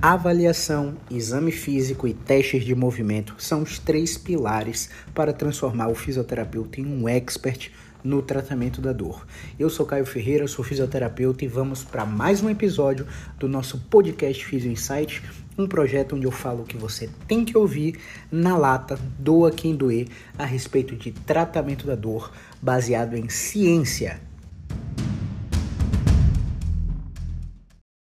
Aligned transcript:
Avaliação, 0.00 0.96
exame 1.10 1.50
físico 1.50 2.06
e 2.06 2.14
testes 2.14 2.64
de 2.64 2.72
movimento 2.72 3.34
são 3.36 3.62
os 3.62 3.80
três 3.80 4.16
pilares 4.16 4.88
para 5.12 5.32
transformar 5.32 5.88
o 5.88 5.94
fisioterapeuta 5.94 6.80
em 6.80 6.86
um 6.86 7.08
expert 7.08 7.72
no 8.04 8.22
tratamento 8.22 8.80
da 8.80 8.92
dor. 8.92 9.26
Eu 9.58 9.68
sou 9.68 9.84
Caio 9.84 10.06
Ferreira, 10.06 10.46
sou 10.46 10.64
fisioterapeuta 10.64 11.44
e 11.44 11.48
vamos 11.48 11.82
para 11.82 12.06
mais 12.06 12.40
um 12.40 12.48
episódio 12.48 13.08
do 13.40 13.48
nosso 13.48 13.76
podcast 13.90 14.46
Physio 14.46 14.70
Insight, 14.70 15.20
um 15.58 15.66
projeto 15.66 16.14
onde 16.14 16.28
eu 16.28 16.30
falo 16.30 16.62
o 16.62 16.66
que 16.66 16.76
você 16.76 17.10
tem 17.26 17.44
que 17.44 17.58
ouvir 17.58 17.98
na 18.30 18.56
lata, 18.56 18.96
doa 19.18 19.50
quem 19.50 19.74
doer, 19.74 20.06
a 20.38 20.44
respeito 20.44 20.94
de 20.94 21.10
tratamento 21.10 21.88
da 21.88 21.96
dor 21.96 22.30
baseado 22.62 23.16
em 23.16 23.28
ciência. 23.28 24.27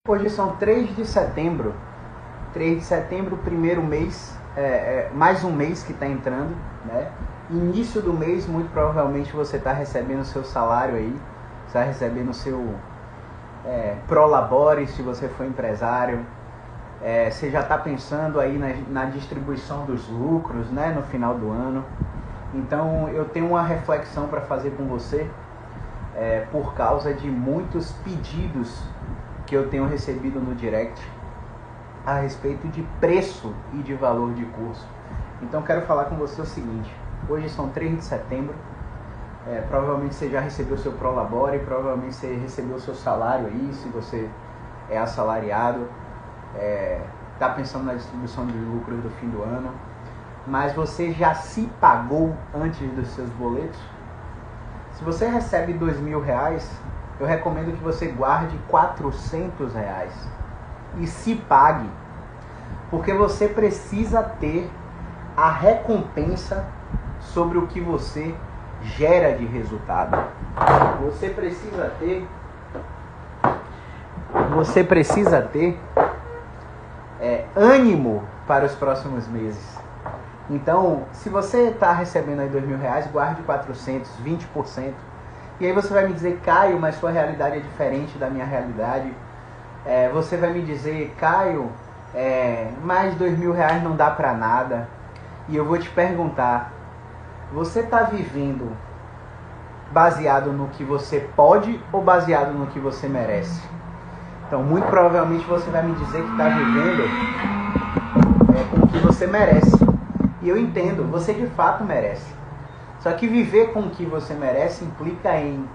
Hoje 0.08 0.30
são 0.30 0.56
3 0.56 0.96
de 0.96 1.04
setembro. 1.04 1.74
3 2.54 2.78
de 2.78 2.84
setembro, 2.86 3.36
primeiro 3.36 3.82
mês, 3.82 4.34
é, 4.56 4.62
é, 4.62 5.10
mais 5.12 5.44
um 5.44 5.52
mês 5.52 5.82
que 5.82 5.92
está 5.92 6.06
entrando, 6.06 6.56
né? 6.86 7.12
Início 7.50 8.00
do 8.00 8.10
mês, 8.14 8.46
muito 8.46 8.72
provavelmente 8.72 9.30
você 9.30 9.58
está 9.58 9.74
recebendo 9.74 10.20
o 10.20 10.24
seu 10.24 10.42
salário 10.42 10.94
aí, 10.94 11.14
está 11.66 11.82
recebendo 11.82 12.30
o 12.30 12.32
seu 12.32 12.74
é, 13.66 13.96
prolabore 14.08 14.86
se 14.86 15.02
você 15.02 15.28
for 15.28 15.44
empresário, 15.44 16.24
é, 17.02 17.30
você 17.30 17.50
já 17.50 17.60
está 17.60 17.76
pensando 17.76 18.40
aí 18.40 18.56
na, 18.56 19.02
na, 19.02 19.10
distribuição 19.10 19.84
dos 19.84 20.08
lucros 20.08 20.70
né, 20.70 20.94
no 20.96 21.02
final 21.02 21.34
do 21.34 21.50
ano. 21.50 21.84
Então 22.54 23.06
eu 23.10 23.26
tenho 23.26 23.48
uma 23.48 23.62
reflexão 23.62 24.28
para 24.28 24.40
fazer 24.40 24.70
com 24.70 24.86
você 24.86 25.28
é, 26.16 26.46
por 26.50 26.72
causa 26.72 27.12
de 27.12 27.30
muitos 27.30 27.92
pedidos 28.02 28.82
que 29.50 29.56
eu 29.56 29.68
tenho 29.68 29.84
recebido 29.84 30.38
no 30.38 30.54
direct 30.54 31.04
a 32.06 32.20
respeito 32.20 32.68
de 32.68 32.82
preço 33.00 33.52
e 33.72 33.78
de 33.78 33.94
valor 33.94 34.32
de 34.32 34.44
curso. 34.44 34.86
Então 35.42 35.60
quero 35.62 35.82
falar 35.82 36.04
com 36.04 36.14
você 36.14 36.40
o 36.40 36.46
seguinte, 36.46 36.94
hoje 37.28 37.48
são 37.48 37.68
3 37.68 37.96
de 37.96 38.04
setembro, 38.04 38.54
é, 39.48 39.60
provavelmente 39.62 40.14
você 40.14 40.30
já 40.30 40.38
recebeu 40.38 40.78
seu 40.78 40.92
Prolabore, 40.92 41.58
provavelmente 41.58 42.14
você 42.14 42.32
recebeu 42.36 42.78
seu 42.78 42.94
salário 42.94 43.48
aí, 43.48 43.70
se 43.74 43.88
você 43.88 44.30
é 44.88 44.96
assalariado, 44.96 45.88
está 46.54 46.64
é, 46.64 47.00
tá 47.40 47.48
pensando 47.48 47.86
na 47.86 47.94
distribuição 47.94 48.46
de 48.46 48.56
lucros 48.56 49.02
do 49.02 49.10
fim 49.18 49.28
do 49.30 49.42
ano, 49.42 49.72
mas 50.46 50.72
você 50.74 51.10
já 51.10 51.34
se 51.34 51.68
pagou 51.80 52.36
antes 52.54 52.88
dos 52.92 53.08
seus 53.08 53.28
boletos? 53.30 53.80
Se 54.92 55.02
você 55.02 55.26
recebe 55.26 55.72
dois 55.72 55.98
mil 55.98 56.20
reais, 56.20 56.70
eu 57.20 57.26
recomendo 57.26 57.76
que 57.76 57.84
você 57.84 58.06
guarde 58.06 58.58
400 58.68 59.74
reais 59.74 60.12
e 60.96 61.06
se 61.06 61.34
pague, 61.34 61.88
porque 62.90 63.12
você 63.12 63.46
precisa 63.46 64.22
ter 64.22 64.68
a 65.36 65.50
recompensa 65.50 66.66
sobre 67.20 67.58
o 67.58 67.66
que 67.66 67.78
você 67.78 68.34
gera 68.82 69.36
de 69.36 69.44
resultado. 69.44 70.18
Você 71.04 71.28
precisa 71.28 71.92
ter 71.98 72.26
você 74.54 74.82
precisa 74.82 75.42
ter 75.42 75.78
é, 77.20 77.44
ânimo 77.54 78.22
para 78.46 78.64
os 78.64 78.74
próximos 78.74 79.28
meses. 79.28 79.78
Então, 80.48 81.04
se 81.12 81.28
você 81.28 81.68
está 81.68 81.92
recebendo 81.92 82.40
aí 82.40 82.48
dois 82.48 82.64
mil 82.64 82.78
reais, 82.78 83.06
guarde 83.08 83.42
400, 83.42 84.10
20%. 84.24 84.92
E 85.60 85.66
aí 85.66 85.72
você 85.72 85.92
vai 85.92 86.06
me 86.06 86.14
dizer, 86.14 86.40
Caio, 86.42 86.80
mas 86.80 86.94
sua 86.94 87.10
realidade 87.10 87.58
é 87.58 87.60
diferente 87.60 88.16
da 88.16 88.30
minha 88.30 88.46
realidade. 88.46 89.12
É, 89.84 90.08
você 90.08 90.38
vai 90.38 90.54
me 90.54 90.62
dizer, 90.62 91.14
Caio, 91.18 91.70
é, 92.14 92.70
mais 92.82 93.14
dois 93.14 93.38
mil 93.38 93.52
reais 93.52 93.82
não 93.82 93.94
dá 93.94 94.10
para 94.10 94.32
nada. 94.32 94.88
E 95.50 95.56
eu 95.56 95.66
vou 95.66 95.78
te 95.78 95.90
perguntar, 95.90 96.72
você 97.52 97.80
está 97.80 98.04
vivendo 98.04 98.74
baseado 99.92 100.50
no 100.50 100.68
que 100.68 100.82
você 100.82 101.28
pode 101.36 101.78
ou 101.92 102.00
baseado 102.00 102.52
no 102.52 102.68
que 102.68 102.78
você 102.78 103.06
merece? 103.06 103.60
Então, 104.46 104.62
muito 104.62 104.86
provavelmente 104.86 105.44
você 105.44 105.68
vai 105.70 105.82
me 105.82 105.94
dizer 105.94 106.22
que 106.22 106.30
está 106.30 106.48
vivendo 106.48 107.02
é, 108.56 108.64
com 108.70 108.86
o 108.86 108.88
que 108.88 108.98
você 108.98 109.26
merece. 109.26 109.76
E 110.40 110.48
eu 110.48 110.56
entendo, 110.56 111.04
você 111.10 111.34
de 111.34 111.46
fato 111.48 111.84
merece. 111.84 112.39
Só 113.00 113.12
que 113.12 113.26
viver 113.26 113.72
com 113.72 113.80
o 113.80 113.90
que 113.90 114.04
você 114.04 114.34
merece 114.34 114.84
implica 114.84 115.36
em 115.36 115.68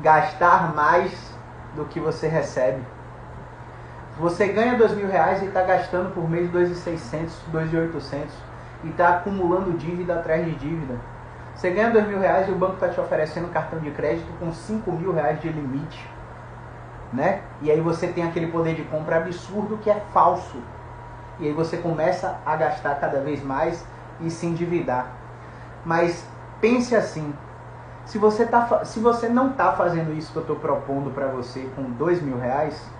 gastar 0.00 0.74
mais 0.74 1.12
do 1.74 1.84
que 1.84 2.00
você 2.00 2.28
recebe. 2.28 2.82
Você 4.18 4.48
ganha 4.48 4.76
dois 4.76 4.92
mil 4.92 5.08
reais 5.08 5.42
e 5.42 5.46
está 5.46 5.62
gastando 5.62 6.14
por 6.14 6.28
mês 6.28 6.50
dois 6.50 6.70
e 6.70 6.74
seiscentos, 6.74 7.36
dois 7.48 7.72
e 7.72 7.76
oitocentos 7.76 8.34
e 8.84 8.88
está 8.90 9.08
acumulando 9.16 9.72
dívida 9.72 10.14
atrás 10.14 10.44
de 10.44 10.54
dívida. 10.54 10.94
Você 11.54 11.70
ganha 11.70 11.90
dois 11.90 12.06
mil 12.06 12.20
reais 12.20 12.48
e 12.48 12.52
o 12.52 12.56
banco 12.56 12.74
está 12.74 12.88
te 12.88 13.00
oferecendo 13.00 13.48
um 13.48 13.52
cartão 13.52 13.78
de 13.78 13.90
crédito 13.90 14.30
com 14.38 14.52
cinco 14.52 14.92
mil 14.92 15.12
reais 15.12 15.40
de 15.40 15.48
limite, 15.48 16.08
né? 17.12 17.40
E 17.60 17.70
aí 17.70 17.80
você 17.80 18.06
tem 18.06 18.24
aquele 18.24 18.46
poder 18.46 18.74
de 18.74 18.82
compra 18.84 19.16
absurdo 19.16 19.78
que 19.78 19.90
é 19.90 20.00
falso. 20.12 20.58
E 21.40 21.46
aí 21.46 21.52
você 21.52 21.78
começa 21.78 22.38
a 22.44 22.54
gastar 22.54 22.96
cada 22.96 23.20
vez 23.20 23.42
mais 23.42 23.84
e 24.20 24.30
se 24.30 24.46
endividar. 24.46 25.21
Mas 25.84 26.26
pense 26.60 26.94
assim: 26.94 27.34
se 28.04 28.18
você, 28.18 28.46
tá, 28.46 28.84
se 28.84 29.00
você 29.00 29.28
não 29.28 29.50
está 29.50 29.72
fazendo 29.72 30.12
isso 30.12 30.32
que 30.32 30.38
eu 30.38 30.42
estou 30.42 30.56
propondo 30.56 31.10
para 31.10 31.26
você 31.26 31.68
com 31.76 31.82
dois 31.82 32.20
mil 32.20 32.38
reais, 32.38 32.90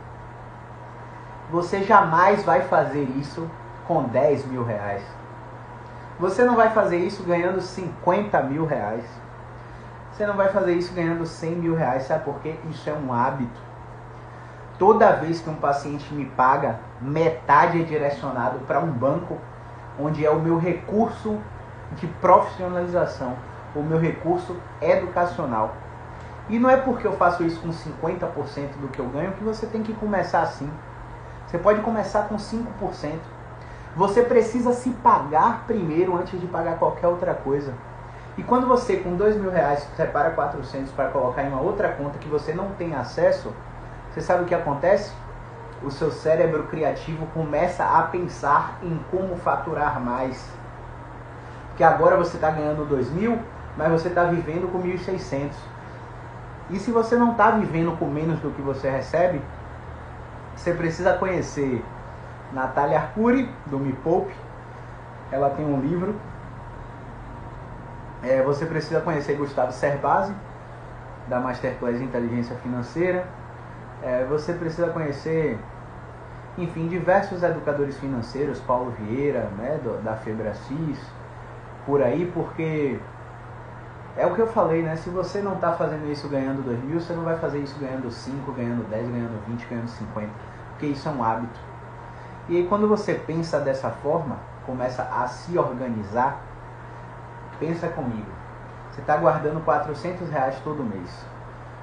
você 1.51 1.83
jamais 1.83 2.43
vai 2.45 2.63
fazer 2.63 3.03
isso 3.03 3.49
com 3.87 4.05
10 4.05 4.47
mil 4.47 4.65
reais. 4.65 5.03
Você 6.19 6.45
não 6.45 6.57
vai 6.57 6.71
fazer 6.71 6.99
isso 6.99 7.23
ganhando 7.25 7.61
50 7.61 8.43
mil 8.45 8.65
reais. 8.65 9.05
Você 10.13 10.27
não 10.27 10.35
vai 10.35 10.49
fazer 10.49 10.75
isso 10.75 10.95
ganhando 10.95 11.27
100 11.27 11.57
mil 11.57 11.75
reais. 11.75 12.05
Sabe 12.05 12.25
por 12.25 12.41
quê? 12.41 12.55
Isso 12.71 12.89
é 12.89 12.93
um 12.93 13.13
hábito. 13.13 13.61
Toda 14.79 15.13
vez 15.13 15.41
que 15.41 15.51
um 15.51 15.55
paciente 15.55 16.13
me 16.15 16.25
paga, 16.25 16.81
metade 17.01 17.81
é 17.81 17.85
direcionado 17.85 18.61
para 18.61 18.81
um 18.81 18.91
banco, 18.91 19.39
onde 19.99 20.25
é 20.25 20.31
o 20.31 20.41
meu 20.41 20.59
recurso 20.59 21.39
de 21.97 22.07
profissionalização, 22.07 23.37
o 23.75 23.83
meu 23.83 23.99
recurso 23.99 24.57
educacional. 24.81 25.75
E 26.49 26.59
não 26.59 26.69
é 26.69 26.77
porque 26.77 27.07
eu 27.07 27.13
faço 27.13 27.43
isso 27.45 27.61
com 27.61 27.69
50% 27.69 28.77
do 28.81 28.89
que 28.89 28.99
eu 28.99 29.07
ganho 29.07 29.33
que 29.33 29.45
você 29.45 29.67
tem 29.67 29.83
que 29.83 29.93
começar 29.95 30.43
assim. 30.43 30.71
Você 31.47 31.59
pode 31.59 31.81
começar 31.81 32.29
com 32.29 32.37
5%. 32.37 32.65
Você 33.95 34.23
precisa 34.23 34.73
se 34.73 34.91
pagar 34.91 35.65
primeiro 35.67 36.17
antes 36.17 36.41
de 36.41 36.47
pagar 36.47 36.79
qualquer 36.79 37.07
outra 37.09 37.35
coisa. 37.35 37.75
E 38.37 38.43
quando 38.43 38.67
você 38.67 38.97
com 38.97 39.15
dois 39.15 39.37
mil 39.37 39.51
reais 39.51 39.87
separa 39.97 40.31
400 40.31 40.91
para 40.93 41.11
colocar 41.11 41.43
em 41.43 41.49
uma 41.49 41.61
outra 41.61 41.91
conta 41.91 42.19
que 42.19 42.29
você 42.29 42.55
não 42.55 42.71
tem 42.71 42.95
acesso, 42.95 43.53
você 44.11 44.23
sabe 44.23 44.45
o 44.45 44.47
que 44.47 44.55
acontece? 44.55 45.13
O 45.83 45.91
seu 45.91 46.11
cérebro 46.11 46.65
criativo 46.65 47.27
começa 47.35 47.85
a 47.85 48.03
pensar 48.03 48.79
em 48.83 48.99
como 49.11 49.37
faturar 49.37 50.01
mais 50.01 50.51
que 51.77 51.85
agora 51.85 52.17
você 52.17 52.37
está 52.37 52.51
ganhando 52.51 52.85
2 52.89 53.11
mil, 53.11 53.39
mas 53.77 53.91
você 53.91 54.09
está 54.09 54.25
vivendo 54.25 54.71
com 54.71 54.83
1.600. 54.83 55.53
E 56.71 56.79
se 56.79 56.91
você 56.91 57.17
não 57.17 57.33
está 57.33 57.51
vivendo 57.51 57.97
com 57.99 58.07
menos 58.07 58.39
do 58.41 58.51
que 58.51 58.63
você 58.63 58.89
recebe, 58.89 59.41
você 60.57 60.73
precisa 60.73 61.15
conhecer 61.15 61.83
Natália 62.53 62.99
Arcuri, 62.99 63.49
do 63.67 63.79
Me 63.79 63.93
Poupe. 63.93 64.35
Ela 65.31 65.51
tem 65.51 65.65
um 65.65 65.81
livro. 65.81 66.15
É, 68.23 68.43
você 68.43 68.67
precisa 68.67 69.01
conhecer 69.01 69.35
Gustavo 69.35 69.73
Cerbasi, 69.73 70.33
da 71.27 71.41
Masterclass 71.41 72.01
Inteligência 72.01 72.55
Financeira. 72.57 73.27
É, 74.03 74.25
você 74.25 74.53
precisa 74.53 74.89
conhecer, 74.89 75.59
enfim, 76.59 76.87
diversos 76.89 77.43
educadores 77.43 77.99
financeiros, 77.99 78.61
Paulo 78.61 78.93
Vieira, 78.99 79.49
né, 79.57 79.81
do, 79.83 80.03
da 80.03 80.15
Febracis, 80.17 80.99
por 81.87 82.03
aí, 82.03 82.31
porque 82.33 82.99
é 84.17 84.27
o 84.27 84.35
que 84.35 84.41
eu 84.41 84.47
falei, 84.47 84.83
né? 84.83 84.97
Se 84.97 85.11
você 85.11 85.41
não 85.41 85.55
está 85.55 85.73
fazendo 85.73 86.11
isso 86.11 86.29
ganhando 86.29 86.63
2 86.63 86.85
mil, 86.85 87.01
você 87.01 87.13
não 87.13 87.25
vai 87.25 87.39
fazer 87.39 87.59
isso 87.59 87.79
ganhando 87.79 88.11
5, 88.11 88.53
ganhando 88.53 88.89
10, 88.89 89.09
ganhando 89.09 89.47
20, 89.49 89.67
ganhando 89.67 89.89
50, 89.89 90.31
porque 90.71 90.87
isso 90.87 91.09
é 91.09 91.13
um 91.13 91.25
hábito. 91.25 91.59
E 92.49 92.57
aí 92.57 92.67
quando 92.67 92.89
você 92.89 93.15
pensa 93.15 93.59
dessa 93.61 93.91
forma, 93.91 94.37
começa 94.67 95.03
a 95.03 95.27
se 95.27 95.57
organizar, 95.59 96.41
pensa 97.59 97.89
comigo. 97.89 98.31
Você 98.91 99.01
está 99.01 99.17
guardando 99.17 99.65
400 99.65 100.29
reais 100.29 100.61
todo 100.63 100.85
mês. 100.85 101.27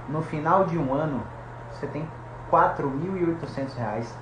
No 0.07 0.22
final 0.22 0.66
de 0.66 0.78
um 0.78 0.94
ano, 0.94 1.24
você 1.72 1.88
tem 1.88 2.07
4.800 2.52 3.75
reais 3.75 4.16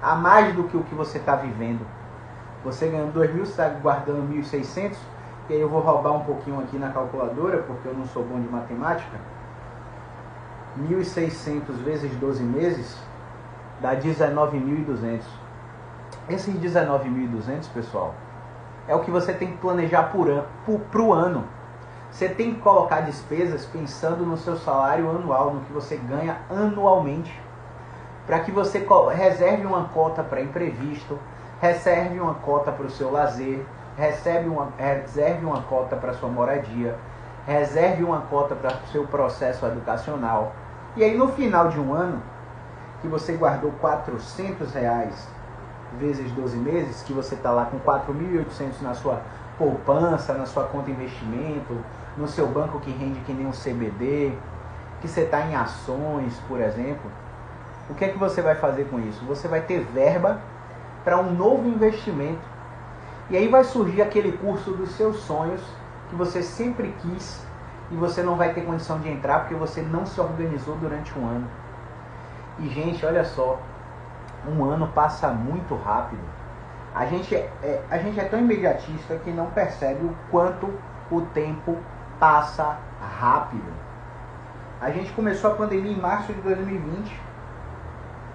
a 0.00 0.14
mais 0.14 0.54
do 0.54 0.64
que 0.64 0.76
o 0.76 0.84
que 0.84 0.94
você 0.94 1.18
está 1.18 1.36
vivendo 1.36 1.84
você 2.64 2.88
ganhando 2.88 3.12
2 3.12 3.34
mil, 3.34 3.42
está 3.42 3.68
guardando 3.68 4.32
1.600. 4.32 4.96
E 5.48 5.54
aí 5.54 5.60
eu 5.60 5.68
vou 5.68 5.80
roubar 5.80 6.12
um 6.12 6.24
pouquinho 6.24 6.60
aqui 6.60 6.78
na 6.78 6.90
calculadora, 6.90 7.58
porque 7.58 7.88
eu 7.88 7.94
não 7.94 8.06
sou 8.06 8.22
bom 8.24 8.40
de 8.40 8.48
matemática. 8.48 9.18
1.600 10.78 11.72
vezes 11.84 12.14
12 12.16 12.42
meses 12.42 12.96
dá 13.80 13.94
19.200. 13.94 15.22
Esses 16.28 16.54
19.200, 16.54 17.68
pessoal, 17.74 18.14
é 18.86 18.94
o 18.94 19.00
que 19.00 19.10
você 19.10 19.32
tem 19.32 19.48
que 19.48 19.58
planejar 19.58 20.04
por 20.04 20.30
an, 20.30 20.44
para 20.90 21.02
o 21.02 21.12
ano. 21.12 21.44
Você 22.10 22.28
tem 22.28 22.54
que 22.54 22.60
colocar 22.60 23.00
despesas 23.00 23.64
pensando 23.64 24.24
no 24.24 24.36
seu 24.36 24.56
salário 24.56 25.10
anual, 25.10 25.54
no 25.54 25.60
que 25.62 25.72
você 25.72 25.96
ganha 25.96 26.38
anualmente, 26.48 27.32
para 28.26 28.40
que 28.40 28.52
você 28.52 28.86
reserve 29.14 29.66
uma 29.66 29.88
cota 29.88 30.22
para 30.22 30.40
imprevisto, 30.40 31.18
reserve 31.62 32.18
uma 32.18 32.34
cota 32.34 32.72
para 32.72 32.86
o 32.86 32.90
seu 32.90 33.12
lazer, 33.12 33.64
recebe 33.96 34.48
uma, 34.48 34.70
reserve 34.76 35.46
uma 35.46 35.62
cota 35.62 35.94
para 35.94 36.12
sua 36.12 36.28
moradia, 36.28 36.98
reserve 37.46 38.02
uma 38.02 38.22
cota 38.22 38.56
para 38.56 38.74
o 38.74 38.88
seu 38.90 39.06
processo 39.06 39.64
educacional. 39.64 40.52
E 40.96 41.04
aí 41.04 41.16
no 41.16 41.28
final 41.28 41.68
de 41.68 41.78
um 41.78 41.94
ano, 41.94 42.20
que 43.00 43.06
você 43.06 43.34
guardou 43.34 43.70
400 43.80 44.74
reais 44.74 45.28
vezes 46.00 46.32
12 46.32 46.56
meses, 46.56 47.02
que 47.02 47.12
você 47.12 47.36
está 47.36 47.52
lá 47.52 47.66
com 47.66 47.78
4.800 47.78 48.82
na 48.82 48.94
sua 48.94 49.20
poupança, 49.56 50.34
na 50.34 50.46
sua 50.46 50.64
conta 50.64 50.90
investimento, 50.90 51.78
no 52.16 52.26
seu 52.26 52.48
banco 52.48 52.80
que 52.80 52.90
rende 52.90 53.20
que 53.20 53.32
nem 53.32 53.46
um 53.46 53.52
CBD, 53.52 54.36
que 55.00 55.06
você 55.06 55.20
está 55.20 55.42
em 55.42 55.54
ações, 55.54 56.34
por 56.48 56.60
exemplo, 56.60 57.08
o 57.88 57.94
que 57.94 58.04
é 58.04 58.08
que 58.08 58.18
você 58.18 58.42
vai 58.42 58.56
fazer 58.56 58.84
com 58.84 58.98
isso? 58.98 59.24
Você 59.26 59.46
vai 59.46 59.60
ter 59.60 59.80
verba 59.80 60.40
para 61.04 61.18
um 61.18 61.32
novo 61.32 61.68
investimento. 61.68 62.40
E 63.30 63.36
aí 63.36 63.48
vai 63.48 63.64
surgir 63.64 64.02
aquele 64.02 64.32
curso 64.32 64.72
dos 64.72 64.90
seus 64.92 65.16
sonhos 65.20 65.62
que 66.10 66.16
você 66.16 66.42
sempre 66.42 66.94
quis 67.00 67.44
e 67.90 67.96
você 67.96 68.22
não 68.22 68.36
vai 68.36 68.52
ter 68.52 68.62
condição 68.62 68.98
de 68.98 69.08
entrar 69.08 69.40
porque 69.40 69.54
você 69.54 69.82
não 69.82 70.04
se 70.06 70.20
organizou 70.20 70.76
durante 70.76 71.16
um 71.18 71.26
ano. 71.26 71.46
E 72.58 72.68
gente, 72.68 73.04
olha 73.04 73.24
só, 73.24 73.58
um 74.46 74.64
ano 74.64 74.88
passa 74.88 75.28
muito 75.28 75.74
rápido. 75.76 76.22
A 76.94 77.06
gente 77.06 77.34
é, 77.34 77.82
a 77.90 77.98
gente 77.98 78.20
é 78.20 78.24
tão 78.24 78.38
imediatista 78.38 79.16
que 79.16 79.30
não 79.30 79.46
percebe 79.46 80.04
o 80.04 80.14
quanto 80.30 80.72
o 81.10 81.22
tempo 81.32 81.78
passa 82.20 82.76
rápido. 83.00 83.72
A 84.80 84.90
gente 84.90 85.12
começou 85.12 85.52
a 85.52 85.54
pandemia 85.54 85.92
em 85.92 86.00
março 86.00 86.32
de 86.32 86.40
2020. 86.40 87.20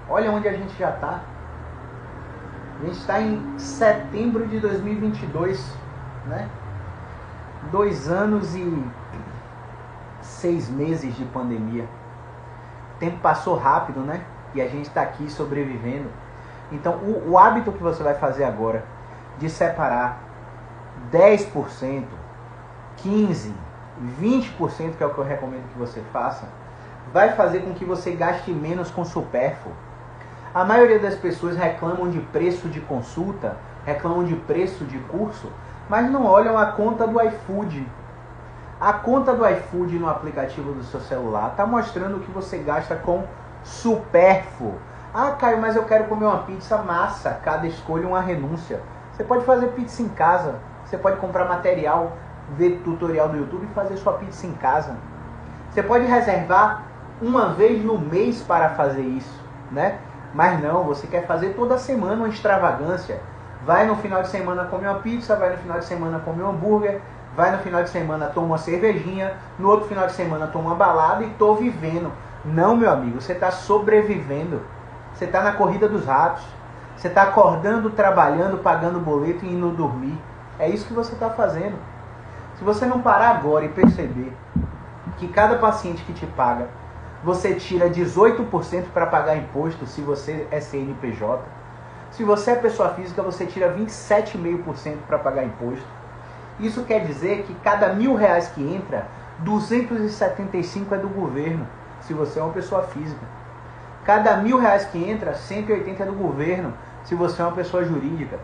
Olha 0.10 0.32
onde 0.32 0.48
a 0.48 0.54
gente 0.54 0.78
já 0.78 0.90
está. 0.90 1.20
A 2.80 2.86
gente 2.86 2.98
está 2.98 3.20
em 3.20 3.58
setembro 3.58 4.48
de 4.48 4.60
2022, 4.60 5.76
né? 6.28 6.48
Dois 7.72 8.08
anos 8.08 8.56
e 8.56 8.84
seis 10.22 10.70
meses 10.70 11.16
de 11.16 11.26
pandemia. 11.26 11.86
O 12.96 13.00
tempo 13.00 13.18
passou 13.20 13.56
rápido, 13.58 14.02
né? 14.02 14.24
e 14.54 14.62
a 14.62 14.68
gente 14.68 14.88
está 14.88 15.02
aqui 15.02 15.30
sobrevivendo. 15.30 16.10
Então, 16.72 16.96
o, 16.96 17.32
o 17.32 17.38
hábito 17.38 17.72
que 17.72 17.82
você 17.82 18.04
vai 18.04 18.16
fazer 18.16 18.44
agora 18.44 18.84
de 19.38 19.50
separar 19.50 20.20
10%, 21.12 22.06
15%, 22.98 23.54
20%, 24.22 24.98
que 24.98 25.04
é 25.04 25.06
o 25.06 25.14
que 25.14 25.18
eu 25.18 25.24
recomendo 25.24 25.72
que 25.72 25.78
você 25.78 26.02
faça, 26.12 26.48
vai 27.14 27.34
fazer 27.36 27.60
com 27.60 27.74
que 27.74 27.86
você 27.86 28.12
gaste 28.12 28.52
menos 28.52 28.92
com 28.92 29.06
supérfluo. 29.06 29.74
A 30.58 30.66
maioria 30.66 30.98
das 30.98 31.14
pessoas 31.14 31.56
reclamam 31.56 32.10
de 32.10 32.20
preço 32.20 32.68
de 32.68 32.82
consulta, 32.82 33.58
reclamam 33.86 34.24
de 34.24 34.36
preço 34.36 34.86
de 34.86 34.98
curso, 34.98 35.52
mas 35.88 36.10
não 36.10 36.26
olham 36.26 36.58
a 36.58 36.66
conta 36.66 37.06
do 37.06 37.22
iFood. 37.22 37.88
A 38.82 38.92
conta 38.92 39.36
do 39.36 39.48
iFood 39.48 40.00
no 40.00 40.10
aplicativo 40.10 40.74
do 40.74 40.84
seu 40.86 41.00
celular 41.00 41.52
está 41.52 41.64
mostrando 41.64 42.18
o 42.18 42.22
que 42.22 42.32
você 42.32 42.58
gasta 42.58 42.96
com 42.96 43.24
supérfluo. 43.64 44.74
Ah, 45.14 45.30
Caio, 45.34 45.62
mas 45.62 45.76
eu 45.76 45.84
quero 45.84 46.06
comer 46.06 46.26
uma 46.26 46.40
pizza 46.40 46.80
massa. 46.80 47.40
Cada 47.44 47.68
escolha 47.68 48.08
uma 48.08 48.20
renúncia. 48.20 48.82
Você 49.14 49.24
pode 49.24 49.46
fazer 49.46 49.68
pizza 49.74 50.02
em 50.02 50.10
casa. 50.10 50.56
Você 50.86 50.98
pode 50.98 51.18
comprar 51.18 51.46
material, 51.46 52.14
ver 52.58 52.82
tutorial 52.84 53.30
no 53.30 53.38
YouTube 53.38 53.68
e 53.70 53.76
fazer 53.76 53.96
sua 53.98 54.14
pizza 54.14 54.48
em 54.48 54.54
casa. 54.54 54.96
Você 55.70 55.84
pode 55.84 56.08
reservar 56.08 56.82
uma 57.22 57.50
vez 57.50 57.86
no 57.86 58.00
mês 58.00 58.42
para 58.42 58.70
fazer 58.70 59.04
isso, 59.04 59.40
né? 59.72 60.00
Mas 60.38 60.62
não, 60.62 60.84
você 60.84 61.08
quer 61.08 61.26
fazer 61.26 61.56
toda 61.56 61.80
semana 61.80 62.14
uma 62.14 62.30
extravagância. 62.30 63.20
Vai 63.66 63.88
no 63.88 63.96
final 63.96 64.22
de 64.22 64.30
semana 64.30 64.66
comer 64.66 64.88
uma 64.88 65.00
pizza, 65.00 65.36
vai 65.36 65.50
no 65.50 65.58
final 65.58 65.80
de 65.80 65.86
semana 65.86 66.20
comer 66.20 66.44
um 66.44 66.50
hambúrguer, 66.52 67.02
vai 67.36 67.50
no 67.50 67.58
final 67.58 67.82
de 67.82 67.90
semana 67.90 68.28
toma 68.28 68.46
uma 68.46 68.58
cervejinha, 68.60 69.34
no 69.58 69.68
outro 69.68 69.88
final 69.88 70.06
de 70.06 70.14
semana 70.14 70.46
toma 70.46 70.66
uma 70.66 70.76
balada 70.76 71.24
e 71.24 71.30
tô 71.40 71.56
vivendo. 71.56 72.12
Não, 72.46 72.78
meu 72.78 72.92
amigo, 72.92 73.20
você 73.20 73.34
está 73.34 73.50
sobrevivendo. 73.50 74.62
Você 75.16 75.26
está 75.26 75.42
na 75.42 75.54
corrida 75.54 75.90
dos 75.90 76.06
ratos. 76.06 76.46
Você 76.96 77.08
está 77.08 77.24
acordando, 77.24 77.90
trabalhando, 77.90 78.60
pagando 78.60 79.00
boleto 79.00 79.44
e 79.44 79.52
indo 79.52 79.72
dormir. 79.72 80.22
É 80.60 80.70
isso 80.70 80.86
que 80.86 80.94
você 80.94 81.14
está 81.14 81.32
fazendo. 81.32 81.80
Se 82.60 82.64
você 82.64 82.86
não 82.86 83.02
parar 83.02 83.32
agora 83.32 83.66
e 83.66 83.70
perceber 83.70 84.32
que 85.18 85.28
cada 85.30 85.58
paciente 85.58 86.04
que 86.04 86.14
te 86.14 86.28
paga, 86.28 86.68
você 87.24 87.56
tira 87.56 87.90
18% 87.90 88.86
para 88.94 89.08
pagar 89.08 89.38
imposto 89.38 89.86
se 89.86 90.02
você 90.02 90.48
é 90.52 90.60
CNPJ. 90.60 91.44
Se 92.12 92.24
você 92.24 92.52
é 92.52 92.56
pessoa 92.56 92.90
física, 92.90 93.22
você 93.22 93.46
tira 93.46 93.74
27,5% 93.76 94.98
para 95.08 95.18
pagar 95.18 95.44
imposto. 95.44 95.86
Isso 96.60 96.84
quer 96.84 97.06
dizer 97.06 97.44
que 97.44 97.54
cada 97.56 97.94
mil 97.94 98.16
reais 98.16 98.48
que 98.50 98.62
entra, 98.62 99.08
275 99.40 100.96
é 100.96 100.98
do 100.98 101.10
governo 101.10 101.68
se 102.02 102.14
você 102.14 102.40
é 102.40 102.44
uma 102.44 102.54
pessoa 102.54 102.84
física. 102.84 103.22
Cada 104.06 104.38
mil 104.38 104.58
reais 104.58 104.86
que 104.86 104.98
entra, 104.98 105.34
180 105.36 106.02
é 106.02 106.06
do 106.06 106.14
governo, 106.14 106.74
se 107.04 107.14
você 107.14 107.42
é 107.42 107.46
uma 107.46 107.56
pessoa 107.56 107.84
jurídica. 107.84 108.40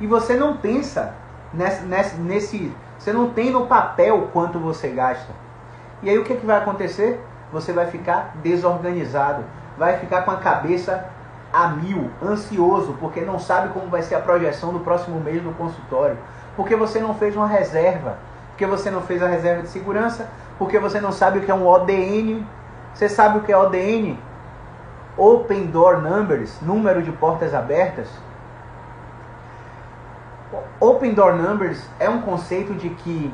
E 0.00 0.06
você 0.06 0.34
não 0.34 0.56
pensa 0.56 1.14
nesse, 1.52 1.84
nesse, 1.84 2.16
nesse 2.16 2.72
você 2.98 3.12
não 3.12 3.30
tem 3.30 3.50
no 3.50 3.66
papel 3.66 4.28
quanto 4.32 4.58
você 4.58 4.88
gasta. 4.88 5.32
E 6.02 6.10
aí 6.10 6.18
o 6.18 6.24
que, 6.24 6.34
que 6.36 6.46
vai 6.46 6.58
acontecer? 6.58 7.20
Você 7.52 7.72
vai 7.72 7.86
ficar 7.86 8.32
desorganizado, 8.42 9.44
vai 9.76 9.98
ficar 9.98 10.22
com 10.22 10.30
a 10.30 10.36
cabeça 10.36 11.06
a 11.52 11.68
mil, 11.68 12.10
ansioso, 12.22 12.96
porque 13.00 13.22
não 13.22 13.38
sabe 13.38 13.72
como 13.72 13.88
vai 13.88 14.02
ser 14.02 14.16
a 14.16 14.20
projeção 14.20 14.72
do 14.72 14.80
próximo 14.80 15.18
mês 15.20 15.42
no 15.42 15.54
consultório, 15.54 16.18
porque 16.56 16.76
você 16.76 17.00
não 17.00 17.14
fez 17.14 17.34
uma 17.34 17.46
reserva, 17.46 18.18
porque 18.50 18.66
você 18.66 18.90
não 18.90 19.00
fez 19.00 19.22
a 19.22 19.28
reserva 19.28 19.62
de 19.62 19.68
segurança, 19.68 20.28
porque 20.58 20.78
você 20.78 21.00
não 21.00 21.12
sabe 21.12 21.38
o 21.38 21.42
que 21.42 21.50
é 21.50 21.54
um 21.54 21.66
ODN, 21.66 22.44
você 22.92 23.08
sabe 23.08 23.38
o 23.38 23.42
que 23.42 23.52
é 23.52 23.56
ODN? 23.56 24.18
Open 25.16 25.66
Door 25.66 26.02
Numbers, 26.02 26.60
número 26.60 27.02
de 27.02 27.12
portas 27.12 27.54
abertas. 27.54 28.08
Open 30.80 31.14
Door 31.14 31.34
Numbers 31.34 31.88
é 31.98 32.08
um 32.08 32.22
conceito 32.22 32.74
de 32.74 32.90
que 32.90 33.32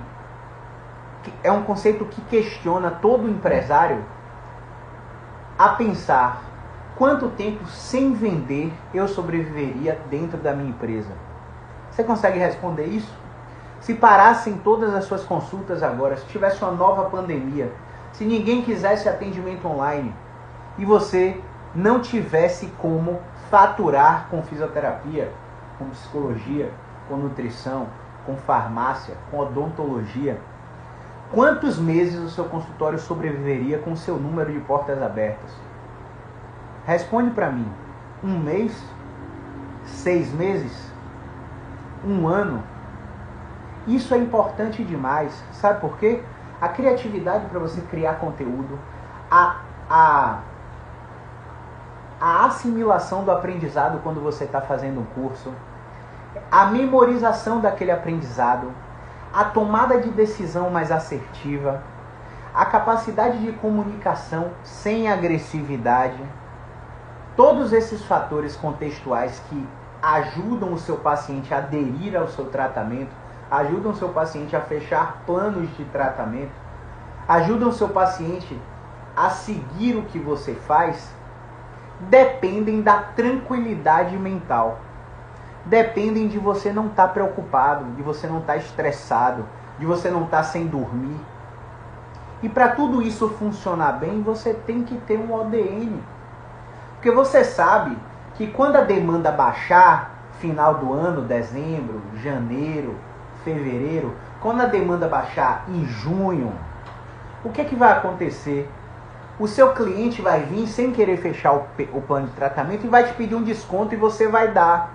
é 1.43 1.51
um 1.51 1.63
conceito 1.63 2.05
que 2.05 2.21
questiona 2.23 2.91
todo 2.91 3.29
empresário 3.29 4.05
a 5.59 5.71
pensar 5.71 6.43
quanto 6.97 7.29
tempo 7.31 7.67
sem 7.67 8.13
vender 8.15 8.73
eu 8.93 9.09
sobreviveria 9.09 9.99
dentro 10.11 10.39
da 10.39 10.53
minha 10.53 10.71
empresa. 10.71 11.11
Você 11.91 12.03
consegue 12.03 12.39
responder 12.39 12.87
isso? 12.87 13.13
Se 13.81 13.95
parassem 13.95 14.57
todas 14.59 14.95
as 14.95 15.05
suas 15.05 15.25
consultas 15.25 15.83
agora, 15.83 16.17
se 16.17 16.27
tivesse 16.27 16.63
uma 16.63 16.73
nova 16.73 17.11
pandemia, 17.11 17.71
se 18.13 18.25
ninguém 18.25 18.63
quisesse 18.63 19.09
atendimento 19.09 19.67
online 19.69 20.15
e 20.79 20.85
você 20.85 21.41
não 21.75 22.01
tivesse 22.01 22.67
como 22.79 23.21
faturar 23.51 24.29
com 24.31 24.43
fisioterapia, 24.43 25.31
com 25.79 25.87
psicologia, 25.87 26.73
com 27.09 27.17
nutrição, 27.17 27.89
com 28.25 28.37
farmácia, 28.37 29.17
com 29.31 29.39
odontologia, 29.39 30.41
quantos 31.35 31.79
meses 31.79 32.19
o 32.21 32.31
seu 32.31 32.45
consultório 32.45 32.99
sobreviveria 32.99 33.79
com 33.79 33.93
o 33.93 33.97
seu 33.97 34.17
número 34.17 34.53
de 34.53 34.61
portas 34.61 35.03
abertas? 35.03 35.51
Responde 36.87 37.31
para 37.31 37.51
mim. 37.51 37.69
Um 38.23 38.39
mês? 38.39 38.81
Seis 39.85 40.33
meses? 40.33 40.91
Um 42.07 42.29
ano? 42.29 42.63
Isso 43.87 44.15
é 44.15 44.19
importante 44.19 44.83
demais. 44.85 45.43
Sabe 45.53 45.81
por 45.81 45.99
quê? 45.99 46.23
a 46.65 46.69
criatividade 46.69 47.47
para 47.47 47.59
você 47.59 47.81
criar 47.83 48.15
conteúdo, 48.15 48.79
a, 49.31 49.61
a, 49.89 50.39
a 52.21 52.47
assimilação 52.47 53.25
do 53.25 53.31
aprendizado 53.31 54.01
quando 54.03 54.21
você 54.23 54.45
está 54.45 54.61
fazendo 54.61 55.01
um 55.01 55.05
curso, 55.05 55.53
a 56.51 56.67
memorização 56.67 57.61
daquele 57.61 57.91
aprendizado, 57.91 58.73
a 59.35 59.45
tomada 59.45 60.01
de 60.01 60.11
decisão 60.11 60.71
mais 60.71 60.93
assertiva, 60.93 61.83
a 62.55 62.65
capacidade 62.65 63.39
de 63.39 63.53
comunicação 63.53 64.53
sem 64.63 65.11
agressividade, 65.11 66.23
todos 67.37 67.73
esses 67.73 68.05
fatores 68.05 68.55
contextuais 68.55 69.43
que 69.49 69.69
ajudam 70.01 70.73
o 70.73 70.79
seu 70.79 70.97
paciente 70.97 71.53
a 71.53 71.59
aderir 71.59 72.17
ao 72.17 72.29
seu 72.29 72.45
tratamento 72.47 73.25
ajudam 73.51 73.93
o 73.93 73.97
seu 73.97 74.09
paciente 74.09 74.57
a 74.57 74.61
fechar 74.61 75.23
planos 75.27 75.69
de 75.77 75.85
tratamento, 75.87 76.53
ajudam 77.29 77.69
o 77.69 77.73
seu 77.73 77.89
paciente 77.89 78.59
a 79.17 79.31
seguir 79.31 79.97
o 79.97 80.03
que 80.03 80.19
você 80.19 80.55
faz, 80.55 81.15
dependem 82.01 82.83
da 82.83 82.99
tranquilidade 82.99 84.17
mental. 84.17 84.81
Dependem 85.67 86.29
de 86.29 86.39
você 86.39 86.73
não 86.73 86.87
estar 86.87 87.09
tá 87.09 87.13
preocupado, 87.13 87.85
de 87.93 88.03
você 88.03 88.27
não 88.27 88.39
estar 88.39 88.55
tá 88.55 88.59
estressado, 88.59 89.47
de 89.79 89.87
você 89.87 90.11
não 90.11 90.25
estar 90.25 90.39
tá 90.39 90.43
sem 90.45 90.67
dormir. 90.67 91.19
E 92.43 92.49
para 92.49 92.69
tudo 92.69 93.01
isso 93.01 93.29
funcionar 93.31 93.93
bem, 93.93 94.23
você 94.23 94.53
tem 94.53 94.83
que 94.83 94.97
ter 94.99 95.19
um 95.19 95.33
ODN. 95.33 96.03
Porque 96.95 97.11
você 97.11 97.43
sabe 97.43 97.97
que 98.35 98.47
quando 98.47 98.77
a 98.77 98.83
demanda 98.83 99.31
baixar, 99.31 100.11
final 100.41 100.75
do 100.75 100.93
ano, 100.93 101.23
dezembro, 101.23 102.03
janeiro, 102.23 102.97
fevereiro, 103.45 104.15
quando 104.41 104.61
a 104.61 104.67
demanda 104.67 105.09
baixar 105.09 105.65
em 105.69 105.87
junho, 105.87 106.53
o 107.45 107.51
que 107.51 107.61
é 107.61 107.65
que 107.65 107.77
vai 107.77 107.93
acontecer? 107.93 108.71
O 109.39 109.47
seu 109.47 109.73
cliente 109.73 110.23
vai 110.23 110.41
vir 110.41 110.67
sem 110.67 110.93
querer 110.93 111.17
fechar 111.17 111.55
o, 111.55 111.67
o 111.93 112.03
plano 112.03 112.27
de 112.27 112.33
tratamento 112.35 112.85
e 112.85 112.89
vai 112.89 113.05
te 113.05 113.13
pedir 113.15 113.35
um 113.35 113.43
desconto 113.43 113.95
e 113.95 113.99
você 113.99 114.29
vai 114.29 114.53
dar. 114.53 114.94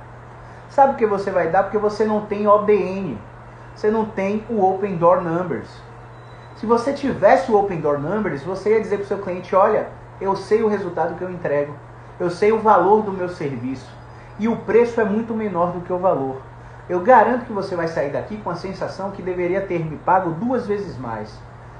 Sabe 0.70 0.94
por 0.94 1.00
que 1.00 1.06
você 1.06 1.32
vai 1.32 1.50
dar? 1.50 1.64
Porque 1.64 1.78
você 1.78 2.06
não 2.06 2.26
tem 2.26 2.48
ODN. 2.48 3.18
Você 3.76 3.90
não 3.90 4.06
tem 4.06 4.46
o 4.50 4.64
Open 4.64 4.98
Door 4.98 5.22
Numbers. 5.22 5.70
Se 6.56 6.66
você 6.66 6.94
tivesse 6.94 7.52
o 7.52 7.58
Open 7.58 7.80
Door 7.80 8.00
Numbers, 8.00 8.44
você 8.44 8.72
ia 8.72 8.82
dizer 8.82 8.98
para 8.98 9.06
o 9.06 9.08
seu 9.08 9.20
cliente: 9.20 9.56
olha, 9.56 9.88
eu 10.20 10.36
sei 10.36 10.62
o 10.62 10.68
resultado 10.68 11.16
que 11.16 11.24
eu 11.24 11.32
entrego, 11.32 11.74
eu 12.20 12.30
sei 12.30 12.52
o 12.52 12.60
valor 12.60 13.04
do 13.04 13.12
meu 13.12 13.30
serviço 13.30 13.90
e 14.38 14.48
o 14.48 14.58
preço 14.58 15.00
é 15.00 15.06
muito 15.06 15.34
menor 15.34 15.72
do 15.72 15.82
que 15.82 15.94
o 15.94 15.98
valor. 15.98 16.42
Eu 16.90 17.00
garanto 17.02 17.46
que 17.46 17.54
você 17.54 17.76
vai 17.76 17.88
sair 17.88 18.12
daqui 18.12 18.38
com 18.38 18.50
a 18.50 18.56
sensação 18.56 19.12
que 19.12 19.22
deveria 19.22 19.62
ter 19.62 19.80
me 19.80 19.98
pago 19.98 20.32
duas 20.32 20.68
vezes 20.68 20.98
mais, 20.98 21.34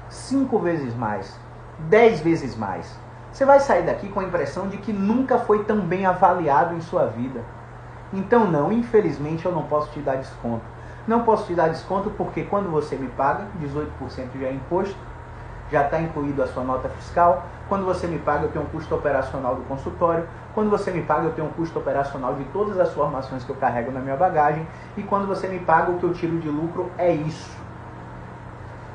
cinco 0.08 0.58
vezes 0.58 0.94
mais, 0.94 1.38
dez 1.80 2.20
vezes 2.20 2.56
mais. 2.56 2.98
Você 3.32 3.44
vai 3.44 3.60
sair 3.60 3.82
daqui 3.82 4.08
com 4.08 4.20
a 4.20 4.24
impressão 4.24 4.68
de 4.68 4.78
que 4.78 4.92
nunca 4.92 5.38
foi 5.38 5.64
tão 5.64 5.80
bem 5.80 6.06
avaliado 6.06 6.74
em 6.74 6.80
sua 6.80 7.06
vida. 7.06 7.40
Então, 8.12 8.50
não, 8.50 8.72
infelizmente 8.72 9.46
eu 9.46 9.52
não 9.52 9.62
posso 9.62 9.90
te 9.92 10.00
dar 10.00 10.16
desconto. 10.16 10.64
Não 11.06 11.22
posso 11.22 11.46
te 11.46 11.54
dar 11.54 11.68
desconto 11.68 12.10
porque 12.10 12.42
quando 12.42 12.70
você 12.70 12.96
me 12.96 13.08
paga, 13.08 13.44
18% 13.62 14.40
já 14.40 14.46
é 14.46 14.52
imposto, 14.52 14.96
já 15.70 15.84
está 15.84 16.00
incluído 16.00 16.42
a 16.42 16.46
sua 16.48 16.64
nota 16.64 16.88
fiscal. 16.88 17.46
Quando 17.68 17.84
você 17.84 18.06
me 18.06 18.18
paga, 18.18 18.44
eu 18.44 18.50
tenho 18.50 18.64
um 18.64 18.68
custo 18.68 18.94
operacional 18.94 19.54
do 19.54 19.62
consultório. 19.62 20.26
Quando 20.52 20.68
você 20.68 20.90
me 20.90 21.02
paga, 21.02 21.26
eu 21.26 21.32
tenho 21.32 21.46
um 21.46 21.52
custo 21.52 21.78
operacional 21.78 22.34
de 22.34 22.44
todas 22.46 22.78
as 22.80 22.92
formações 22.92 23.44
que 23.44 23.50
eu 23.50 23.56
carrego 23.56 23.92
na 23.92 24.00
minha 24.00 24.16
bagagem. 24.16 24.66
E 24.96 25.02
quando 25.02 25.26
você 25.26 25.46
me 25.46 25.60
paga, 25.60 25.92
o 25.92 25.98
que 25.98 26.04
eu 26.04 26.12
tiro 26.12 26.38
de 26.38 26.48
lucro 26.48 26.90
é 26.98 27.12
isso. 27.12 27.56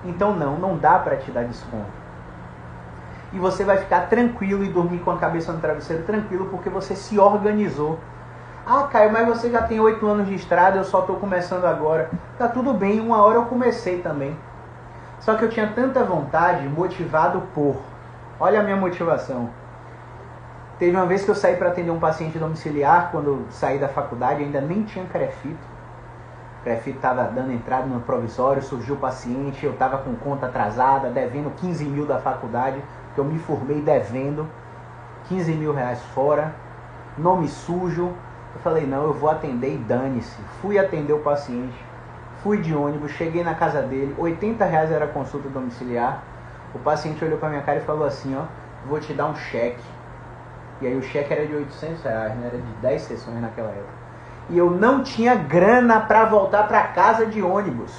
Então 0.03 0.35
não, 0.35 0.57
não 0.57 0.77
dá 0.77 0.99
para 0.99 1.15
te 1.15 1.31
dar 1.31 1.45
desconto. 1.45 2.05
E 3.33 3.39
você 3.39 3.63
vai 3.63 3.77
ficar 3.77 4.07
tranquilo 4.07 4.63
e 4.63 4.69
dormir 4.69 4.99
com 4.99 5.11
a 5.11 5.17
cabeça 5.17 5.51
no 5.51 5.59
travesseiro 5.59 6.03
tranquilo 6.03 6.47
porque 6.51 6.69
você 6.69 6.95
se 6.95 7.17
organizou. 7.17 7.99
Ah, 8.65 8.87
Caio, 8.91 9.11
mas 9.11 9.27
você 9.27 9.49
já 9.49 9.61
tem 9.61 9.79
oito 9.79 10.07
anos 10.07 10.27
de 10.27 10.35
estrada, 10.35 10.77
eu 10.77 10.83
só 10.83 11.01
estou 11.01 11.17
começando 11.17 11.65
agora. 11.65 12.09
Tá 12.37 12.47
tudo 12.47 12.73
bem, 12.73 12.99
uma 12.99 13.21
hora 13.21 13.35
eu 13.35 13.45
comecei 13.45 14.01
também. 14.01 14.35
Só 15.19 15.35
que 15.35 15.43
eu 15.43 15.49
tinha 15.49 15.67
tanta 15.67 16.03
vontade, 16.03 16.67
motivado 16.67 17.41
por. 17.53 17.77
Olha 18.39 18.59
a 18.59 18.63
minha 18.63 18.75
motivação 18.75 19.49
Teve 20.77 20.93
uma 20.93 21.05
vez 21.05 21.23
que 21.23 21.31
eu 21.31 21.35
saí 21.35 21.55
para 21.55 21.69
atender 21.69 21.89
um 21.89 21.99
paciente 21.99 22.37
domiciliar, 22.37 23.09
quando 23.09 23.45
saí 23.49 23.79
da 23.79 23.87
faculdade, 23.87 24.43
ainda 24.43 24.59
nem 24.59 24.83
tinha 24.83 25.05
crefito. 25.05 25.75
Crefito 26.65 26.97
estava 26.97 27.23
dando 27.23 27.53
entrada 27.53 27.85
no 27.85 28.01
provisório, 28.01 28.61
surgiu 28.61 28.95
o 28.95 28.97
paciente, 28.97 29.65
eu 29.65 29.71
estava 29.71 29.99
com 29.99 30.13
conta 30.15 30.47
atrasada, 30.47 31.09
devendo 31.09 31.49
15 31.55 31.85
mil 31.85 32.05
da 32.05 32.19
faculdade, 32.19 32.83
que 33.13 33.21
eu 33.21 33.23
me 33.23 33.39
formei 33.39 33.79
devendo 33.79 34.49
15 35.29 35.53
mil 35.53 35.73
reais 35.73 36.01
fora, 36.13 36.53
nome 37.17 37.47
sujo. 37.47 38.13
Eu 38.55 38.61
falei, 38.61 38.87
não, 38.87 39.03
eu 39.03 39.13
vou 39.13 39.29
atender 39.29 39.75
e 39.75 39.77
dane-se. 39.77 40.41
Fui 40.61 40.79
atender 40.79 41.13
o 41.13 41.19
paciente, 41.19 41.77
fui 42.41 42.57
de 42.57 42.73
ônibus, 42.73 43.11
cheguei 43.11 43.43
na 43.43 43.53
casa 43.53 43.81
dele, 43.81 44.15
80 44.17 44.65
reais 44.65 44.91
era 44.91 45.05
a 45.05 45.09
consulta 45.09 45.49
domiciliar. 45.49 46.23
O 46.73 46.79
paciente 46.79 47.23
olhou 47.23 47.37
para 47.37 47.49
minha 47.49 47.61
cara 47.61 47.79
e 47.79 47.81
falou 47.81 48.05
assim, 48.05 48.35
ó, 48.35 48.43
vou 48.87 48.99
te 48.99 49.13
dar 49.13 49.27
um 49.27 49.35
cheque 49.35 49.95
e 50.81 50.87
aí 50.87 50.97
o 50.97 51.01
cheque 51.01 51.33
era 51.33 51.45
de 51.45 51.55
800 51.55 52.03
reais, 52.03 52.35
né? 52.35 52.47
Era 52.47 52.57
de 52.57 52.71
10 52.81 53.01
sessões 53.01 53.41
naquela 53.41 53.69
época. 53.69 54.05
E 54.49 54.57
eu 54.57 54.69
não 54.69 55.03
tinha 55.03 55.35
grana 55.35 56.01
para 56.01 56.25
voltar 56.25 56.67
para 56.67 56.83
casa 56.87 57.25
de 57.25 57.41
ônibus. 57.41 57.91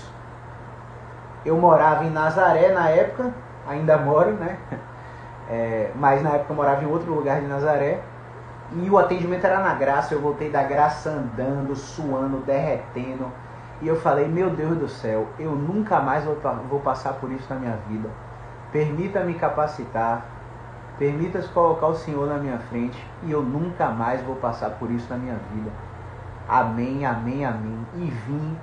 Eu 1.44 1.56
morava 1.56 2.04
em 2.04 2.10
Nazaré 2.10 2.72
na 2.72 2.88
época, 2.90 3.32
ainda 3.66 3.96
moro, 3.96 4.32
né? 4.32 4.58
É, 5.48 5.92
mas 5.94 6.24
na 6.24 6.30
época 6.30 6.52
eu 6.52 6.56
morava 6.56 6.82
em 6.82 6.88
outro 6.88 7.14
lugar 7.14 7.40
de 7.40 7.46
Nazaré. 7.46 8.00
E 8.72 8.90
o 8.90 8.98
atendimento 8.98 9.44
era 9.44 9.60
na 9.60 9.74
graça. 9.74 10.14
Eu 10.14 10.20
voltei 10.20 10.50
da 10.50 10.62
graça 10.62 11.10
andando, 11.10 11.74
suando, 11.76 12.38
derretendo. 12.38 13.30
E 13.80 13.88
eu 13.88 13.96
falei: 13.96 14.26
Meu 14.26 14.50
Deus 14.50 14.76
do 14.76 14.88
céu, 14.88 15.28
eu 15.38 15.52
nunca 15.52 16.00
mais 16.00 16.24
vou, 16.24 16.36
vou 16.68 16.80
passar 16.80 17.14
por 17.14 17.30
isso 17.30 17.46
na 17.48 17.60
minha 17.60 17.76
vida. 17.88 18.08
Permita-me 18.72 19.34
capacitar 19.34 20.36
Permita-se 20.98 21.48
colocar 21.48 21.88
o 21.88 21.94
Senhor 21.94 22.26
na 22.26 22.38
minha 22.38 22.58
frente 22.58 22.98
e 23.22 23.30
eu 23.30 23.42
nunca 23.42 23.88
mais 23.88 24.22
vou 24.22 24.36
passar 24.36 24.70
por 24.70 24.90
isso 24.90 25.06
na 25.10 25.18
minha 25.18 25.36
vida. 25.52 25.70
Amém, 26.48 27.04
amém, 27.04 27.44
amém. 27.44 27.86
E 27.96 28.06
vim 28.06 28.56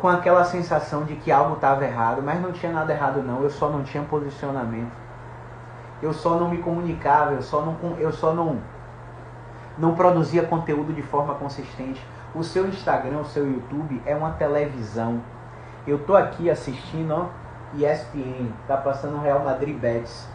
com 0.00 0.08
aquela 0.08 0.44
sensação 0.44 1.04
de 1.04 1.14
que 1.14 1.30
algo 1.30 1.54
estava 1.54 1.84
errado, 1.84 2.20
mas 2.20 2.42
não 2.42 2.50
tinha 2.50 2.72
nada 2.72 2.92
errado 2.92 3.22
não, 3.22 3.42
eu 3.42 3.50
só 3.50 3.68
não 3.68 3.84
tinha 3.84 4.02
posicionamento. 4.02 4.92
Eu 6.02 6.12
só 6.12 6.34
não 6.34 6.48
me 6.48 6.58
comunicava, 6.58 7.32
eu 7.32 7.42
só 7.42 7.60
não, 7.60 7.76
eu 7.98 8.12
só 8.12 8.34
não, 8.34 8.58
não 9.78 9.94
produzia 9.94 10.42
conteúdo 10.42 10.92
de 10.92 11.02
forma 11.02 11.34
consistente. 11.34 12.04
O 12.34 12.42
seu 12.42 12.66
Instagram, 12.66 13.18
o 13.18 13.24
seu 13.24 13.46
YouTube 13.46 14.02
é 14.04 14.14
uma 14.14 14.32
televisão. 14.32 15.20
Eu 15.86 15.98
tô 15.98 16.16
aqui 16.16 16.50
assistindo, 16.50 17.12
ó, 17.12 17.26
ESPN, 17.74 18.52
tá 18.66 18.76
passando 18.76 19.20
Real 19.20 19.40
Madrid 19.40 19.76
Betis. 19.76 20.28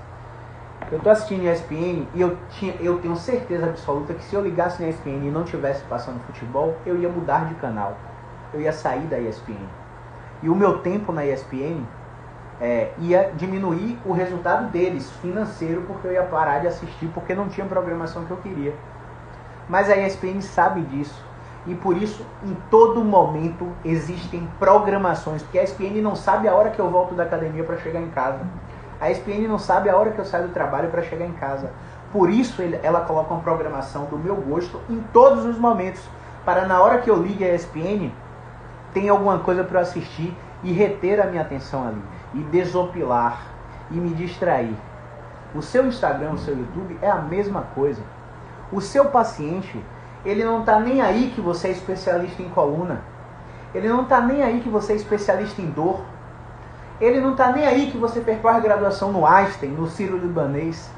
Eu 0.92 1.00
tô 1.00 1.10
assistindo 1.10 1.46
ESPN 1.46 2.08
e 2.14 2.22
eu, 2.22 2.38
tinha, 2.50 2.74
eu 2.80 3.00
tenho 3.00 3.16
certeza 3.16 3.66
absoluta 3.66 4.14
que 4.14 4.24
se 4.24 4.36
eu 4.36 4.42
ligasse 4.42 4.82
na 4.82 4.90
ESPN 4.90 5.28
e 5.28 5.32
não 5.32 5.44
tivesse 5.44 5.84
passando 5.84 6.20
futebol, 6.22 6.76
eu 6.86 6.98
ia 6.98 7.10
mudar 7.10 7.46
de 7.46 7.56
canal. 7.56 7.98
Eu 8.54 8.62
ia 8.62 8.72
sair 8.74 9.06
da 9.08 9.20
ESPN. 9.20 9.68
E 10.42 10.50
o 10.50 10.56
meu 10.56 10.80
tempo 10.80 11.12
na 11.12 11.26
ESPN 11.26 11.84
é, 12.62 12.92
ia 12.98 13.32
diminuir 13.36 14.00
o 14.06 14.12
resultado 14.12 14.70
deles 14.72 15.12
financeiro, 15.22 15.84
porque 15.84 16.08
eu 16.08 16.14
ia 16.14 16.24
parar 16.24 16.60
de 16.60 16.68
assistir, 16.68 17.08
porque 17.14 17.34
não 17.34 17.50
tinha 17.50 17.66
programação 17.68 18.26
que 18.26 18.32
eu 18.32 18.38
queria. 18.38 18.74
Mas 19.70 19.90
a 19.90 19.96
ESPN 19.96 20.42
sabe 20.42 20.82
disso. 20.82 21.24
E 21.68 21.76
por 21.76 21.96
isso, 21.96 22.26
em 22.44 22.58
todo 22.70 23.04
momento, 23.04 23.72
existem 23.86 24.50
programações. 24.58 25.44
Porque 25.44 25.60
a 25.60 25.64
ESPN 25.64 26.02
não 26.02 26.16
sabe 26.16 26.48
a 26.48 26.56
hora 26.56 26.72
que 26.72 26.80
eu 26.80 26.90
volto 26.90 27.14
da 27.14 27.24
academia 27.24 27.64
para 27.64 27.78
chegar 27.78 28.02
em 28.02 28.10
casa. 28.10 28.40
A 29.00 29.10
ESPN 29.10 29.48
não 29.48 29.60
sabe 29.60 29.90
a 29.90 29.96
hora 29.96 30.12
que 30.12 30.20
eu 30.20 30.26
saio 30.26 30.48
do 30.48 30.54
trabalho 30.54 30.90
para 30.90 31.04
chegar 31.04 31.26
em 31.26 31.34
casa. 31.34 31.72
Por 32.12 32.30
isso 32.30 32.62
ela 32.82 33.02
coloca 33.02 33.34
uma 33.34 33.44
programação 33.44 34.06
do 34.06 34.18
meu 34.18 34.36
gosto 34.36 34.82
em 34.90 35.00
todos 35.14 35.46
os 35.46 35.60
momentos, 35.60 36.02
para 36.44 36.66
na 36.66 36.82
hora 36.82 36.98
que 37.00 37.10
eu 37.10 37.22
ligue 37.22 37.46
a 37.46 37.54
ESPN, 37.54 38.12
tem 38.92 39.10
alguma 39.10 39.38
coisa 39.40 39.64
para 39.64 39.82
assistir 39.82 40.36
e 40.64 40.72
reter 40.72 41.22
a 41.22 41.28
minha 41.28 41.44
atenção 41.44 41.88
ali, 41.88 42.02
e 42.34 42.40
desopilar, 42.40 43.44
e 43.92 43.96
me 43.96 44.10
distrair. 44.10 44.76
O 45.54 45.62
seu 45.62 45.86
Instagram, 45.86 46.32
o 46.32 46.38
seu 46.38 46.58
YouTube 46.58 46.98
é 47.02 47.10
a 47.10 47.18
mesma 47.18 47.62
coisa. 47.76 48.02
O 48.72 48.82
seu 48.82 49.06
paciente, 49.06 49.84
ele 50.26 50.44
não 50.44 50.60
está 50.60 50.80
nem 50.80 51.02
aí 51.02 51.32
que 51.34 51.42
você 51.42 51.70
é 51.70 51.72
especialista 51.72 52.42
em 52.42 52.50
coluna. 52.50 53.02
Ele 53.74 53.88
não 53.88 54.04
está 54.04 54.20
nem 54.22 54.44
aí 54.44 54.62
que 54.62 54.70
você 54.70 54.94
é 54.94 54.96
especialista 54.96 55.62
em 55.62 55.70
dor. 55.70 56.02
Ele 57.00 57.22
não 57.22 57.32
está 57.32 57.52
nem 57.52 57.66
aí 57.66 57.90
que 57.92 57.98
você 57.98 58.22
fez 58.22 58.40
pós-graduação 58.40 59.12
no 59.12 59.26
Einstein, 59.26 59.70
no 59.70 59.88
Ciro 59.88 60.18
Libanês. 60.18 60.90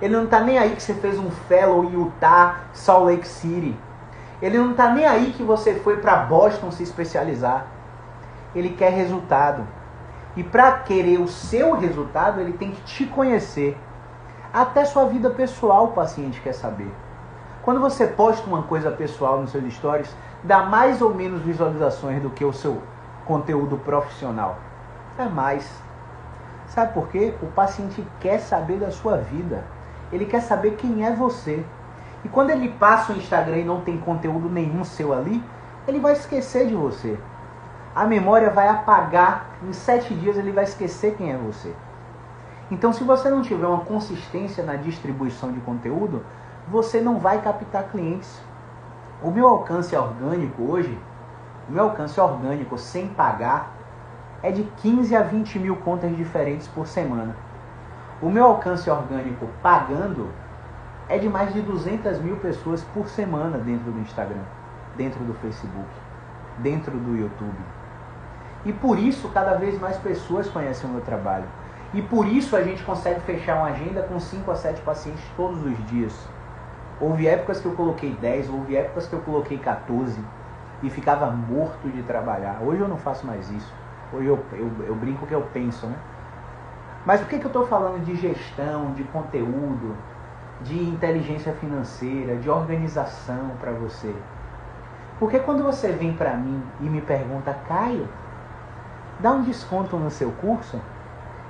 Ele 0.00 0.16
não 0.16 0.24
está 0.24 0.40
nem 0.40 0.58
aí 0.58 0.74
que 0.74 0.82
você 0.82 0.94
fez 0.94 1.18
um 1.18 1.30
fellow 1.30 1.84
em 1.84 1.92
Utah, 1.92 2.60
Salt 2.72 3.04
Lake 3.06 3.26
City. 3.26 3.76
Ele 4.40 4.56
não 4.56 4.70
está 4.70 4.90
nem 4.90 5.04
aí 5.04 5.32
que 5.32 5.42
você 5.42 5.74
foi 5.74 5.98
para 5.98 6.16
Boston 6.16 6.70
se 6.70 6.82
especializar. 6.82 7.66
Ele 8.54 8.70
quer 8.70 8.92
resultado. 8.92 9.66
E 10.36 10.42
para 10.42 10.72
querer 10.72 11.18
o 11.18 11.28
seu 11.28 11.72
resultado, 11.72 12.40
ele 12.40 12.52
tem 12.52 12.70
que 12.70 12.80
te 12.82 13.04
conhecer. 13.04 13.76
Até 14.52 14.84
sua 14.84 15.04
vida 15.06 15.30
pessoal 15.30 15.86
o 15.86 15.92
paciente 15.92 16.40
quer 16.40 16.54
saber. 16.54 16.90
Quando 17.62 17.80
você 17.80 18.06
posta 18.06 18.46
uma 18.48 18.62
coisa 18.62 18.90
pessoal 18.90 19.40
nos 19.40 19.50
seus 19.50 19.72
stories, 19.74 20.14
dá 20.42 20.62
mais 20.62 21.02
ou 21.02 21.14
menos 21.14 21.42
visualizações 21.42 22.22
do 22.22 22.30
que 22.30 22.44
o 22.44 22.52
seu 22.52 22.82
conteúdo 23.26 23.76
profissional 23.76 24.56
é 25.18 25.28
mais. 25.28 25.70
Sabe 26.68 26.94
por 26.94 27.08
quê? 27.08 27.34
O 27.42 27.46
paciente 27.46 28.06
quer 28.20 28.38
saber 28.38 28.78
da 28.78 28.90
sua 28.90 29.18
vida. 29.18 29.64
Ele 30.12 30.24
quer 30.24 30.40
saber 30.40 30.76
quem 30.76 31.04
é 31.04 31.12
você. 31.12 31.64
E 32.24 32.28
quando 32.28 32.50
ele 32.50 32.68
passa 32.68 33.12
o 33.12 33.16
Instagram 33.16 33.58
e 33.58 33.64
não 33.64 33.80
tem 33.80 33.98
conteúdo 33.98 34.48
nenhum 34.48 34.84
seu 34.84 35.12
ali, 35.12 35.42
ele 35.86 35.98
vai 35.98 36.12
esquecer 36.12 36.66
de 36.66 36.74
você. 36.74 37.18
A 37.94 38.04
memória 38.04 38.50
vai 38.50 38.68
apagar. 38.68 39.46
Em 39.62 39.72
sete 39.72 40.14
dias 40.14 40.36
ele 40.36 40.52
vai 40.52 40.64
esquecer 40.64 41.14
quem 41.16 41.32
é 41.32 41.36
você. 41.36 41.74
Então, 42.70 42.92
se 42.92 43.02
você 43.02 43.28
não 43.28 43.42
tiver 43.42 43.66
uma 43.66 43.84
consistência 43.84 44.62
na 44.62 44.76
distribuição 44.76 45.50
de 45.50 45.60
conteúdo, 45.60 46.24
você 46.70 47.00
não 47.00 47.18
vai 47.18 47.42
captar 47.42 47.88
clientes. 47.90 48.40
O 49.22 49.30
meu 49.30 49.46
alcance 49.48 49.94
orgânico 49.96 50.62
hoje, 50.62 50.96
o 51.68 51.72
meu 51.72 51.84
alcance 51.84 52.18
orgânico 52.20 52.78
sem 52.78 53.08
pagar 53.08 53.72
é 54.42 54.50
de 54.52 54.62
15 54.78 55.14
a 55.16 55.22
20 55.22 55.58
mil 55.58 55.76
contas 55.76 56.16
diferentes 56.16 56.68
por 56.68 56.86
semana. 56.86 57.34
O 58.22 58.30
meu 58.30 58.44
alcance 58.44 58.88
orgânico 58.88 59.48
pagando 59.60 60.30
é 61.08 61.18
de 61.18 61.28
mais 61.28 61.52
de 61.52 61.60
200 61.60 62.20
mil 62.20 62.36
pessoas 62.36 62.84
por 62.94 63.08
semana 63.08 63.58
dentro 63.58 63.90
do 63.90 63.98
Instagram, 63.98 64.44
dentro 64.96 65.24
do 65.24 65.34
Facebook, 65.34 65.88
dentro 66.58 66.96
do 66.96 67.16
YouTube. 67.16 67.58
E 68.64 68.72
por 68.72 68.98
isso 68.98 69.28
cada 69.30 69.54
vez 69.54 69.78
mais 69.80 69.96
pessoas 69.96 70.48
conhecem 70.48 70.88
o 70.88 70.92
meu 70.92 71.02
trabalho. 71.02 71.46
E 71.92 72.00
por 72.00 72.26
isso 72.26 72.54
a 72.54 72.62
gente 72.62 72.82
consegue 72.84 73.20
fechar 73.22 73.56
uma 73.56 73.68
agenda 73.68 74.02
com 74.04 74.20
5 74.20 74.48
a 74.50 74.54
7 74.54 74.80
pacientes 74.82 75.24
todos 75.36 75.64
os 75.64 75.86
dias. 75.86 76.28
Houve 77.00 77.26
épocas 77.26 77.60
que 77.60 77.66
eu 77.66 77.72
coloquei 77.72 78.14
10, 78.20 78.50
houve 78.50 78.76
épocas 78.76 79.06
que 79.06 79.14
eu 79.14 79.20
coloquei 79.20 79.58
14 79.58 80.22
e 80.82 80.90
ficava 80.90 81.30
morto 81.30 81.88
de 81.88 82.02
trabalhar. 82.02 82.60
Hoje 82.62 82.82
eu 82.82 82.88
não 82.88 82.98
faço 82.98 83.26
mais 83.26 83.50
isso. 83.50 83.72
Hoje 84.12 84.26
eu, 84.26 84.38
eu, 84.52 84.70
eu 84.86 84.94
brinco 84.94 85.26
que 85.26 85.34
eu 85.34 85.42
penso, 85.52 85.86
né? 85.86 85.96
Mas 87.06 87.20
por 87.20 87.28
que, 87.28 87.38
que 87.38 87.44
eu 87.44 87.48
estou 87.48 87.66
falando 87.66 88.04
de 88.04 88.14
gestão, 88.16 88.92
de 88.92 89.04
conteúdo, 89.04 89.96
de 90.60 90.78
inteligência 90.78 91.52
financeira, 91.54 92.36
de 92.36 92.50
organização 92.50 93.52
para 93.58 93.72
você? 93.72 94.14
Porque 95.18 95.38
quando 95.38 95.62
você 95.62 95.92
vem 95.92 96.12
para 96.12 96.34
mim 96.34 96.62
e 96.80 96.84
me 96.84 97.00
pergunta, 97.00 97.56
Caio, 97.66 98.06
dá 99.18 99.32
um 99.32 99.42
desconto 99.42 99.96
no 99.96 100.10
seu 100.10 100.30
curso? 100.32 100.78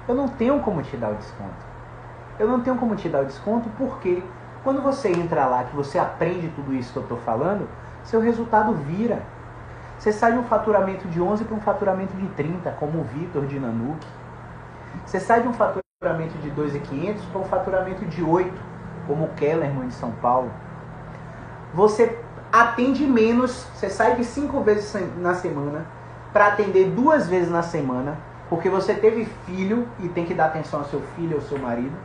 Eu 0.06 0.14
não 0.14 0.28
tenho 0.28 0.60
como 0.60 0.82
te 0.82 0.96
dar 0.96 1.10
o 1.10 1.14
desconto. 1.14 1.70
Eu 2.38 2.48
não 2.48 2.60
tenho 2.60 2.76
como 2.76 2.94
te 2.94 3.08
dar 3.08 3.22
o 3.22 3.26
desconto 3.26 3.68
porque 3.76 4.22
quando 4.62 4.82
você 4.82 5.10
entra 5.10 5.46
lá, 5.46 5.64
que 5.64 5.74
você 5.74 5.98
aprende 5.98 6.48
tudo 6.48 6.74
isso 6.74 6.92
que 6.92 6.98
eu 6.98 7.02
estou 7.02 7.18
falando, 7.18 7.68
seu 8.04 8.20
resultado 8.20 8.74
vira. 8.74 9.22
Você 9.98 10.12
sai 10.12 10.32
de 10.32 10.38
um 10.38 10.44
faturamento 10.44 11.06
de 11.08 11.20
11 11.20 11.44
para 11.44 11.56
um 11.56 11.60
faturamento 11.60 12.16
de 12.16 12.26
30, 12.28 12.70
como 12.72 13.00
o 13.00 13.04
Vitor 13.04 13.46
de 13.46 13.58
Nanuque. 13.58 14.06
Você 15.04 15.20
sai 15.20 15.42
de 15.42 15.48
um 15.48 15.52
faturamento 15.52 16.38
de 16.38 16.50
2.500 16.50 17.18
para 17.30 17.40
um 17.40 17.44
faturamento 17.44 18.04
de 18.06 18.22
8, 18.22 18.52
como 19.06 19.24
o 19.24 19.28
Kellerman 19.34 19.88
de 19.88 19.94
São 19.94 20.10
Paulo. 20.12 20.50
Você 21.74 22.18
atende 22.52 23.04
menos, 23.04 23.66
você 23.74 23.88
sai 23.88 24.16
de 24.16 24.24
5 24.24 24.60
vezes 24.60 24.94
na 25.18 25.34
semana 25.34 25.84
para 26.32 26.46
atender 26.48 26.90
duas 26.90 27.28
vezes 27.28 27.50
na 27.50 27.62
semana, 27.62 28.16
porque 28.48 28.68
você 28.68 28.94
teve 28.94 29.24
filho 29.46 29.86
e 30.00 30.08
tem 30.08 30.24
que 30.24 30.34
dar 30.34 30.46
atenção 30.46 30.80
ao 30.80 30.86
seu 30.86 31.00
filho 31.16 31.36
ou 31.36 31.42
ao 31.42 31.46
seu 31.46 31.58
marido. 31.58 31.96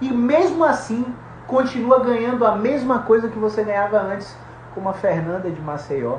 E 0.00 0.12
mesmo 0.12 0.64
assim, 0.64 1.06
continua 1.46 2.00
ganhando 2.00 2.46
a 2.46 2.56
mesma 2.56 3.00
coisa 3.00 3.28
que 3.28 3.38
você 3.38 3.62
ganhava 3.62 3.98
antes, 3.98 4.36
como 4.74 4.88
a 4.88 4.92
Fernanda 4.92 5.50
de 5.50 5.60
Maceió. 5.60 6.18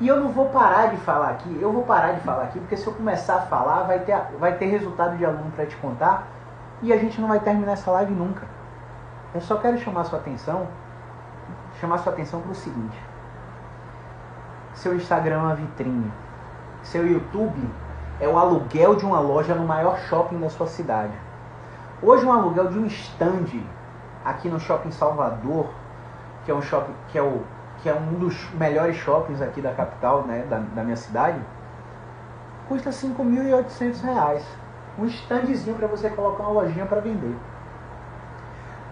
E 0.00 0.08
eu 0.08 0.20
não 0.20 0.28
vou 0.28 0.48
parar 0.48 0.86
de 0.86 0.96
falar 0.98 1.30
aqui, 1.30 1.58
eu 1.60 1.72
vou 1.72 1.84
parar 1.84 2.12
de 2.12 2.20
falar 2.20 2.44
aqui, 2.44 2.58
porque 2.58 2.76
se 2.76 2.86
eu 2.86 2.92
começar 2.92 3.36
a 3.36 3.42
falar, 3.42 3.84
vai 3.84 4.00
ter, 4.00 4.16
vai 4.38 4.56
ter 4.56 4.66
resultado 4.66 5.16
de 5.16 5.24
aluno 5.24 5.50
para 5.54 5.66
te 5.66 5.76
contar 5.76 6.26
e 6.82 6.92
a 6.92 6.96
gente 6.96 7.20
não 7.20 7.28
vai 7.28 7.40
terminar 7.40 7.72
essa 7.72 7.90
live 7.92 8.12
nunca. 8.12 8.46
Eu 9.34 9.40
só 9.40 9.56
quero 9.56 9.78
chamar 9.78 10.04
sua 10.04 10.18
atenção, 10.18 10.66
chamar 11.80 11.98
sua 11.98 12.12
atenção 12.12 12.40
para 12.40 12.52
o 12.52 12.54
seguinte. 12.54 12.98
Seu 14.74 14.94
Instagram 14.96 15.36
é 15.36 15.38
uma 15.38 15.54
vitrine. 15.54 16.12
Seu 16.82 17.06
YouTube 17.06 17.70
é 18.20 18.26
o 18.26 18.36
aluguel 18.36 18.96
de 18.96 19.04
uma 19.04 19.20
loja 19.20 19.54
no 19.54 19.64
maior 19.64 19.98
shopping 20.08 20.40
da 20.40 20.50
sua 20.50 20.66
cidade. 20.66 21.12
Hoje 22.02 22.26
um 22.26 22.32
aluguel 22.32 22.68
de 22.68 22.78
um 22.78 22.86
stand 22.86 23.62
aqui 24.24 24.48
no 24.48 24.58
Shopping 24.60 24.90
Salvador, 24.90 25.66
que 26.44 26.50
é 26.50 26.54
um 26.54 26.62
shopping 26.62 26.94
que 27.08 27.18
é, 27.18 27.22
o, 27.22 27.42
que 27.82 27.88
é 27.88 27.94
um 27.94 28.14
dos 28.14 28.50
melhores 28.54 28.96
shoppings 28.96 29.40
aqui 29.40 29.60
da 29.60 29.72
capital, 29.72 30.22
né, 30.22 30.44
da, 30.48 30.58
da 30.58 30.82
minha 30.82 30.96
cidade, 30.96 31.40
custa 32.68 32.90
R$ 32.90 32.96
5.800. 32.96 34.42
Um 34.98 35.06
standzinho 35.06 35.76
para 35.76 35.86
você 35.86 36.10
colocar 36.10 36.42
uma 36.42 36.62
lojinha 36.62 36.84
para 36.84 37.00
vender. 37.00 37.34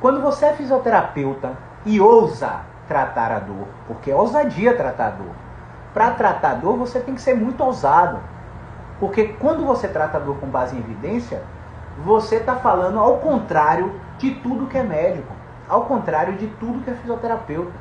Quando 0.00 0.22
você 0.22 0.46
é 0.46 0.52
fisioterapeuta 0.54 1.52
e 1.84 2.00
ousa 2.00 2.62
tratar 2.88 3.30
a 3.30 3.38
dor, 3.38 3.68
porque 3.86 4.10
é 4.10 4.16
ousadia 4.16 4.74
tratar 4.74 5.06
a 5.06 5.10
dor. 5.10 5.34
Para 5.92 6.12
tratar 6.12 6.52
a 6.52 6.54
dor, 6.54 6.76
você 6.76 7.00
tem 7.00 7.14
que 7.14 7.20
ser 7.20 7.34
muito 7.34 7.62
ousado. 7.62 8.18
Porque 8.98 9.28
quando 9.38 9.64
você 9.64 9.88
trata 9.88 10.16
a 10.16 10.20
dor 10.20 10.38
com 10.38 10.46
base 10.46 10.74
em 10.74 10.78
evidência, 10.78 11.42
você 12.04 12.36
está 12.36 12.56
falando 12.56 12.98
ao 12.98 13.18
contrário 13.18 13.92
de 14.18 14.34
tudo 14.36 14.66
que 14.66 14.78
é 14.78 14.82
médico, 14.82 15.32
ao 15.68 15.84
contrário 15.84 16.34
de 16.34 16.46
tudo 16.46 16.82
que 16.82 16.90
é 16.90 16.94
fisioterapeuta, 16.94 17.72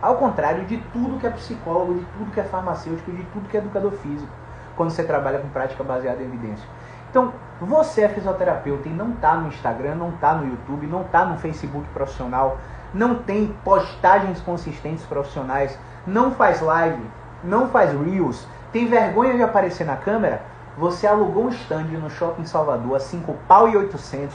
ao 0.00 0.16
contrário 0.16 0.64
de 0.64 0.78
tudo 0.92 1.18
que 1.18 1.26
é 1.26 1.30
psicólogo, 1.30 1.94
de 1.94 2.04
tudo 2.16 2.32
que 2.32 2.40
é 2.40 2.44
farmacêutico, 2.44 3.10
de 3.10 3.22
tudo 3.24 3.48
que 3.48 3.56
é 3.56 3.60
educador 3.60 3.92
físico, 3.92 4.30
quando 4.76 4.90
você 4.90 5.04
trabalha 5.04 5.38
com 5.38 5.48
prática 5.48 5.84
baseada 5.84 6.22
em 6.22 6.26
evidência. 6.26 6.68
Então, 7.10 7.32
você 7.60 8.02
é 8.02 8.08
fisioterapeuta 8.08 8.88
e 8.88 8.92
não 8.92 9.10
está 9.10 9.34
no 9.34 9.48
Instagram, 9.48 9.94
não 9.96 10.10
está 10.10 10.34
no 10.34 10.48
YouTube, 10.48 10.86
não 10.86 11.02
está 11.02 11.24
no 11.24 11.38
Facebook 11.38 11.86
profissional, 11.88 12.58
não 12.92 13.16
tem 13.16 13.54
postagens 13.64 14.40
consistentes 14.40 15.04
profissionais, 15.04 15.78
não 16.06 16.32
faz 16.32 16.60
live, 16.60 17.02
não 17.44 17.68
faz 17.68 17.92
reels, 17.92 18.46
tem 18.72 18.86
vergonha 18.86 19.34
de 19.34 19.42
aparecer 19.42 19.84
na 19.84 19.96
câmera, 19.96 20.42
você 20.76 21.06
alugou 21.06 21.44
um 21.44 21.48
stand 21.50 21.84
no 21.84 22.08
Shopping 22.08 22.46
Salvador 22.46 22.96
a 22.96 23.00
5 23.00 23.32
pau 23.46 23.68
e 23.68 23.76
800 23.76 24.34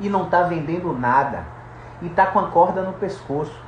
e 0.00 0.08
não 0.08 0.24
está 0.24 0.42
vendendo 0.42 0.92
nada. 0.92 1.44
E 2.00 2.06
está 2.06 2.26
com 2.26 2.38
a 2.38 2.50
corda 2.50 2.82
no 2.82 2.94
pescoço. 2.94 3.62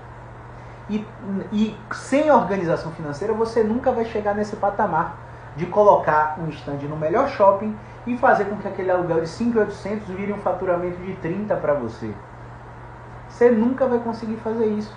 E, 0.89 1.07
e 1.53 1.77
sem 1.93 2.31
organização 2.31 2.93
financeira 2.93 3.35
você 3.35 3.63
nunca 3.63 3.91
vai 3.91 4.05
chegar 4.05 4.35
nesse 4.35 4.57
patamar 4.57 5.17
de 5.57 5.67
colocar 5.67 6.39
um 6.39 6.49
stand 6.51 6.79
no 6.89 6.97
melhor 6.97 7.29
shopping 7.29 7.77
e 8.07 8.17
fazer 8.17 8.45
com 8.45 8.57
que 8.57 8.69
aquele 8.69 8.91
aluguel 8.91 9.21
de 9.21 9.27
5.800 9.27 10.01
vire 10.09 10.33
um 10.33 10.39
faturamento 10.39 10.99
de 10.99 11.15
30 11.17 11.57
para 11.57 11.75
você. 11.75 12.15
Você 13.29 13.51
nunca 13.51 13.87
vai 13.87 13.99
conseguir 13.99 14.37
fazer 14.37 14.67
isso, 14.67 14.95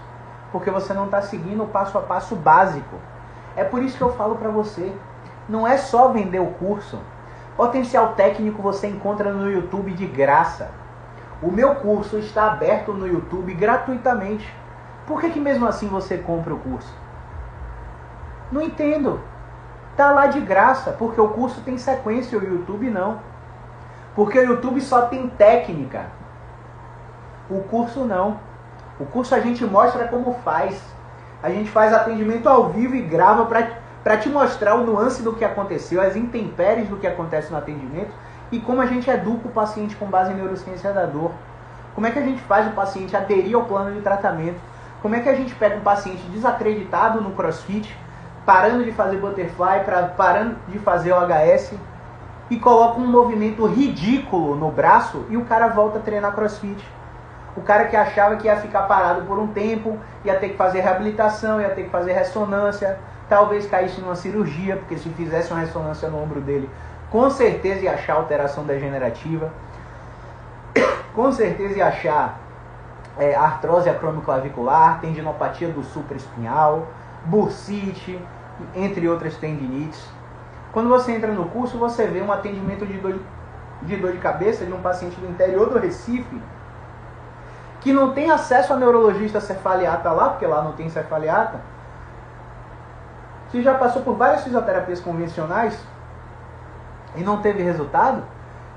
porque 0.52 0.70
você 0.70 0.94
não 0.94 1.06
está 1.06 1.22
seguindo 1.22 1.64
o 1.64 1.68
passo 1.68 1.98
a 1.98 2.02
passo 2.02 2.36
básico. 2.36 2.98
É 3.56 3.64
por 3.64 3.82
isso 3.82 3.98
que 3.98 4.04
eu 4.04 4.14
falo 4.14 4.36
para 4.36 4.50
você, 4.50 4.94
não 5.50 5.68
é 5.68 5.78
só 5.78 6.10
vender 6.10 6.40
o 6.40 6.52
curso. 6.52 7.00
Potencial 7.58 8.14
técnico 8.14 8.62
você 8.62 8.88
encontra 8.88 9.34
no 9.34 9.52
YouTube 9.52 9.92
de 9.92 10.06
graça. 10.06 10.70
O 11.42 11.52
meu 11.52 11.76
curso 11.76 12.18
está 12.18 12.52
aberto 12.52 12.94
no 12.94 13.08
YouTube 13.08 13.54
gratuitamente. 13.54 14.48
Por 15.08 15.20
que, 15.20 15.32
que 15.32 15.40
mesmo 15.40 15.68
assim 15.68 15.88
você 15.88 16.18
compra 16.18 16.54
o 16.54 16.60
curso? 16.60 16.94
Não 18.52 18.62
entendo. 18.62 19.20
Tá 19.98 20.12
lá 20.12 20.28
de 20.28 20.40
graça, 20.40 20.92
porque 20.92 21.20
o 21.20 21.30
curso 21.30 21.62
tem 21.62 21.78
sequência, 21.78 22.38
o 22.38 22.44
YouTube 22.44 22.90
não. 22.90 23.20
Porque 24.16 24.40
o 24.40 24.44
YouTube 24.44 24.80
só 24.82 25.04
tem 25.04 25.28
técnica. 25.30 26.06
O 27.50 27.62
curso 27.64 28.06
não. 28.06 28.40
O 29.00 29.06
curso 29.06 29.34
a 29.34 29.40
gente 29.40 29.66
mostra 29.66 30.08
como 30.08 30.34
faz. 30.46 30.82
A 31.42 31.50
gente 31.50 31.70
faz 31.70 31.94
atendimento 31.94 32.48
ao 32.48 32.70
vivo 32.70 32.96
e 32.96 33.02
grava 33.02 33.46
para 33.46 33.80
te 34.18 34.30
mostrar 34.30 34.76
o 34.76 34.84
nuance 34.84 35.22
do 35.22 35.34
que 35.34 35.46
aconteceu, 35.46 36.02
as 36.02 36.16
intempéries 36.16 36.88
do 36.88 36.98
que 36.98 37.08
acontece 37.08 37.52
no 37.52 37.58
atendimento 37.58 38.12
e 38.52 38.60
como 38.60 38.82
a 38.82 38.86
gente 38.86 39.10
educa 39.10 39.48
o 39.48 39.52
paciente 39.52 39.96
com 39.96 40.06
base 40.08 40.32
em 40.32 40.36
neurociência 40.36 40.92
da 40.92 41.06
dor. 41.06 41.32
Como 41.94 42.08
é 42.08 42.12
que 42.12 42.20
a 42.20 42.24
gente 42.24 42.42
faz 42.42 42.68
o 42.68 42.72
paciente 42.72 43.16
aderir 43.16 43.56
ao 43.56 43.66
plano 43.66 43.94
de 43.94 44.02
tratamento? 44.02 44.60
Como 45.02 45.16
é 45.16 45.20
que 45.20 45.30
a 45.30 45.36
gente 45.36 45.54
pega 45.56 45.78
um 45.78 45.82
paciente 45.82 46.22
desacreditado 46.30 47.22
no 47.22 47.32
crossfit, 47.32 47.96
parando 48.46 48.84
de 48.84 48.92
fazer 48.92 49.18
butterfly, 49.18 49.84
pra, 49.86 50.04
parando 50.04 50.56
de 50.68 50.80
fazer 50.80 51.14
o 51.14 51.18
HS 51.20 51.74
e 52.50 52.58
coloca 52.58 53.00
um 53.00 53.08
movimento 53.08 53.66
ridículo 53.66 54.56
no 54.56 54.72
braço 54.72 55.26
e 55.30 55.38
o 55.38 55.46
cara 55.46 55.68
volta 55.68 56.00
a 56.00 56.02
treinar 56.02 56.34
crossfit? 56.34 56.84
O 57.56 57.62
cara 57.62 57.86
que 57.86 57.96
achava 57.96 58.36
que 58.38 58.48
ia 58.48 58.56
ficar 58.58 58.84
parado 58.84 59.24
por 59.24 59.38
um 59.38 59.48
tempo, 59.48 59.98
ia 60.24 60.36
ter 60.36 60.50
que 60.50 60.58
fazer 60.58 60.82
reabilitação, 60.82 61.60
ia 61.62 61.70
ter 61.70 61.84
que 61.84 61.90
fazer 61.90 62.14
ressonância, 62.14 62.98
talvez 63.30 63.68
caísse 63.68 64.02
numa 64.02 64.16
cirurgia, 64.16 64.76
porque 64.76 64.98
se 64.98 65.08
fizesse 65.10 65.52
uma 65.52 65.62
ressonância 65.62 66.10
no 66.10 66.22
ombro 66.22 66.42
dele, 66.42 66.70
com 67.12 67.30
certeza 67.30 67.82
ia 67.82 67.94
achar 67.94 68.16
alteração 68.16 68.64
degenerativa, 68.66 69.52
com 71.14 71.32
certeza 71.32 71.78
ia 71.78 71.88
achar 71.88 72.40
é, 73.18 73.36
artrose 73.36 73.90
acromioclavicular, 73.90 75.00
tendinopatia 75.00 75.70
do 75.70 75.84
supraespinhal, 75.84 76.88
bursite, 77.26 78.20
entre 78.76 79.08
outras 79.08 79.36
tendinites. 79.38 80.04
Quando 80.72 80.90
você 80.90 81.12
entra 81.12 81.32
no 81.32 81.46
curso, 81.46 81.78
você 81.78 82.08
vê 82.08 82.22
um 82.22 82.32
atendimento 82.32 82.86
de 82.86 82.94
dor 82.94 83.20
de, 83.82 83.96
dor 83.96 84.12
de 84.12 84.18
cabeça 84.18 84.66
de 84.66 84.74
um 84.74 84.82
paciente 84.82 85.20
do 85.20 85.28
interior 85.30 85.70
do 85.70 85.80
Recife, 85.80 86.42
que 87.80 87.94
não 87.94 88.12
tem 88.12 88.30
acesso 88.30 88.74
a 88.74 88.76
neurologista 88.76 89.40
cefaliata 89.40 90.12
lá, 90.12 90.30
porque 90.30 90.46
lá 90.46 90.62
não 90.62 90.74
tem 90.74 90.90
cefaliata, 90.90 91.62
se 93.52 93.62
já 93.62 93.74
passou 93.76 94.02
por 94.02 94.16
várias 94.16 94.44
fisioterapias 94.44 95.00
convencionais 95.00 95.80
e 97.16 97.22
não 97.22 97.42
teve 97.42 97.64
resultado, 97.64 98.24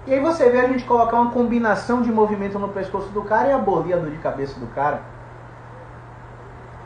e 0.06 0.14
aí 0.14 0.20
você 0.20 0.50
vê 0.50 0.61
a 0.61 0.68
gente 0.68 0.85
colocar 0.85 1.16
uma 1.20 1.30
combinação 1.30 2.02
de 2.02 2.11
movimento 2.11 2.58
no 2.58 2.68
pescoço 2.68 3.08
do 3.11 3.22
cara 3.22 3.48
e 3.48 3.52
abolir 3.52 3.94
a 3.94 3.98
dor 3.98 4.11
de 4.11 4.18
cabeça 4.18 4.58
do 4.58 4.66
cara. 4.74 5.00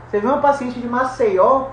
Você 0.09 0.21
vê 0.21 0.27
uma 0.27 0.39
paciente 0.39 0.79
de 0.79 0.87
Maceió 0.87 1.69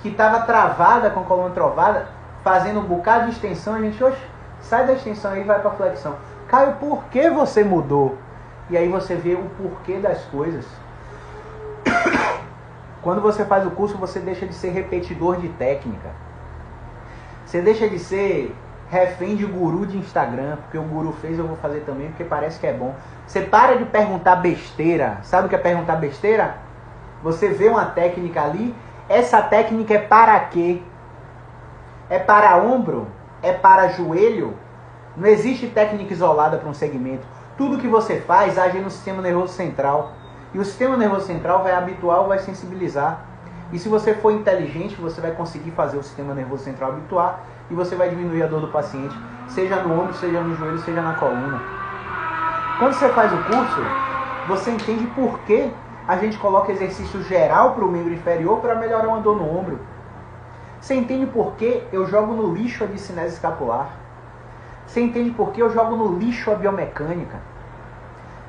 que 0.00 0.08
estava 0.08 0.40
travada 0.40 1.10
com 1.10 1.20
a 1.20 1.24
coluna 1.24 1.50
trovada, 1.50 2.08
fazendo 2.42 2.80
um 2.80 2.84
bocado 2.84 3.26
de 3.26 3.32
extensão, 3.32 3.74
a 3.74 3.80
gente, 3.80 4.02
oxe, 4.02 4.18
sai 4.60 4.86
da 4.86 4.94
extensão 4.94 5.32
aí 5.32 5.42
e 5.42 5.44
vai 5.44 5.60
para 5.60 5.70
flexão. 5.72 6.16
Caio, 6.48 6.74
por 6.74 7.04
que 7.04 7.28
você 7.30 7.62
mudou? 7.62 8.16
E 8.70 8.76
aí 8.76 8.88
você 8.88 9.14
vê 9.14 9.34
o 9.34 9.50
porquê 9.56 9.98
das 9.98 10.24
coisas. 10.24 10.66
Quando 13.04 13.20
você 13.20 13.44
faz 13.44 13.66
o 13.66 13.70
curso, 13.70 13.98
você 13.98 14.18
deixa 14.18 14.46
de 14.46 14.54
ser 14.54 14.70
repetidor 14.70 15.36
de 15.36 15.50
técnica. 15.50 16.08
Você 17.44 17.60
deixa 17.60 17.86
de 17.86 17.98
ser 17.98 18.56
refém 18.88 19.36
de 19.36 19.44
guru 19.44 19.84
de 19.86 19.98
Instagram, 19.98 20.56
porque 20.56 20.78
o 20.78 20.82
guru 20.82 21.12
fez, 21.12 21.38
eu 21.38 21.46
vou 21.46 21.56
fazer 21.58 21.80
também, 21.80 22.08
porque 22.08 22.24
parece 22.24 22.58
que 22.58 22.66
é 22.66 22.72
bom. 22.72 22.94
Você 23.26 23.42
para 23.42 23.76
de 23.76 23.84
perguntar 23.84 24.36
besteira. 24.36 25.18
Sabe 25.22 25.46
o 25.46 25.50
que 25.50 25.54
é 25.54 25.58
perguntar 25.58 25.96
besteira? 25.96 26.56
Você 27.22 27.48
vê 27.48 27.68
uma 27.68 27.84
técnica 27.84 28.42
ali, 28.42 28.74
essa 29.06 29.42
técnica 29.42 29.92
é 29.92 29.98
para 29.98 30.40
quê? 30.40 30.80
É 32.08 32.18
para 32.18 32.56
ombro? 32.56 33.08
É 33.42 33.52
para 33.52 33.88
joelho? 33.88 34.54
Não 35.14 35.28
existe 35.28 35.66
técnica 35.66 36.14
isolada 36.14 36.56
para 36.56 36.70
um 36.70 36.74
segmento. 36.74 37.26
Tudo 37.58 37.78
que 37.78 37.86
você 37.86 38.18
faz 38.22 38.58
age 38.58 38.78
no 38.78 38.90
sistema 38.90 39.20
nervoso 39.20 39.52
central. 39.52 40.12
E 40.54 40.58
o 40.58 40.64
sistema 40.64 40.96
nervoso 40.96 41.26
central 41.26 41.64
vai 41.64 41.72
habituar 41.72 42.20
ou 42.20 42.28
vai 42.28 42.38
sensibilizar. 42.38 43.24
E 43.72 43.78
se 43.78 43.88
você 43.88 44.14
for 44.14 44.30
inteligente, 44.30 44.94
você 44.94 45.20
vai 45.20 45.32
conseguir 45.32 45.72
fazer 45.72 45.98
o 45.98 46.02
sistema 46.02 46.32
nervoso 46.32 46.62
central 46.62 46.92
habituar 46.92 47.40
e 47.68 47.74
você 47.74 47.96
vai 47.96 48.08
diminuir 48.08 48.44
a 48.44 48.46
dor 48.46 48.60
do 48.60 48.68
paciente, 48.68 49.16
seja 49.48 49.82
no 49.82 49.92
ombro, 49.92 50.14
seja 50.14 50.40
no 50.40 50.54
joelho, 50.54 50.78
seja 50.78 51.02
na 51.02 51.14
coluna. 51.14 51.60
Quando 52.78 52.92
você 52.92 53.08
faz 53.08 53.32
o 53.32 53.36
curso, 53.38 53.80
você 54.46 54.70
entende 54.70 55.06
por 55.08 55.40
que 55.40 55.72
a 56.06 56.16
gente 56.18 56.38
coloca 56.38 56.70
exercício 56.70 57.22
geral 57.22 57.72
para 57.72 57.84
o 57.84 57.90
membro 57.90 58.12
inferior 58.12 58.60
para 58.60 58.76
melhorar 58.76 59.08
uma 59.08 59.20
dor 59.20 59.36
no 59.36 59.58
ombro. 59.58 59.80
Você 60.80 60.94
entende 60.94 61.26
por 61.26 61.54
que 61.54 61.82
eu 61.90 62.06
jogo 62.06 62.34
no 62.34 62.54
lixo 62.54 62.84
a 62.84 62.86
discinese 62.86 63.34
escapular. 63.34 63.88
Você 64.86 65.00
entende 65.00 65.30
por 65.30 65.50
que 65.50 65.62
eu 65.62 65.72
jogo 65.72 65.96
no 65.96 66.18
lixo 66.18 66.50
a 66.50 66.54
biomecânica. 66.54 67.53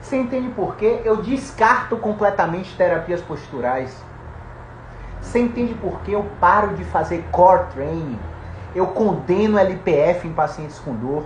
Você 0.05 0.17
entende 0.17 0.49
por 0.49 0.75
que 0.75 1.01
eu 1.03 1.17
descarto 1.17 1.97
completamente 1.97 2.77
terapias 2.77 3.23
posturais. 3.23 4.05
Você 5.19 5.39
entende 5.39 5.73
por 5.73 5.99
que 6.01 6.11
eu 6.11 6.23
paro 6.39 6.75
de 6.75 6.83
fazer 6.83 7.25
core 7.31 7.65
training. 7.73 8.19
Eu 8.75 8.85
condeno 8.85 9.57
LPF 9.57 10.27
em 10.27 10.31
pacientes 10.31 10.77
com 10.77 10.93
dor. 10.93 11.25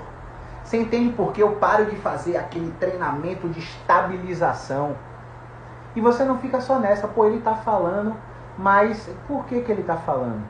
Você 0.63 0.77
entende 0.77 1.11
por 1.11 1.33
que 1.33 1.43
eu 1.43 1.57
paro 1.57 1.87
de 1.87 1.97
fazer 1.97 2.37
aquele 2.37 2.71
treinamento 2.79 3.49
de 3.49 3.59
estabilização. 3.59 4.95
E 5.93 5.99
você 5.99 6.23
não 6.23 6.37
fica 6.37 6.61
só 6.61 6.79
nessa, 6.79 7.05
pô, 7.05 7.25
ele 7.25 7.39
está 7.39 7.55
falando, 7.55 8.15
mas 8.57 9.09
por 9.27 9.43
que, 9.43 9.59
que 9.59 9.73
ele 9.73 9.81
está 9.81 9.97
falando? 9.97 10.41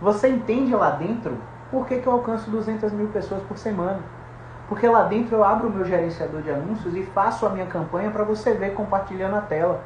Você 0.00 0.28
entende 0.28 0.72
lá 0.72 0.90
dentro 0.90 1.36
por 1.68 1.84
que, 1.84 1.98
que 1.98 2.06
eu 2.06 2.12
alcanço 2.12 2.48
200 2.48 2.92
mil 2.92 3.08
pessoas 3.08 3.42
por 3.42 3.58
semana? 3.58 3.98
Porque 4.68 4.88
lá 4.88 5.04
dentro 5.04 5.36
eu 5.36 5.44
abro 5.44 5.68
o 5.68 5.70
meu 5.70 5.84
gerenciador 5.84 6.40
de 6.42 6.50
anúncios 6.50 6.94
e 6.96 7.02
faço 7.02 7.46
a 7.46 7.50
minha 7.50 7.66
campanha 7.66 8.10
para 8.10 8.24
você 8.24 8.54
ver 8.54 8.74
compartilhando 8.74 9.36
a 9.36 9.40
tela. 9.40 9.80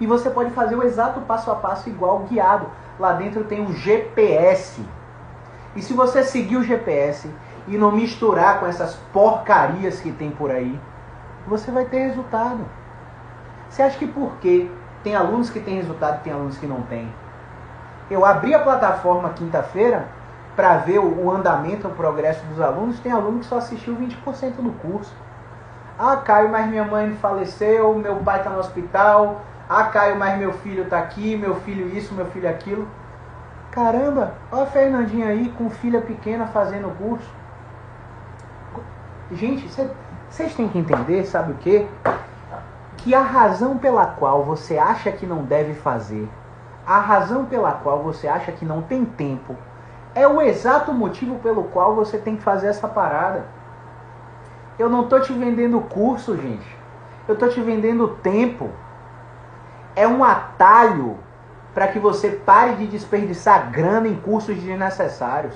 E 0.00 0.06
você 0.06 0.30
pode 0.30 0.50
fazer 0.50 0.74
o 0.74 0.82
exato 0.82 1.20
passo 1.20 1.50
a 1.50 1.54
passo 1.54 1.88
igual 1.88 2.20
guiado. 2.20 2.66
Lá 2.98 3.12
dentro 3.12 3.44
tem 3.44 3.60
um 3.60 3.72
GPS. 3.72 4.84
E 5.76 5.82
se 5.82 5.92
você 5.92 6.22
seguir 6.22 6.56
o 6.56 6.64
GPS 6.64 7.30
e 7.66 7.76
não 7.76 7.92
misturar 7.92 8.60
com 8.60 8.66
essas 8.66 8.94
porcarias 9.12 10.00
que 10.00 10.12
tem 10.12 10.30
por 10.30 10.50
aí, 10.50 10.78
você 11.46 11.70
vai 11.70 11.84
ter 11.84 11.98
resultado. 11.98 12.64
Você 13.68 13.82
acha 13.82 13.98
que 13.98 14.06
por 14.06 14.36
quê? 14.36 14.70
Tem 15.02 15.14
alunos 15.14 15.50
que 15.50 15.60
têm 15.60 15.76
resultado 15.76 16.20
e 16.20 16.24
tem 16.24 16.32
alunos 16.32 16.56
que 16.56 16.66
não 16.66 16.82
têm. 16.82 17.12
Eu 18.10 18.24
abri 18.24 18.54
a 18.54 18.58
plataforma 18.60 19.30
quinta-feira 19.30 20.08
para 20.56 20.76
ver 20.78 20.98
o 20.98 21.30
andamento, 21.30 21.88
o 21.88 21.90
progresso 21.90 22.44
dos 22.46 22.60
alunos. 22.60 23.00
Tem 23.00 23.12
aluno 23.12 23.40
que 23.40 23.46
só 23.46 23.58
assistiu 23.58 23.96
20% 23.96 24.56
do 24.58 24.72
curso. 24.80 25.12
Ah, 25.98 26.16
Caio, 26.16 26.48
mas 26.48 26.66
minha 26.68 26.84
mãe 26.84 27.14
faleceu, 27.20 27.94
meu 27.94 28.16
pai 28.16 28.38
está 28.38 28.50
no 28.50 28.58
hospital. 28.58 29.42
Ah, 29.68 29.84
Caio, 29.84 30.16
mas 30.16 30.38
meu 30.38 30.52
filho 30.52 30.84
está 30.84 30.98
aqui, 30.98 31.36
meu 31.36 31.54
filho 31.56 31.88
isso, 31.96 32.14
meu 32.14 32.26
filho 32.26 32.48
aquilo. 32.48 32.88
Caramba, 33.70 34.34
olha 34.52 34.62
a 34.62 34.66
Fernandinha 34.66 35.28
aí 35.28 35.48
com 35.58 35.68
filha 35.68 36.00
pequena 36.00 36.46
fazendo 36.46 36.88
o 36.88 36.94
curso. 36.94 37.28
Gente, 39.32 39.68
vocês 40.28 40.54
têm 40.54 40.68
que 40.68 40.78
entender, 40.78 41.24
sabe 41.24 41.52
o 41.52 41.56
quê? 41.56 41.86
Que 42.98 43.14
a 43.14 43.22
razão 43.22 43.78
pela 43.78 44.06
qual 44.06 44.44
você 44.44 44.78
acha 44.78 45.10
que 45.10 45.26
não 45.26 45.42
deve 45.42 45.74
fazer, 45.74 46.28
a 46.86 46.98
razão 46.98 47.46
pela 47.46 47.72
qual 47.72 48.02
você 48.02 48.28
acha 48.28 48.52
que 48.52 48.64
não 48.64 48.82
tem 48.82 49.04
tempo, 49.04 49.56
é 50.14 50.26
o 50.28 50.40
exato 50.40 50.92
motivo 50.92 51.36
pelo 51.40 51.64
qual 51.64 51.94
você 51.94 52.18
tem 52.18 52.36
que 52.36 52.42
fazer 52.42 52.68
essa 52.68 52.86
parada. 52.86 53.44
Eu 54.78 54.88
não 54.88 55.08
tô 55.08 55.18
te 55.20 55.32
vendendo 55.32 55.80
curso, 55.80 56.36
gente. 56.36 56.76
Eu 57.26 57.36
tô 57.36 57.48
te 57.48 57.60
vendendo 57.60 58.08
tempo. 58.22 58.70
É 59.96 60.06
um 60.06 60.22
atalho 60.22 61.18
para 61.72 61.88
que 61.88 61.98
você 61.98 62.30
pare 62.30 62.74
de 62.74 62.86
desperdiçar 62.86 63.70
grana 63.70 64.06
em 64.06 64.16
cursos 64.16 64.56
desnecessários. 64.56 65.54